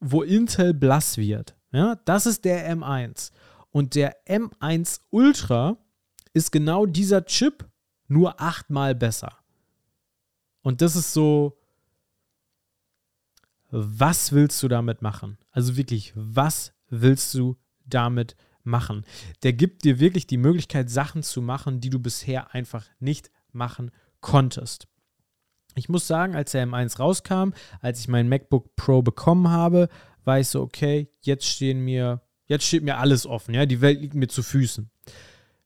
wo 0.00 0.22
Intel 0.22 0.74
blass 0.74 1.16
wird. 1.16 1.56
Ja, 1.72 1.96
das 2.04 2.26
ist 2.26 2.44
der 2.44 2.68
M1. 2.74 3.30
Und 3.70 3.94
der 3.94 4.24
M1 4.26 5.00
Ultra 5.10 5.76
ist 6.32 6.52
genau 6.52 6.86
dieser 6.86 7.24
Chip, 7.26 7.68
nur 8.08 8.40
achtmal 8.40 8.94
besser. 8.94 9.38
Und 10.66 10.82
das 10.82 10.96
ist 10.96 11.12
so, 11.12 11.56
was 13.70 14.32
willst 14.32 14.60
du 14.64 14.66
damit 14.66 15.00
machen? 15.00 15.38
Also 15.52 15.76
wirklich, 15.76 16.12
was 16.16 16.72
willst 16.88 17.34
du 17.34 17.56
damit 17.84 18.34
machen? 18.64 19.04
Der 19.44 19.52
gibt 19.52 19.84
dir 19.84 20.00
wirklich 20.00 20.26
die 20.26 20.38
Möglichkeit, 20.38 20.90
Sachen 20.90 21.22
zu 21.22 21.40
machen, 21.40 21.78
die 21.78 21.88
du 21.88 22.00
bisher 22.00 22.52
einfach 22.52 22.84
nicht 22.98 23.30
machen 23.52 23.92
konntest. 24.20 24.88
Ich 25.76 25.88
muss 25.88 26.08
sagen, 26.08 26.34
als 26.34 26.50
der 26.50 26.66
M1 26.66 26.98
rauskam, 26.98 27.50
als 27.80 28.00
ich 28.00 28.08
mein 28.08 28.28
MacBook 28.28 28.74
Pro 28.74 29.02
bekommen 29.02 29.48
habe, 29.48 29.88
war 30.24 30.40
ich 30.40 30.48
so, 30.48 30.62
okay, 30.62 31.12
jetzt 31.20 31.46
stehen 31.46 31.84
mir, 31.84 32.22
jetzt 32.46 32.64
steht 32.64 32.82
mir 32.82 32.98
alles 32.98 33.24
offen, 33.24 33.54
ja, 33.54 33.66
die 33.66 33.82
Welt 33.82 34.00
liegt 34.00 34.14
mir 34.14 34.26
zu 34.26 34.42
Füßen. 34.42 34.90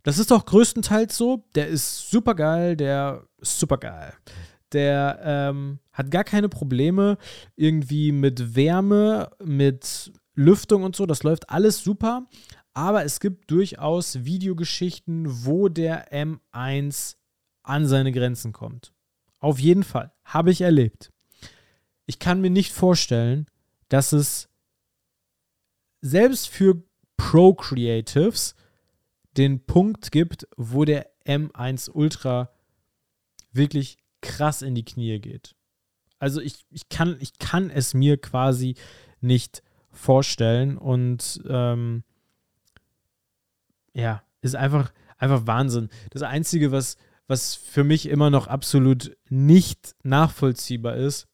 Das 0.03 0.19
ist 0.19 0.31
auch 0.31 0.45
größtenteils 0.45 1.17
so. 1.17 1.45
Der 1.55 1.69
ist 1.69 2.11
super 2.11 2.35
geil, 2.35 2.77
der 2.77 3.27
ist 3.39 3.59
super 3.59 3.79
geil. 3.79 4.15
Der 4.73 5.21
ähm, 5.23 5.79
hat 5.93 6.11
gar 6.11 6.25
keine 6.25 6.49
Probleme 6.49 7.19
irgendwie 7.57 8.13
mit 8.13 8.55
Wärme, 8.55 9.31
mit 9.43 10.13
Lüftung 10.35 10.85
und 10.85 10.97
so. 10.97 11.07
Das 11.07 11.23
läuft 11.23 11.51
alles 11.51 11.83
super. 11.83 12.27
Aber 12.73 13.05
es 13.05 13.21
gibt 13.21 13.51
durchaus 13.51 14.25
Videogeschichten, 14.25 15.45
wo 15.45 15.69
der 15.69 16.13
M1 16.13 17.17
an 17.63 17.87
seine 17.87 18.13
Grenzen 18.13 18.53
kommt. 18.53 18.93
Auf 19.39 19.59
jeden 19.59 19.83
Fall. 19.83 20.13
Habe 20.25 20.51
ich 20.51 20.61
erlebt. 20.61 21.11
Ich 22.07 22.19
kann 22.19 22.41
mir 22.41 22.51
nicht 22.51 22.73
vorstellen, 22.73 23.47
dass 23.89 24.13
es 24.13 24.49
selbst 26.01 26.49
für 26.49 26.83
Pro-Creatives 27.17 28.55
den 29.37 29.65
Punkt 29.65 30.11
gibt, 30.11 30.49
wo 30.57 30.85
der 30.85 31.11
M1 31.25 31.91
Ultra 31.91 32.51
wirklich 33.53 33.99
krass 34.21 34.63
in 34.63 34.75
die 34.75 34.85
Knie 34.85 35.19
geht. 35.19 35.55
Also 36.19 36.41
ich, 36.41 36.65
ich, 36.71 36.89
kann, 36.89 37.17
ich 37.21 37.39
kann 37.39 37.71
es 37.71 37.95
mir 37.95 38.19
quasi 38.19 38.77
nicht 39.21 39.63
vorstellen 39.91 40.77
und 40.77 41.43
ähm, 41.49 42.05
ja, 43.95 44.23
ist 44.41 44.55
einfach, 44.55 44.93
einfach 45.19 45.47
Wahnsinn. 45.47 45.89
Das 46.11 46.23
Einzige, 46.23 46.73
was, 46.73 46.97
was 47.27 47.55
für 47.55 47.85
mich 47.85 48.07
immer 48.07 48.31
noch 48.31 48.47
absolut 48.47 49.17
nicht 49.29 49.95
nachvollziehbar 50.03 50.97
ist, 50.97 51.27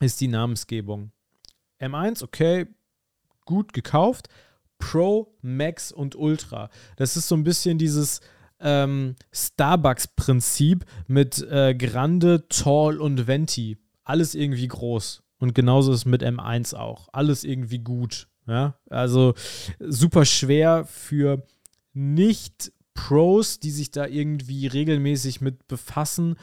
ist 0.00 0.20
die 0.20 0.28
Namensgebung. 0.28 1.12
M1, 1.80 2.22
okay, 2.22 2.66
gut 3.44 3.72
gekauft, 3.72 4.28
Pro, 4.78 5.34
Max 5.40 5.92
und 5.92 6.16
Ultra. 6.16 6.70
Das 6.96 7.16
ist 7.16 7.28
so 7.28 7.34
ein 7.34 7.44
bisschen 7.44 7.78
dieses 7.78 8.20
ähm, 8.60 9.16
Starbucks-Prinzip 9.32 10.84
mit 11.06 11.42
äh, 11.50 11.74
Grande, 11.74 12.48
Tall 12.48 13.00
und 13.00 13.26
Venti. 13.26 13.78
Alles 14.04 14.34
irgendwie 14.34 14.68
groß. 14.68 15.22
Und 15.38 15.54
genauso 15.54 15.92
ist 15.92 15.98
es 15.98 16.04
mit 16.06 16.22
M1 16.22 16.74
auch. 16.74 17.08
Alles 17.12 17.44
irgendwie 17.44 17.80
gut. 17.80 18.28
Ja? 18.46 18.78
Also 18.88 19.34
super 19.80 20.24
schwer 20.24 20.86
für 20.86 21.46
Nicht-Pros, 21.92 23.60
die 23.60 23.70
sich 23.70 23.90
da 23.90 24.06
irgendwie 24.06 24.66
regelmäßig 24.66 25.40
mit 25.40 25.68
befassen, 25.68 26.36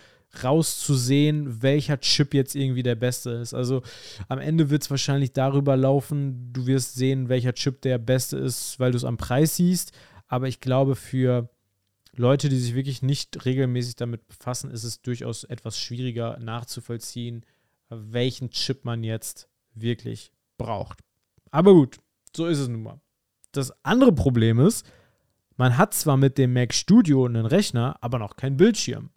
rauszusehen, 0.44 1.62
welcher 1.62 2.00
Chip 2.00 2.34
jetzt 2.34 2.56
irgendwie 2.56 2.84
der 2.84 2.96
beste 2.96 3.32
ist. 3.32 3.54
Also 3.54 3.84
am 4.28 4.40
Ende 4.40 4.70
wird 4.70 4.84
es 4.84 4.90
wahrscheinlich 4.90 5.34
darüber 5.34 5.78
laufen, 5.78 6.52
du 6.52 6.66
wirst 6.66 6.96
sehen, 6.96 7.30
welcher 7.30 7.54
Chip 7.54 7.82
der 7.82 8.00
beste 8.00 8.38
ist, 8.38 8.80
weil 8.80 8.92
du 8.92 8.98
es 8.98 9.04
am 9.04 9.18
Preis 9.18 9.56
siehst. 9.58 9.92
Aber 10.28 10.48
ich 10.48 10.60
glaube, 10.60 10.96
für 10.96 11.50
Leute, 12.16 12.50
die 12.50 12.60
sich 12.60 12.76
wirklich 12.76 13.02
nicht 13.02 13.46
regelmäßig 13.46 13.96
damit 13.96 14.28
befassen, 14.28 14.70
ist 14.70 14.84
es 14.84 15.02
durchaus 15.02 15.44
etwas 15.46 15.80
schwieriger 15.80 16.38
nachzuvollziehen, 16.40 17.46
welchen 17.90 18.52
Chip 18.52 18.86
man 18.86 19.04
jetzt 19.04 19.50
wirklich 19.74 20.32
braucht. 20.58 21.00
Aber 21.52 21.74
gut, 21.74 21.98
so 22.36 22.46
ist 22.46 22.60
es 22.60 22.68
nun 22.68 22.84
mal. 22.84 23.02
Das 23.52 23.74
andere 23.84 24.14
Problem 24.14 24.60
ist, 24.60 24.86
man 25.58 25.78
hat 25.78 25.94
zwar 25.94 26.18
mit 26.18 26.38
dem 26.38 26.54
Mac 26.54 26.74
Studio 26.74 27.26
einen 27.26 27.46
Rechner, 27.46 27.98
aber 28.02 28.20
noch 28.20 28.36
keinen 28.36 28.58
Bildschirm. 28.58 29.10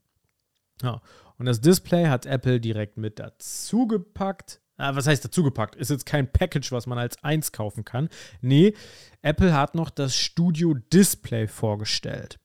Ja. 0.82 1.00
Und 1.38 1.46
das 1.46 1.60
Display 1.60 2.06
hat 2.06 2.26
Apple 2.26 2.60
direkt 2.60 2.96
mit 2.96 3.18
dazugepackt. 3.18 4.60
Ah, 4.78 4.94
was 4.94 5.06
heißt 5.06 5.24
dazugepackt? 5.24 5.74
Ist 5.76 5.90
jetzt 5.90 6.06
kein 6.06 6.30
Package, 6.30 6.72
was 6.72 6.86
man 6.86 6.98
als 6.98 7.22
eins 7.24 7.52
kaufen 7.52 7.84
kann. 7.84 8.08
Nee, 8.42 8.74
Apple 9.22 9.54
hat 9.54 9.74
noch 9.74 9.90
das 9.90 10.14
Studio 10.14 10.74
Display 10.74 11.46
vorgestellt. 11.46 12.38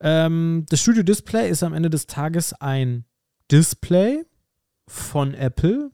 Ähm, 0.00 0.66
das 0.68 0.80
Studio 0.80 1.02
Display 1.02 1.48
ist 1.48 1.62
am 1.62 1.74
Ende 1.74 1.90
des 1.90 2.06
Tages 2.06 2.52
ein 2.54 3.04
Display 3.50 4.24
von 4.86 5.34
Apple, 5.34 5.90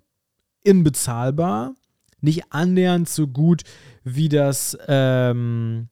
inbezahlbar, 0.65 1.75
nicht 2.21 2.53
annähernd 2.53 3.09
so 3.09 3.27
gut 3.27 3.63
wie 4.05 4.29
das 4.29 4.79
ähm, 4.87 5.89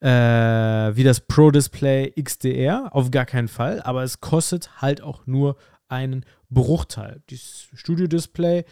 äh, 0.00 0.08
wie 0.08 1.04
das 1.04 1.20
Pro 1.20 1.50
Display 1.50 2.10
XDR, 2.12 2.94
auf 2.94 3.10
gar 3.10 3.26
keinen 3.26 3.48
Fall, 3.48 3.82
aber 3.82 4.02
es 4.02 4.20
kostet 4.20 4.80
halt 4.80 5.02
auch 5.02 5.26
nur 5.26 5.56
einen 5.88 6.24
Bruchteil. 6.48 7.20
Das 7.28 7.68
Studio 7.74 8.06
Display 8.06 8.64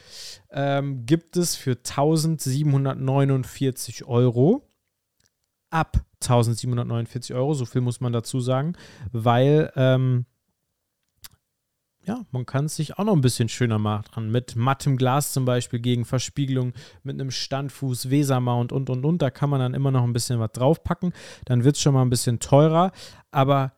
ähm, 0.50 1.04
gibt 1.04 1.36
es 1.36 1.54
für 1.56 1.72
1749 1.72 4.06
Euro. 4.06 4.67
Ab 5.70 5.98
1749 6.22 7.34
Euro, 7.34 7.54
so 7.54 7.64
viel 7.64 7.80
muss 7.80 8.00
man 8.00 8.12
dazu 8.12 8.40
sagen, 8.40 8.74
weil 9.12 9.72
ähm, 9.76 10.26
ja, 12.08 12.24
man 12.30 12.46
kann 12.46 12.64
es 12.64 12.76
sich 12.76 12.98
auch 12.98 13.04
noch 13.04 13.12
ein 13.12 13.20
bisschen 13.20 13.50
schöner 13.50 13.78
machen. 13.78 14.30
Mit 14.30 14.56
mattem 14.56 14.96
Glas 14.96 15.34
zum 15.34 15.44
Beispiel 15.44 15.78
gegen 15.78 16.06
Verspiegelung, 16.06 16.72
mit 17.02 17.20
einem 17.20 17.30
Standfuß, 17.30 18.08
Wesermount 18.08 18.72
und 18.72 18.88
und 18.88 19.04
und. 19.04 19.20
Da 19.20 19.30
kann 19.30 19.50
man 19.50 19.60
dann 19.60 19.74
immer 19.74 19.90
noch 19.90 20.04
ein 20.04 20.14
bisschen 20.14 20.40
was 20.40 20.52
draufpacken. 20.52 21.12
Dann 21.44 21.64
wird 21.64 21.76
es 21.76 21.82
schon 21.82 21.92
mal 21.92 22.02
ein 22.02 22.08
bisschen 22.08 22.40
teurer. 22.40 22.92
Aber 23.30 23.72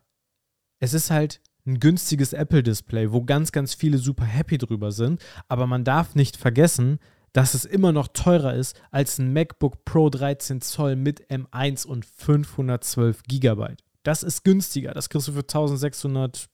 es 0.78 0.94
ist 0.94 1.10
halt 1.10 1.40
ein 1.66 1.80
günstiges 1.80 2.32
Apple-Display, 2.32 3.10
wo 3.10 3.24
ganz, 3.24 3.50
ganz 3.50 3.74
viele 3.74 3.98
super 3.98 4.24
happy 4.24 4.58
drüber 4.58 4.92
sind. 4.92 5.20
Aber 5.48 5.66
man 5.66 5.82
darf 5.82 6.14
nicht 6.14 6.36
vergessen, 6.36 7.00
dass 7.32 7.54
es 7.54 7.64
immer 7.64 7.92
noch 7.92 8.08
teurer 8.08 8.54
ist 8.54 8.80
als 8.90 9.18
ein 9.18 9.32
MacBook 9.32 9.84
Pro 9.84 10.10
13 10.10 10.60
Zoll 10.60 10.96
mit 10.96 11.30
M1 11.30 11.86
und 11.86 12.04
512 12.04 13.22
Gigabyte. 13.24 13.82
Das 14.02 14.22
ist 14.22 14.44
günstiger. 14.44 14.92
Das 14.92 15.08
kriegst 15.08 15.28
du 15.28 15.32
für 15.32 15.40
1600 15.40 16.48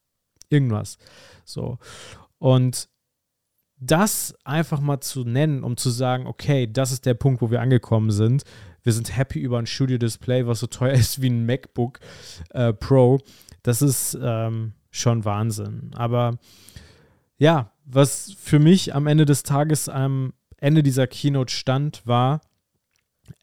irgendwas. 0.48 0.98
So. 1.44 1.78
Und 2.38 2.88
das 3.78 4.34
einfach 4.44 4.80
mal 4.80 5.00
zu 5.00 5.24
nennen, 5.24 5.62
um 5.62 5.76
zu 5.76 5.90
sagen, 5.90 6.26
okay, 6.26 6.66
das 6.66 6.92
ist 6.92 7.06
der 7.06 7.14
Punkt, 7.14 7.42
wo 7.42 7.50
wir 7.50 7.60
angekommen 7.60 8.10
sind. 8.10 8.44
Wir 8.82 8.92
sind 8.92 9.16
happy 9.16 9.40
über 9.40 9.58
ein 9.58 9.66
Studio-Display, 9.66 10.46
was 10.46 10.60
so 10.60 10.66
teuer 10.66 10.92
ist 10.94 11.20
wie 11.20 11.30
ein 11.30 11.46
MacBook 11.46 12.00
äh, 12.50 12.72
Pro. 12.72 13.18
Das 13.62 13.82
ist 13.82 14.16
ähm, 14.20 14.72
schon 14.90 15.24
Wahnsinn. 15.24 15.90
Aber 15.94 16.38
ja, 17.38 17.72
was 17.84 18.34
für 18.38 18.58
mich 18.58 18.94
am 18.94 19.06
Ende 19.06 19.26
des 19.26 19.42
Tages 19.42 19.88
am 19.88 20.32
Ende 20.58 20.82
dieser 20.82 21.06
Keynote 21.06 21.52
stand, 21.52 22.06
war, 22.06 22.40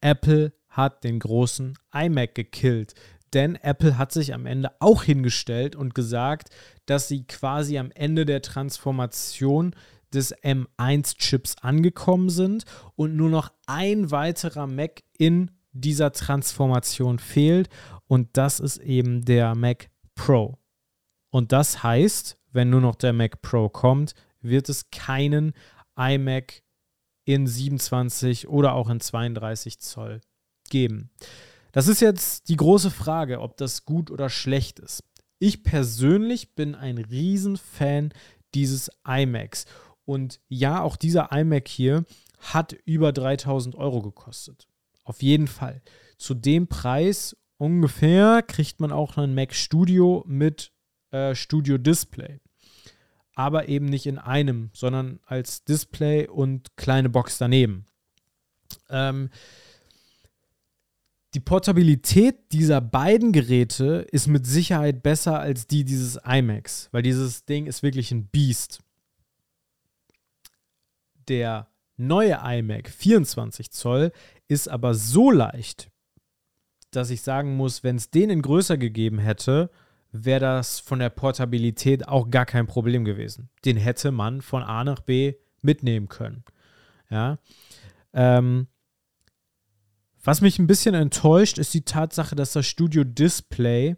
Apple 0.02 0.54
hat 0.70 1.04
den 1.04 1.20
großen 1.20 1.78
iMac 1.94 2.36
gekillt 2.36 2.94
denn 3.34 3.56
Apple 3.56 3.98
hat 3.98 4.12
sich 4.12 4.34
am 4.34 4.46
Ende 4.46 4.72
auch 4.80 5.04
hingestellt 5.04 5.76
und 5.76 5.96
gesagt, 5.96 6.50
dass 6.86 7.08
sie 7.08 7.26
quasi 7.26 7.78
am 7.78 7.92
Ende 7.92 8.26
der 8.26 8.42
Transformation 8.42 9.76
des 10.14 10.36
M1-Chips 10.44 11.56
angekommen 11.62 12.30
sind 12.30 12.66
und 12.96 13.16
nur 13.16 13.30
noch 13.30 13.52
ein 13.66 14.12
weiterer 14.12 14.68
Mac 14.68 15.04
in 15.18 15.52
dieser 15.72 16.12
Transformation 16.12 17.18
fehlt 17.18 17.70
und 18.06 18.30
das 18.34 18.60
ist 18.60 18.78
eben 18.78 19.26
der 19.26 19.56
Mac 19.56 19.90
Pro. 20.14 20.60
Und 21.32 21.52
das 21.52 21.82
heißt, 21.82 22.38
wenn 22.52 22.70
nur 22.70 22.82
noch 22.82 22.96
der 22.96 23.14
Mac 23.14 23.42
Pro 23.42 23.70
kommt, 23.70 24.14
wird 24.42 24.70
es 24.70 24.92
keinen 24.92 25.54
iMac 25.98 26.62
in 27.26 27.48
27 27.48 28.48
oder 28.48 28.74
auch 28.74 28.90
in 28.90 29.00
32 29.00 29.80
Zoll 29.80 30.22
geben. 30.70 31.10
Das 31.72 31.88
ist 31.88 32.02
jetzt 32.02 32.50
die 32.50 32.56
große 32.56 32.92
Frage, 32.92 33.42
ob 33.42 33.58
das 33.58 33.86
gut 33.86 34.12
oder 34.12 34.30
schlecht 34.30 34.80
ist. 34.80 35.04
Ich 35.40 35.64
persönlich 35.64 36.56
bin 36.56 36.76
ein 36.76 36.98
Riesenfan 36.98 38.14
dieses 38.54 38.90
iMacs. 39.08 39.66
Und 40.06 40.40
ja, 40.48 40.82
auch 40.82 40.96
dieser 40.96 41.32
iMac 41.32 41.68
hier 41.68 42.06
hat 42.40 42.74
über 42.86 43.12
3000 43.12 43.76
Euro 43.76 44.02
gekostet. 44.02 44.68
Auf 45.04 45.22
jeden 45.22 45.48
Fall. 45.48 45.82
Zu 46.18 46.34
dem 46.34 46.68
Preis 46.68 47.36
ungefähr 47.58 48.42
kriegt 48.42 48.80
man 48.80 48.92
auch 48.92 49.18
einen 49.18 49.34
Mac 49.34 49.54
Studio 49.54 50.24
mit 50.28 50.72
äh, 51.12 51.36
Studio 51.36 51.78
Display. 51.78 52.40
Aber 53.36 53.68
eben 53.68 53.86
nicht 53.86 54.06
in 54.06 54.20
einem, 54.20 54.70
sondern 54.74 55.20
als 55.26 55.64
Display 55.64 56.28
und 56.28 56.78
kleine 56.78 57.10
Box 57.10 57.38
daneben. 57.38 57.86
Ähm, 58.90 59.30
die 61.34 61.40
Portabilität 61.40 62.36
dieser 62.52 62.80
beiden 62.80 63.32
Geräte 63.32 64.08
ist 64.12 64.28
mit 64.28 64.46
Sicherheit 64.46 65.02
besser 65.02 65.40
als 65.40 65.66
die 65.66 65.84
dieses 65.84 66.20
iMacs, 66.24 66.90
weil 66.92 67.02
dieses 67.02 67.46
Ding 67.46 67.66
ist 67.66 67.82
wirklich 67.82 68.12
ein 68.12 68.28
Biest. 68.28 68.82
Der 71.28 71.68
neue 71.98 72.40
iMac 72.44 72.90
24 72.90 73.72
Zoll 73.72 74.12
ist 74.48 74.68
aber 74.68 74.94
so 74.94 75.32
leicht, 75.32 75.90
dass 76.92 77.10
ich 77.10 77.24
sagen 77.24 77.56
muss, 77.56 77.84
wenn 77.84 77.96
es 77.96 78.12
den 78.12 78.30
in 78.30 78.44
größer 78.44 78.78
gegeben 78.78 79.18
hätte, 79.18 79.72
wäre 80.14 80.40
das 80.40 80.80
von 80.80 81.00
der 81.00 81.10
Portabilität 81.10 82.08
auch 82.08 82.30
gar 82.30 82.46
kein 82.46 82.68
Problem 82.68 83.04
gewesen. 83.04 83.50
Den 83.66 83.78
hätte 83.78 84.12
man 84.12 84.42
von 84.42 84.64
A 84.64 84.84
nach 84.84 85.02
B 85.02 85.34
mitnehmen 85.62 86.08
können. 86.08 86.44
Ja. 87.10 87.40
Ähm, 88.14 88.68
was 90.24 90.42
mich 90.42 90.60
ein 90.60 90.68
bisschen 90.68 90.94
enttäuscht, 90.94 91.58
ist 91.58 91.74
die 91.74 91.84
Tatsache, 91.84 92.36
dass 92.36 92.54
das 92.54 92.68
Studio 92.68 93.04
Display 93.04 93.98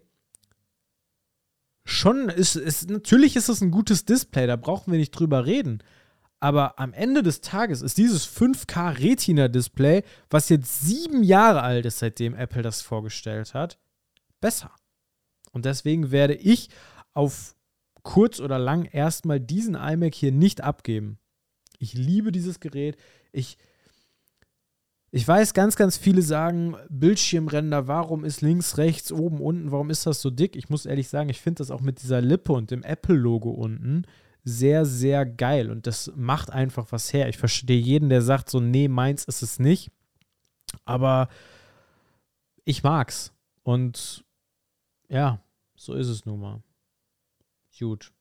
schon 1.84 2.30
ist, 2.30 2.56
ist 2.56 2.90
natürlich 2.90 3.36
ist 3.36 3.48
es 3.48 3.60
ein 3.60 3.70
gutes 3.70 4.04
Display, 4.06 4.46
da 4.46 4.56
brauchen 4.56 4.90
wir 4.90 4.98
nicht 4.98 5.12
drüber 5.12 5.46
reden. 5.46 5.82
Aber 6.40 6.78
am 6.78 6.92
Ende 6.92 7.22
des 7.22 7.42
Tages 7.42 7.80
ist 7.80 7.96
dieses 7.98 8.26
5K 8.26 8.98
Retina-Display, 8.98 10.02
was 10.28 10.48
jetzt 10.48 10.80
sieben 10.80 11.22
Jahre 11.22 11.62
alt 11.62 11.86
ist, 11.86 12.00
seitdem 12.00 12.34
Apple 12.34 12.62
das 12.62 12.82
vorgestellt 12.82 13.54
hat, 13.54 13.78
besser. 14.40 14.72
Und 15.56 15.64
deswegen 15.64 16.10
werde 16.10 16.34
ich 16.34 16.68
auf 17.14 17.56
kurz 18.02 18.40
oder 18.40 18.58
lang 18.58 18.84
erstmal 18.84 19.40
diesen 19.40 19.74
iMac 19.74 20.14
hier 20.14 20.30
nicht 20.30 20.60
abgeben. 20.60 21.18
Ich 21.78 21.94
liebe 21.94 22.30
dieses 22.30 22.60
Gerät. 22.60 22.98
Ich, 23.32 23.56
ich 25.10 25.26
weiß, 25.26 25.54
ganz, 25.54 25.76
ganz 25.76 25.96
viele 25.96 26.20
sagen, 26.20 26.76
Bildschirmränder, 26.90 27.88
warum 27.88 28.26
ist 28.26 28.42
links, 28.42 28.76
rechts, 28.76 29.10
oben, 29.10 29.40
unten, 29.40 29.72
warum 29.72 29.88
ist 29.88 30.04
das 30.04 30.20
so 30.20 30.28
dick? 30.28 30.56
Ich 30.56 30.68
muss 30.68 30.84
ehrlich 30.84 31.08
sagen, 31.08 31.30
ich 31.30 31.40
finde 31.40 31.60
das 31.60 31.70
auch 31.70 31.80
mit 31.80 32.02
dieser 32.02 32.20
Lippe 32.20 32.52
und 32.52 32.70
dem 32.70 32.82
Apple-Logo 32.82 33.48
unten 33.48 34.04
sehr, 34.44 34.84
sehr 34.84 35.24
geil 35.24 35.70
und 35.70 35.86
das 35.86 36.12
macht 36.16 36.50
einfach 36.50 36.92
was 36.92 37.14
her. 37.14 37.30
Ich 37.30 37.38
verstehe 37.38 37.80
jeden, 37.80 38.10
der 38.10 38.20
sagt 38.20 38.50
so, 38.50 38.60
nee, 38.60 38.88
meins 38.88 39.24
ist 39.24 39.40
es 39.40 39.58
nicht, 39.58 39.90
aber 40.84 41.30
ich 42.66 42.82
mag's 42.82 43.32
und 43.62 44.22
ja, 45.08 45.40
so 45.76 45.94
ist 45.94 46.08
es 46.08 46.26
nun 46.26 46.40
mal. 46.40 46.62
Gut. 47.78 48.12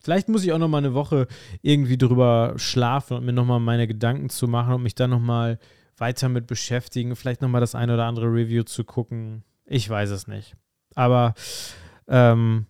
Vielleicht 0.00 0.28
muss 0.28 0.42
ich 0.42 0.52
auch 0.52 0.58
noch 0.58 0.68
mal 0.68 0.78
eine 0.78 0.94
Woche 0.94 1.28
irgendwie 1.60 1.96
drüber 1.96 2.54
schlafen 2.56 3.18
und 3.18 3.24
mir 3.24 3.32
noch 3.32 3.44
mal 3.44 3.60
meine 3.60 3.86
Gedanken 3.86 4.30
zu 4.30 4.48
machen 4.48 4.74
und 4.74 4.82
mich 4.82 4.96
dann 4.96 5.10
noch 5.10 5.20
mal 5.20 5.58
weiter 5.96 6.28
mit 6.28 6.46
beschäftigen. 6.46 7.14
Vielleicht 7.14 7.40
noch 7.40 7.48
mal 7.48 7.60
das 7.60 7.74
eine 7.74 7.94
oder 7.94 8.06
andere 8.06 8.26
Review 8.26 8.64
zu 8.64 8.82
gucken. 8.84 9.44
Ich 9.64 9.88
weiß 9.88 10.10
es 10.10 10.26
nicht. 10.26 10.56
Aber 10.94 11.34
ähm, 12.08 12.66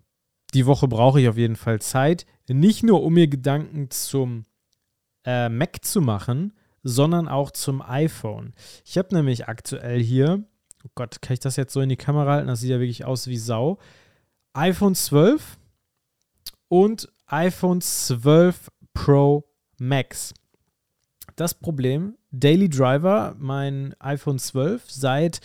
die 0.53 0.67
Woche 0.67 0.89
brauche 0.89 1.21
ich 1.21 1.29
auf 1.29 1.39
jeden 1.39 1.57
Fall 1.57 1.81
Zeit. 1.81 2.27
Nicht 2.49 2.83
nur, 2.83 3.03
um 3.03 3.15
mir 3.15 3.29
Gedanken 3.29 3.91
zum 3.91 4.45
äh, 5.25 5.49
Mac 5.49 5.85
zu 5.85 6.03
machen, 6.03 6.53
sondern 6.83 7.29
auch 7.29 7.51
zum 7.51 7.81
iPhone. 7.81 8.53
Ich 8.85 8.99
habe 8.99 9.15
nämlich 9.15 9.49
aktuell 9.49 10.03
hier, 10.03 10.45
oh 10.85 10.91
Gott, 10.95 11.23
kann 11.23 11.35
ich 11.35 11.41
das 11.41 11.57
jetzt 11.57 11.73
so 11.73 11.81
in 11.81 11.89
die 11.89 11.97
Kamera 11.97 12.33
halten? 12.33 12.49
Das 12.49 12.61
sieht 12.61 12.71
ja 12.71 12.81
wirklich 12.81 13.05
aus 13.05 13.27
wie 13.27 13.39
Sau. 13.39 13.79
iPhone 14.53 14.95
12 14.95 15.59
und 16.69 17.09
iPhone 17.27 17.81
12 17.81 18.71
Pro 18.95 19.45
Max. 19.79 20.35
Das 21.37 21.55
Problem, 21.55 22.17
Daily 22.31 22.69
Driver, 22.69 23.35
mein 23.39 23.95
iPhone 24.01 24.39
12 24.39 24.91
seit 24.91 25.41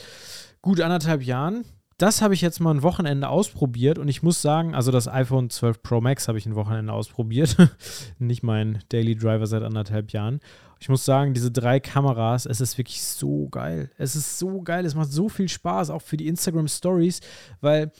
gut 0.61 0.81
anderthalb 0.81 1.23
Jahren, 1.23 1.63
das 1.97 2.21
habe 2.21 2.35
ich 2.35 2.41
jetzt 2.41 2.59
mal 2.59 2.73
ein 2.73 2.83
Wochenende 2.83 3.27
ausprobiert 3.27 3.97
und 3.97 4.07
ich 4.07 4.21
muss 4.21 4.41
sagen, 4.41 4.75
also 4.75 4.91
das 4.91 5.07
iPhone 5.07 5.49
12 5.49 5.81
Pro 5.81 5.99
Max 5.99 6.27
habe 6.27 6.37
ich 6.37 6.45
ein 6.45 6.55
Wochenende 6.55 6.93
ausprobiert, 6.93 7.57
nicht 8.19 8.43
mein 8.43 8.83
Daily 8.89 9.15
Driver 9.15 9.47
seit 9.47 9.63
anderthalb 9.63 10.11
Jahren. 10.11 10.39
Ich 10.79 10.89
muss 10.89 11.05
sagen, 11.05 11.33
diese 11.33 11.49
drei 11.49 11.79
Kameras, 11.79 12.45
es 12.45 12.61
ist 12.61 12.77
wirklich 12.77 13.01
so 13.01 13.49
geil. 13.49 13.89
Es 13.97 14.15
ist 14.15 14.37
so 14.37 14.61
geil, 14.61 14.85
es 14.85 14.93
macht 14.93 15.11
so 15.11 15.27
viel 15.27 15.49
Spaß, 15.49 15.89
auch 15.89 16.03
für 16.03 16.17
die 16.17 16.27
Instagram 16.27 16.67
Stories, 16.67 17.19
weil 17.61 17.91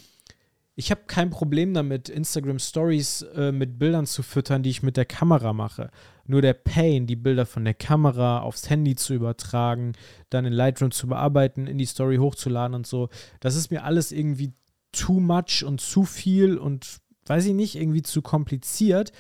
ich 0.76 0.92
habe 0.92 1.02
kein 1.08 1.32
Problem 1.32 1.74
damit, 1.74 2.08
Instagram 2.08 2.60
Stories 2.60 3.24
äh, 3.24 3.52
mit 3.52 3.80
Bildern 3.80 4.06
zu 4.06 4.22
füttern, 4.22 4.62
die 4.62 4.70
ich 4.70 4.84
mit 4.84 4.96
der 4.96 5.06
Kamera 5.06 5.54
mache. 5.54 5.90
Nur 6.28 6.42
der 6.42 6.54
Pain, 6.54 7.08
die 7.08 7.16
Bilder 7.16 7.46
von 7.46 7.66
der 7.66 7.74
Kamera 7.74 8.42
aufs 8.42 8.70
Handy 8.70 8.96
zu 8.96 9.14
übertragen, 9.14 9.94
dann 10.30 10.46
in 10.46 10.54
Lightroom 10.54 10.92
zu 10.92 11.08
bearbeiten, 11.08 11.68
in 11.68 11.78
die 11.78 11.86
Story 11.86 12.18
hochzuladen 12.18 12.76
und 12.76 12.86
so, 12.86 13.10
das 13.40 13.56
ist 13.56 13.72
mir 13.72 13.84
alles 13.84 14.12
irgendwie 14.12 14.54
too 14.92 15.20
much 15.20 15.64
und 15.66 15.82
zu 15.82 16.04
viel 16.04 16.58
und 16.58 16.98
weiß 17.26 17.46
ich 17.46 17.54
nicht, 17.54 17.76
irgendwie 17.76 18.02
zu 18.02 18.22
kompliziert. 18.22 19.12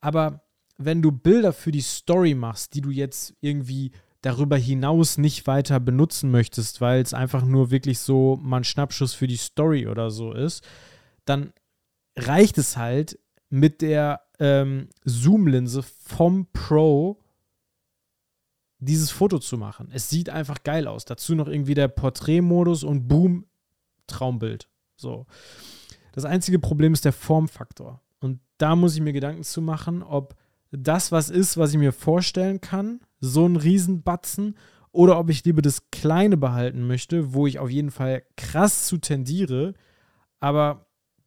Aber 0.00 0.42
wenn 0.78 1.02
du 1.02 1.12
Bilder 1.12 1.52
für 1.52 1.72
die 1.72 1.80
Story 1.80 2.34
machst, 2.34 2.74
die 2.74 2.80
du 2.80 2.90
jetzt 2.90 3.34
irgendwie 3.40 3.92
darüber 4.20 4.56
hinaus 4.56 5.18
nicht 5.18 5.46
weiter 5.46 5.78
benutzen 5.80 6.30
möchtest, 6.30 6.80
weil 6.80 7.00
es 7.00 7.14
einfach 7.14 7.44
nur 7.44 7.70
wirklich 7.70 7.98
so 7.98 8.38
mal 8.42 8.58
ein 8.58 8.64
Schnappschuss 8.64 9.14
für 9.14 9.26
die 9.26 9.36
Story 9.36 9.86
oder 9.86 10.10
so 10.10 10.32
ist, 10.32 10.66
dann 11.24 11.52
reicht 12.16 12.58
es 12.58 12.76
halt 12.76 13.18
mit 13.50 13.82
der 13.82 14.25
ähm, 14.38 14.88
Zoom-Linse 15.04 15.82
vom 15.82 16.46
Pro 16.52 17.22
dieses 18.78 19.10
Foto 19.10 19.38
zu 19.38 19.56
machen. 19.56 19.88
Es 19.92 20.10
sieht 20.10 20.28
einfach 20.28 20.62
geil 20.62 20.86
aus. 20.86 21.04
Dazu 21.04 21.34
noch 21.34 21.48
irgendwie 21.48 21.74
der 21.74 21.88
Porträtmodus 21.88 22.84
und 22.84 23.08
boom, 23.08 23.46
Traumbild. 24.06 24.68
So. 24.96 25.26
Das 26.12 26.24
einzige 26.24 26.58
Problem 26.58 26.92
ist 26.92 27.04
der 27.04 27.12
Formfaktor. 27.12 28.02
Und 28.20 28.40
da 28.58 28.76
muss 28.76 28.94
ich 28.94 29.00
mir 29.00 29.12
Gedanken 29.12 29.44
zu 29.44 29.62
machen, 29.62 30.02
ob 30.02 30.36
das 30.70 31.12
was 31.12 31.30
ist, 31.30 31.56
was 31.56 31.72
ich 31.72 31.78
mir 31.78 31.92
vorstellen 31.92 32.60
kann, 32.60 33.00
so 33.20 33.46
ein 33.46 33.56
Riesenbatzen, 33.56 34.56
oder 34.96 35.18
ob 35.18 35.28
ich 35.28 35.44
lieber 35.44 35.60
das 35.60 35.90
Kleine 35.90 36.38
behalten 36.38 36.86
möchte, 36.86 37.34
wo 37.34 37.46
ich 37.46 37.58
auf 37.58 37.68
jeden 37.68 37.90
Fall 37.90 38.22
krass 38.38 38.86
zu 38.86 38.96
tendiere, 38.96 39.74
aber 40.40 40.85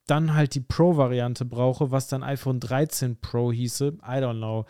dann 0.10 0.34
halt 0.34 0.56
die 0.56 0.62
Pro-Variante 0.62 1.46
brauche, 1.46 1.92
was 1.92 2.08
dann 2.08 2.24
iPhone 2.24 2.60
13 2.60 3.20
Pro 3.20 3.52
hieße. 3.52 3.98
I 4.02 4.18
don't 4.22 4.38
know. 4.38 4.66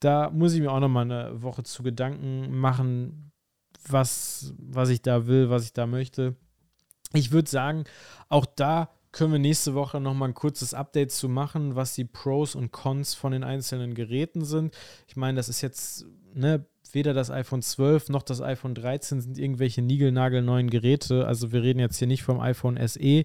Da 0.00 0.30
muss 0.30 0.54
ich 0.54 0.60
mir 0.60 0.70
auch 0.70 0.80
noch 0.80 0.88
mal 0.88 1.02
eine 1.02 1.42
Woche 1.42 1.62
zu 1.62 1.82
Gedanken 1.82 2.58
machen, 2.58 3.32
was, 3.88 4.54
was 4.58 4.88
ich 4.88 5.02
da 5.02 5.26
will, 5.26 5.50
was 5.50 5.64
ich 5.64 5.72
da 5.72 5.86
möchte. 5.86 6.36
Ich 7.12 7.32
würde 7.32 7.50
sagen, 7.50 7.84
auch 8.28 8.46
da 8.46 8.90
können 9.12 9.32
wir 9.32 9.38
nächste 9.38 9.74
Woche 9.74 10.00
noch 10.00 10.14
mal 10.14 10.26
ein 10.26 10.34
kurzes 10.34 10.74
Update 10.74 11.12
zu 11.12 11.28
machen, 11.28 11.76
was 11.76 11.94
die 11.94 12.04
Pros 12.04 12.54
und 12.54 12.72
Cons 12.72 13.14
von 13.14 13.32
den 13.32 13.44
einzelnen 13.44 13.94
Geräten 13.94 14.44
sind. 14.44 14.74
Ich 15.06 15.16
meine, 15.16 15.36
das 15.36 15.48
ist 15.48 15.60
jetzt 15.60 16.06
ne, 16.34 16.66
weder 16.92 17.14
das 17.14 17.30
iPhone 17.30 17.62
12 17.62 18.08
noch 18.08 18.22
das 18.22 18.40
iPhone 18.40 18.74
13 18.74 19.20
sind 19.20 19.38
irgendwelche 19.38 19.82
niegelnagelneuen 19.82 20.70
Geräte. 20.70 21.26
Also 21.26 21.52
wir 21.52 21.62
reden 21.62 21.80
jetzt 21.80 21.98
hier 21.98 22.08
nicht 22.08 22.22
vom 22.22 22.40
iPhone 22.40 22.78
SE, 22.86 23.24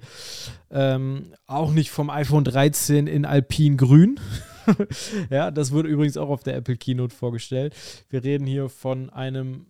ähm, 0.72 1.34
auch 1.48 1.72
nicht 1.72 1.92
vom 1.92 2.10
iPhone 2.10 2.44
13 2.44 3.08
in 3.08 3.26
Alpin 3.26 3.78
Grün. 3.78 4.20
ja, 5.30 5.52
das 5.52 5.72
wurde 5.72 5.90
übrigens 5.90 6.18
auch 6.18 6.30
auf 6.30 6.44
der 6.44 6.56
Apple 6.56 6.78
Keynote 6.78 7.16
vorgestellt. 7.16 7.76
Wir 8.10 8.24
reden 8.24 8.48
hier 8.48 8.70
von 8.70 9.10
einem 9.10 9.68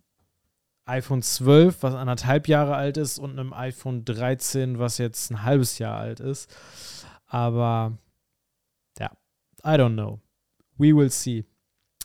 iPhone 0.86 1.22
12, 1.22 1.82
was 1.82 1.94
anderthalb 1.94 2.48
Jahre 2.48 2.74
alt 2.74 2.96
ist, 2.96 3.18
und 3.18 3.38
einem 3.38 3.52
iPhone 3.52 4.04
13, 4.04 4.78
was 4.78 4.98
jetzt 4.98 5.30
ein 5.30 5.42
halbes 5.42 5.78
Jahr 5.78 5.98
alt 5.98 6.20
ist. 6.20 6.54
Aber 7.26 7.98
ja, 8.98 9.10
I 9.64 9.78
don't 9.78 9.94
know 9.94 10.20
We 10.76 10.94
will 10.94 11.10
see. 11.10 11.44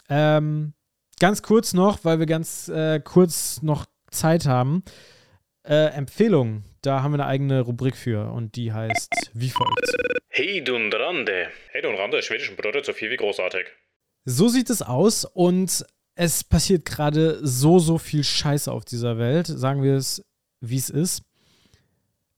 Ähm, 0.09 0.73
ganz 1.19 1.41
kurz 1.41 1.73
noch, 1.73 2.05
weil 2.05 2.19
wir 2.19 2.25
ganz 2.25 2.67
äh, 2.67 2.99
kurz 2.99 3.61
noch 3.61 3.86
Zeit 4.11 4.45
haben. 4.45 4.84
Äh, 5.67 5.91
Empfehlungen, 5.93 6.63
da 6.82 7.01
haben 7.01 7.11
wir 7.11 7.19
eine 7.19 7.25
eigene 7.25 7.61
Rubrik 7.61 7.95
für 7.95 8.32
und 8.32 8.55
die 8.55 8.71
heißt 8.71 9.32
wie 9.34 9.49
folgt. 9.49 9.91
Hey 10.30 10.63
Rande. 10.67 11.47
Hey 11.71 11.82
Rande, 11.84 12.21
schwedischen 12.21 12.55
bedeutet 12.55 12.86
so 12.86 12.93
viel 12.93 13.09
wie 13.09 13.17
großartig. 13.17 13.67
So 14.25 14.47
sieht 14.47 14.69
es 14.69 14.82
aus 14.82 15.25
und 15.25 15.86
es 16.22 16.43
passiert 16.43 16.84
gerade 16.84 17.39
so, 17.47 17.80
so 17.80 17.97
viel 17.97 18.26
Scheiße 18.26 18.70
auf 18.70 18.84
dieser 18.84 19.17
Welt. 19.17 19.47
Sagen 19.47 19.84
wir 19.84 19.95
es, 19.95 20.22
wie 20.59 20.76
es 20.76 20.89
ist. 20.89 21.24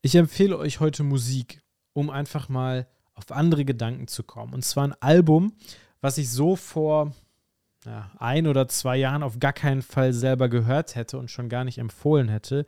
Ich 0.04 0.14
empfehle 0.14 0.56
euch 0.56 0.80
heute 0.80 1.02
Musik, 1.02 1.64
um 1.94 2.12
einfach 2.12 2.48
mal 2.48 2.88
auf 3.16 3.32
andere 3.32 3.66
Gedanken 3.66 4.08
zu 4.08 4.22
kommen. 4.22 4.54
Und 4.54 4.64
zwar 4.64 4.84
ein 4.84 5.02
Album, 5.02 5.54
was 6.00 6.20
ich 6.20 6.30
so 6.30 6.56
vor 6.56 7.16
ja, 7.84 8.12
ein 8.20 8.46
oder 8.46 8.68
zwei 8.68 8.98
Jahren 8.98 9.24
auf 9.24 9.40
gar 9.40 9.54
keinen 9.54 9.82
Fall 9.82 10.14
selber 10.14 10.48
gehört 10.48 10.94
hätte 10.94 11.18
und 11.18 11.32
schon 11.32 11.50
gar 11.50 11.64
nicht 11.64 11.80
empfohlen 11.80 12.30
hätte. 12.30 12.68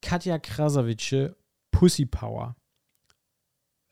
Katja 0.00 0.38
Krasavice, 0.38 1.36
Pussy 1.70 2.06
Power. 2.06 2.56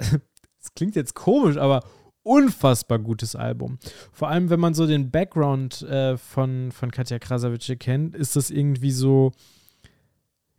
Das 0.59 0.75
klingt 0.75 0.97
jetzt 0.97 1.15
komisch, 1.15 1.59
aber 1.59 1.85
unfassbar 2.27 2.99
gutes 2.99 3.37
Album. 3.37 3.79
Vor 4.13 4.29
allem, 4.29 4.51
wenn 4.51 4.61
man 4.61 4.75
so 4.75 4.87
den 4.87 5.11
Background 5.11 5.83
äh, 5.83 6.17
von, 6.17 6.73
von 6.73 6.91
Katja 6.91 7.19
Krasavice 7.19 7.79
kennt, 7.79 8.17
ist 8.17 8.35
das 8.35 8.51
irgendwie 8.51 8.91
so 8.91 9.33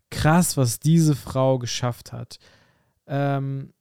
krass, 0.09 0.55
was 0.55 0.79
diese 0.79 1.15
Frau 1.15 1.59
geschafft 1.59 2.13
hat. 2.13 2.39
Ähm, 3.05 3.73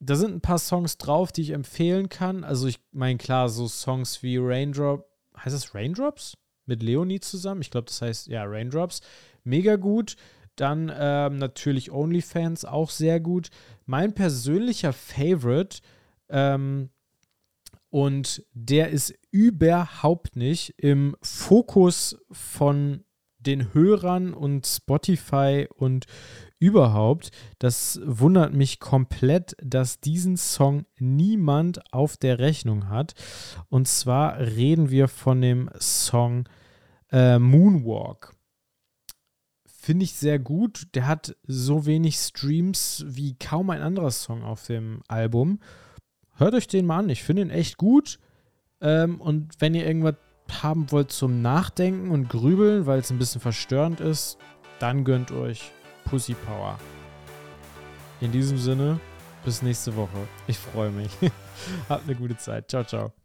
da 0.00 0.16
sind 0.16 0.34
ein 0.34 0.40
paar 0.40 0.58
Songs 0.58 0.98
drauf, 0.98 1.30
die 1.30 1.42
ich 1.42 1.50
empfehlen 1.50 2.08
kann. 2.08 2.42
Also 2.42 2.66
ich 2.66 2.80
meine, 2.92 3.18
klar, 3.18 3.48
so 3.48 3.68
Songs 3.68 4.22
wie 4.22 4.36
Raindrop, 4.38 5.08
heißt 5.36 5.54
das 5.54 5.74
Raindrops? 5.74 6.36
Mit 6.66 6.82
Leonie 6.82 7.20
zusammen? 7.20 7.62
Ich 7.62 7.70
glaube, 7.70 7.86
das 7.86 8.02
heißt, 8.02 8.26
ja, 8.26 8.44
Raindrops. 8.44 9.00
Mega 9.44 9.76
gut. 9.76 10.16
Dann 10.56 10.92
ähm, 10.94 11.36
natürlich 11.36 11.92
OnlyFans, 11.92 12.64
auch 12.64 12.90
sehr 12.90 13.20
gut. 13.20 13.48
Mein 13.86 14.12
persönlicher 14.12 14.92
Favorite, 14.92 15.78
ähm, 16.28 16.90
und 17.90 18.44
der 18.52 18.90
ist 18.90 19.14
überhaupt 19.30 20.36
nicht 20.36 20.74
im 20.78 21.16
Fokus 21.22 22.18
von 22.30 23.04
den 23.38 23.72
Hörern 23.72 24.34
und 24.34 24.66
Spotify 24.66 25.68
und 25.74 26.06
überhaupt. 26.58 27.30
Das 27.58 28.00
wundert 28.04 28.52
mich 28.52 28.80
komplett, 28.80 29.56
dass 29.62 30.00
diesen 30.00 30.36
Song 30.36 30.86
niemand 30.98 31.92
auf 31.92 32.16
der 32.16 32.38
Rechnung 32.38 32.88
hat. 32.88 33.14
Und 33.68 33.88
zwar 33.88 34.38
reden 34.38 34.90
wir 34.90 35.08
von 35.08 35.40
dem 35.40 35.70
Song 35.78 36.48
äh, 37.10 37.38
Moonwalk. 37.38 38.34
Finde 39.66 40.04
ich 40.04 40.14
sehr 40.14 40.38
gut. 40.38 40.88
Der 40.94 41.06
hat 41.06 41.36
so 41.46 41.86
wenig 41.86 42.16
Streams 42.16 43.04
wie 43.06 43.38
kaum 43.38 43.70
ein 43.70 43.80
anderer 43.80 44.10
Song 44.10 44.42
auf 44.42 44.66
dem 44.66 45.02
Album. 45.08 45.60
Hört 46.38 46.54
euch 46.54 46.68
den 46.68 46.86
mal 46.86 47.00
an. 47.00 47.10
Ich 47.10 47.22
finde 47.22 47.42
ihn 47.42 47.50
echt 47.50 47.76
gut. 47.76 48.18
Ähm, 48.80 49.20
und 49.20 49.50
wenn 49.58 49.74
ihr 49.74 49.86
irgendwas 49.86 50.14
haben 50.62 50.90
wollt 50.90 51.12
zum 51.12 51.42
Nachdenken 51.42 52.10
und 52.10 52.28
Grübeln, 52.28 52.86
weil 52.86 53.00
es 53.00 53.10
ein 53.10 53.18
bisschen 53.18 53.40
verstörend 53.40 54.00
ist, 54.00 54.38
dann 54.78 55.04
gönnt 55.04 55.32
euch 55.32 55.72
Pussy 56.04 56.34
Power. 56.34 56.78
In 58.20 58.32
diesem 58.32 58.56
Sinne, 58.56 58.98
bis 59.44 59.62
nächste 59.62 59.94
Woche. 59.96 60.28
Ich 60.46 60.58
freue 60.58 60.90
mich. 60.90 61.10
Habt 61.88 62.04
eine 62.04 62.16
gute 62.16 62.36
Zeit. 62.36 62.70
Ciao, 62.70 62.84
ciao. 62.84 63.17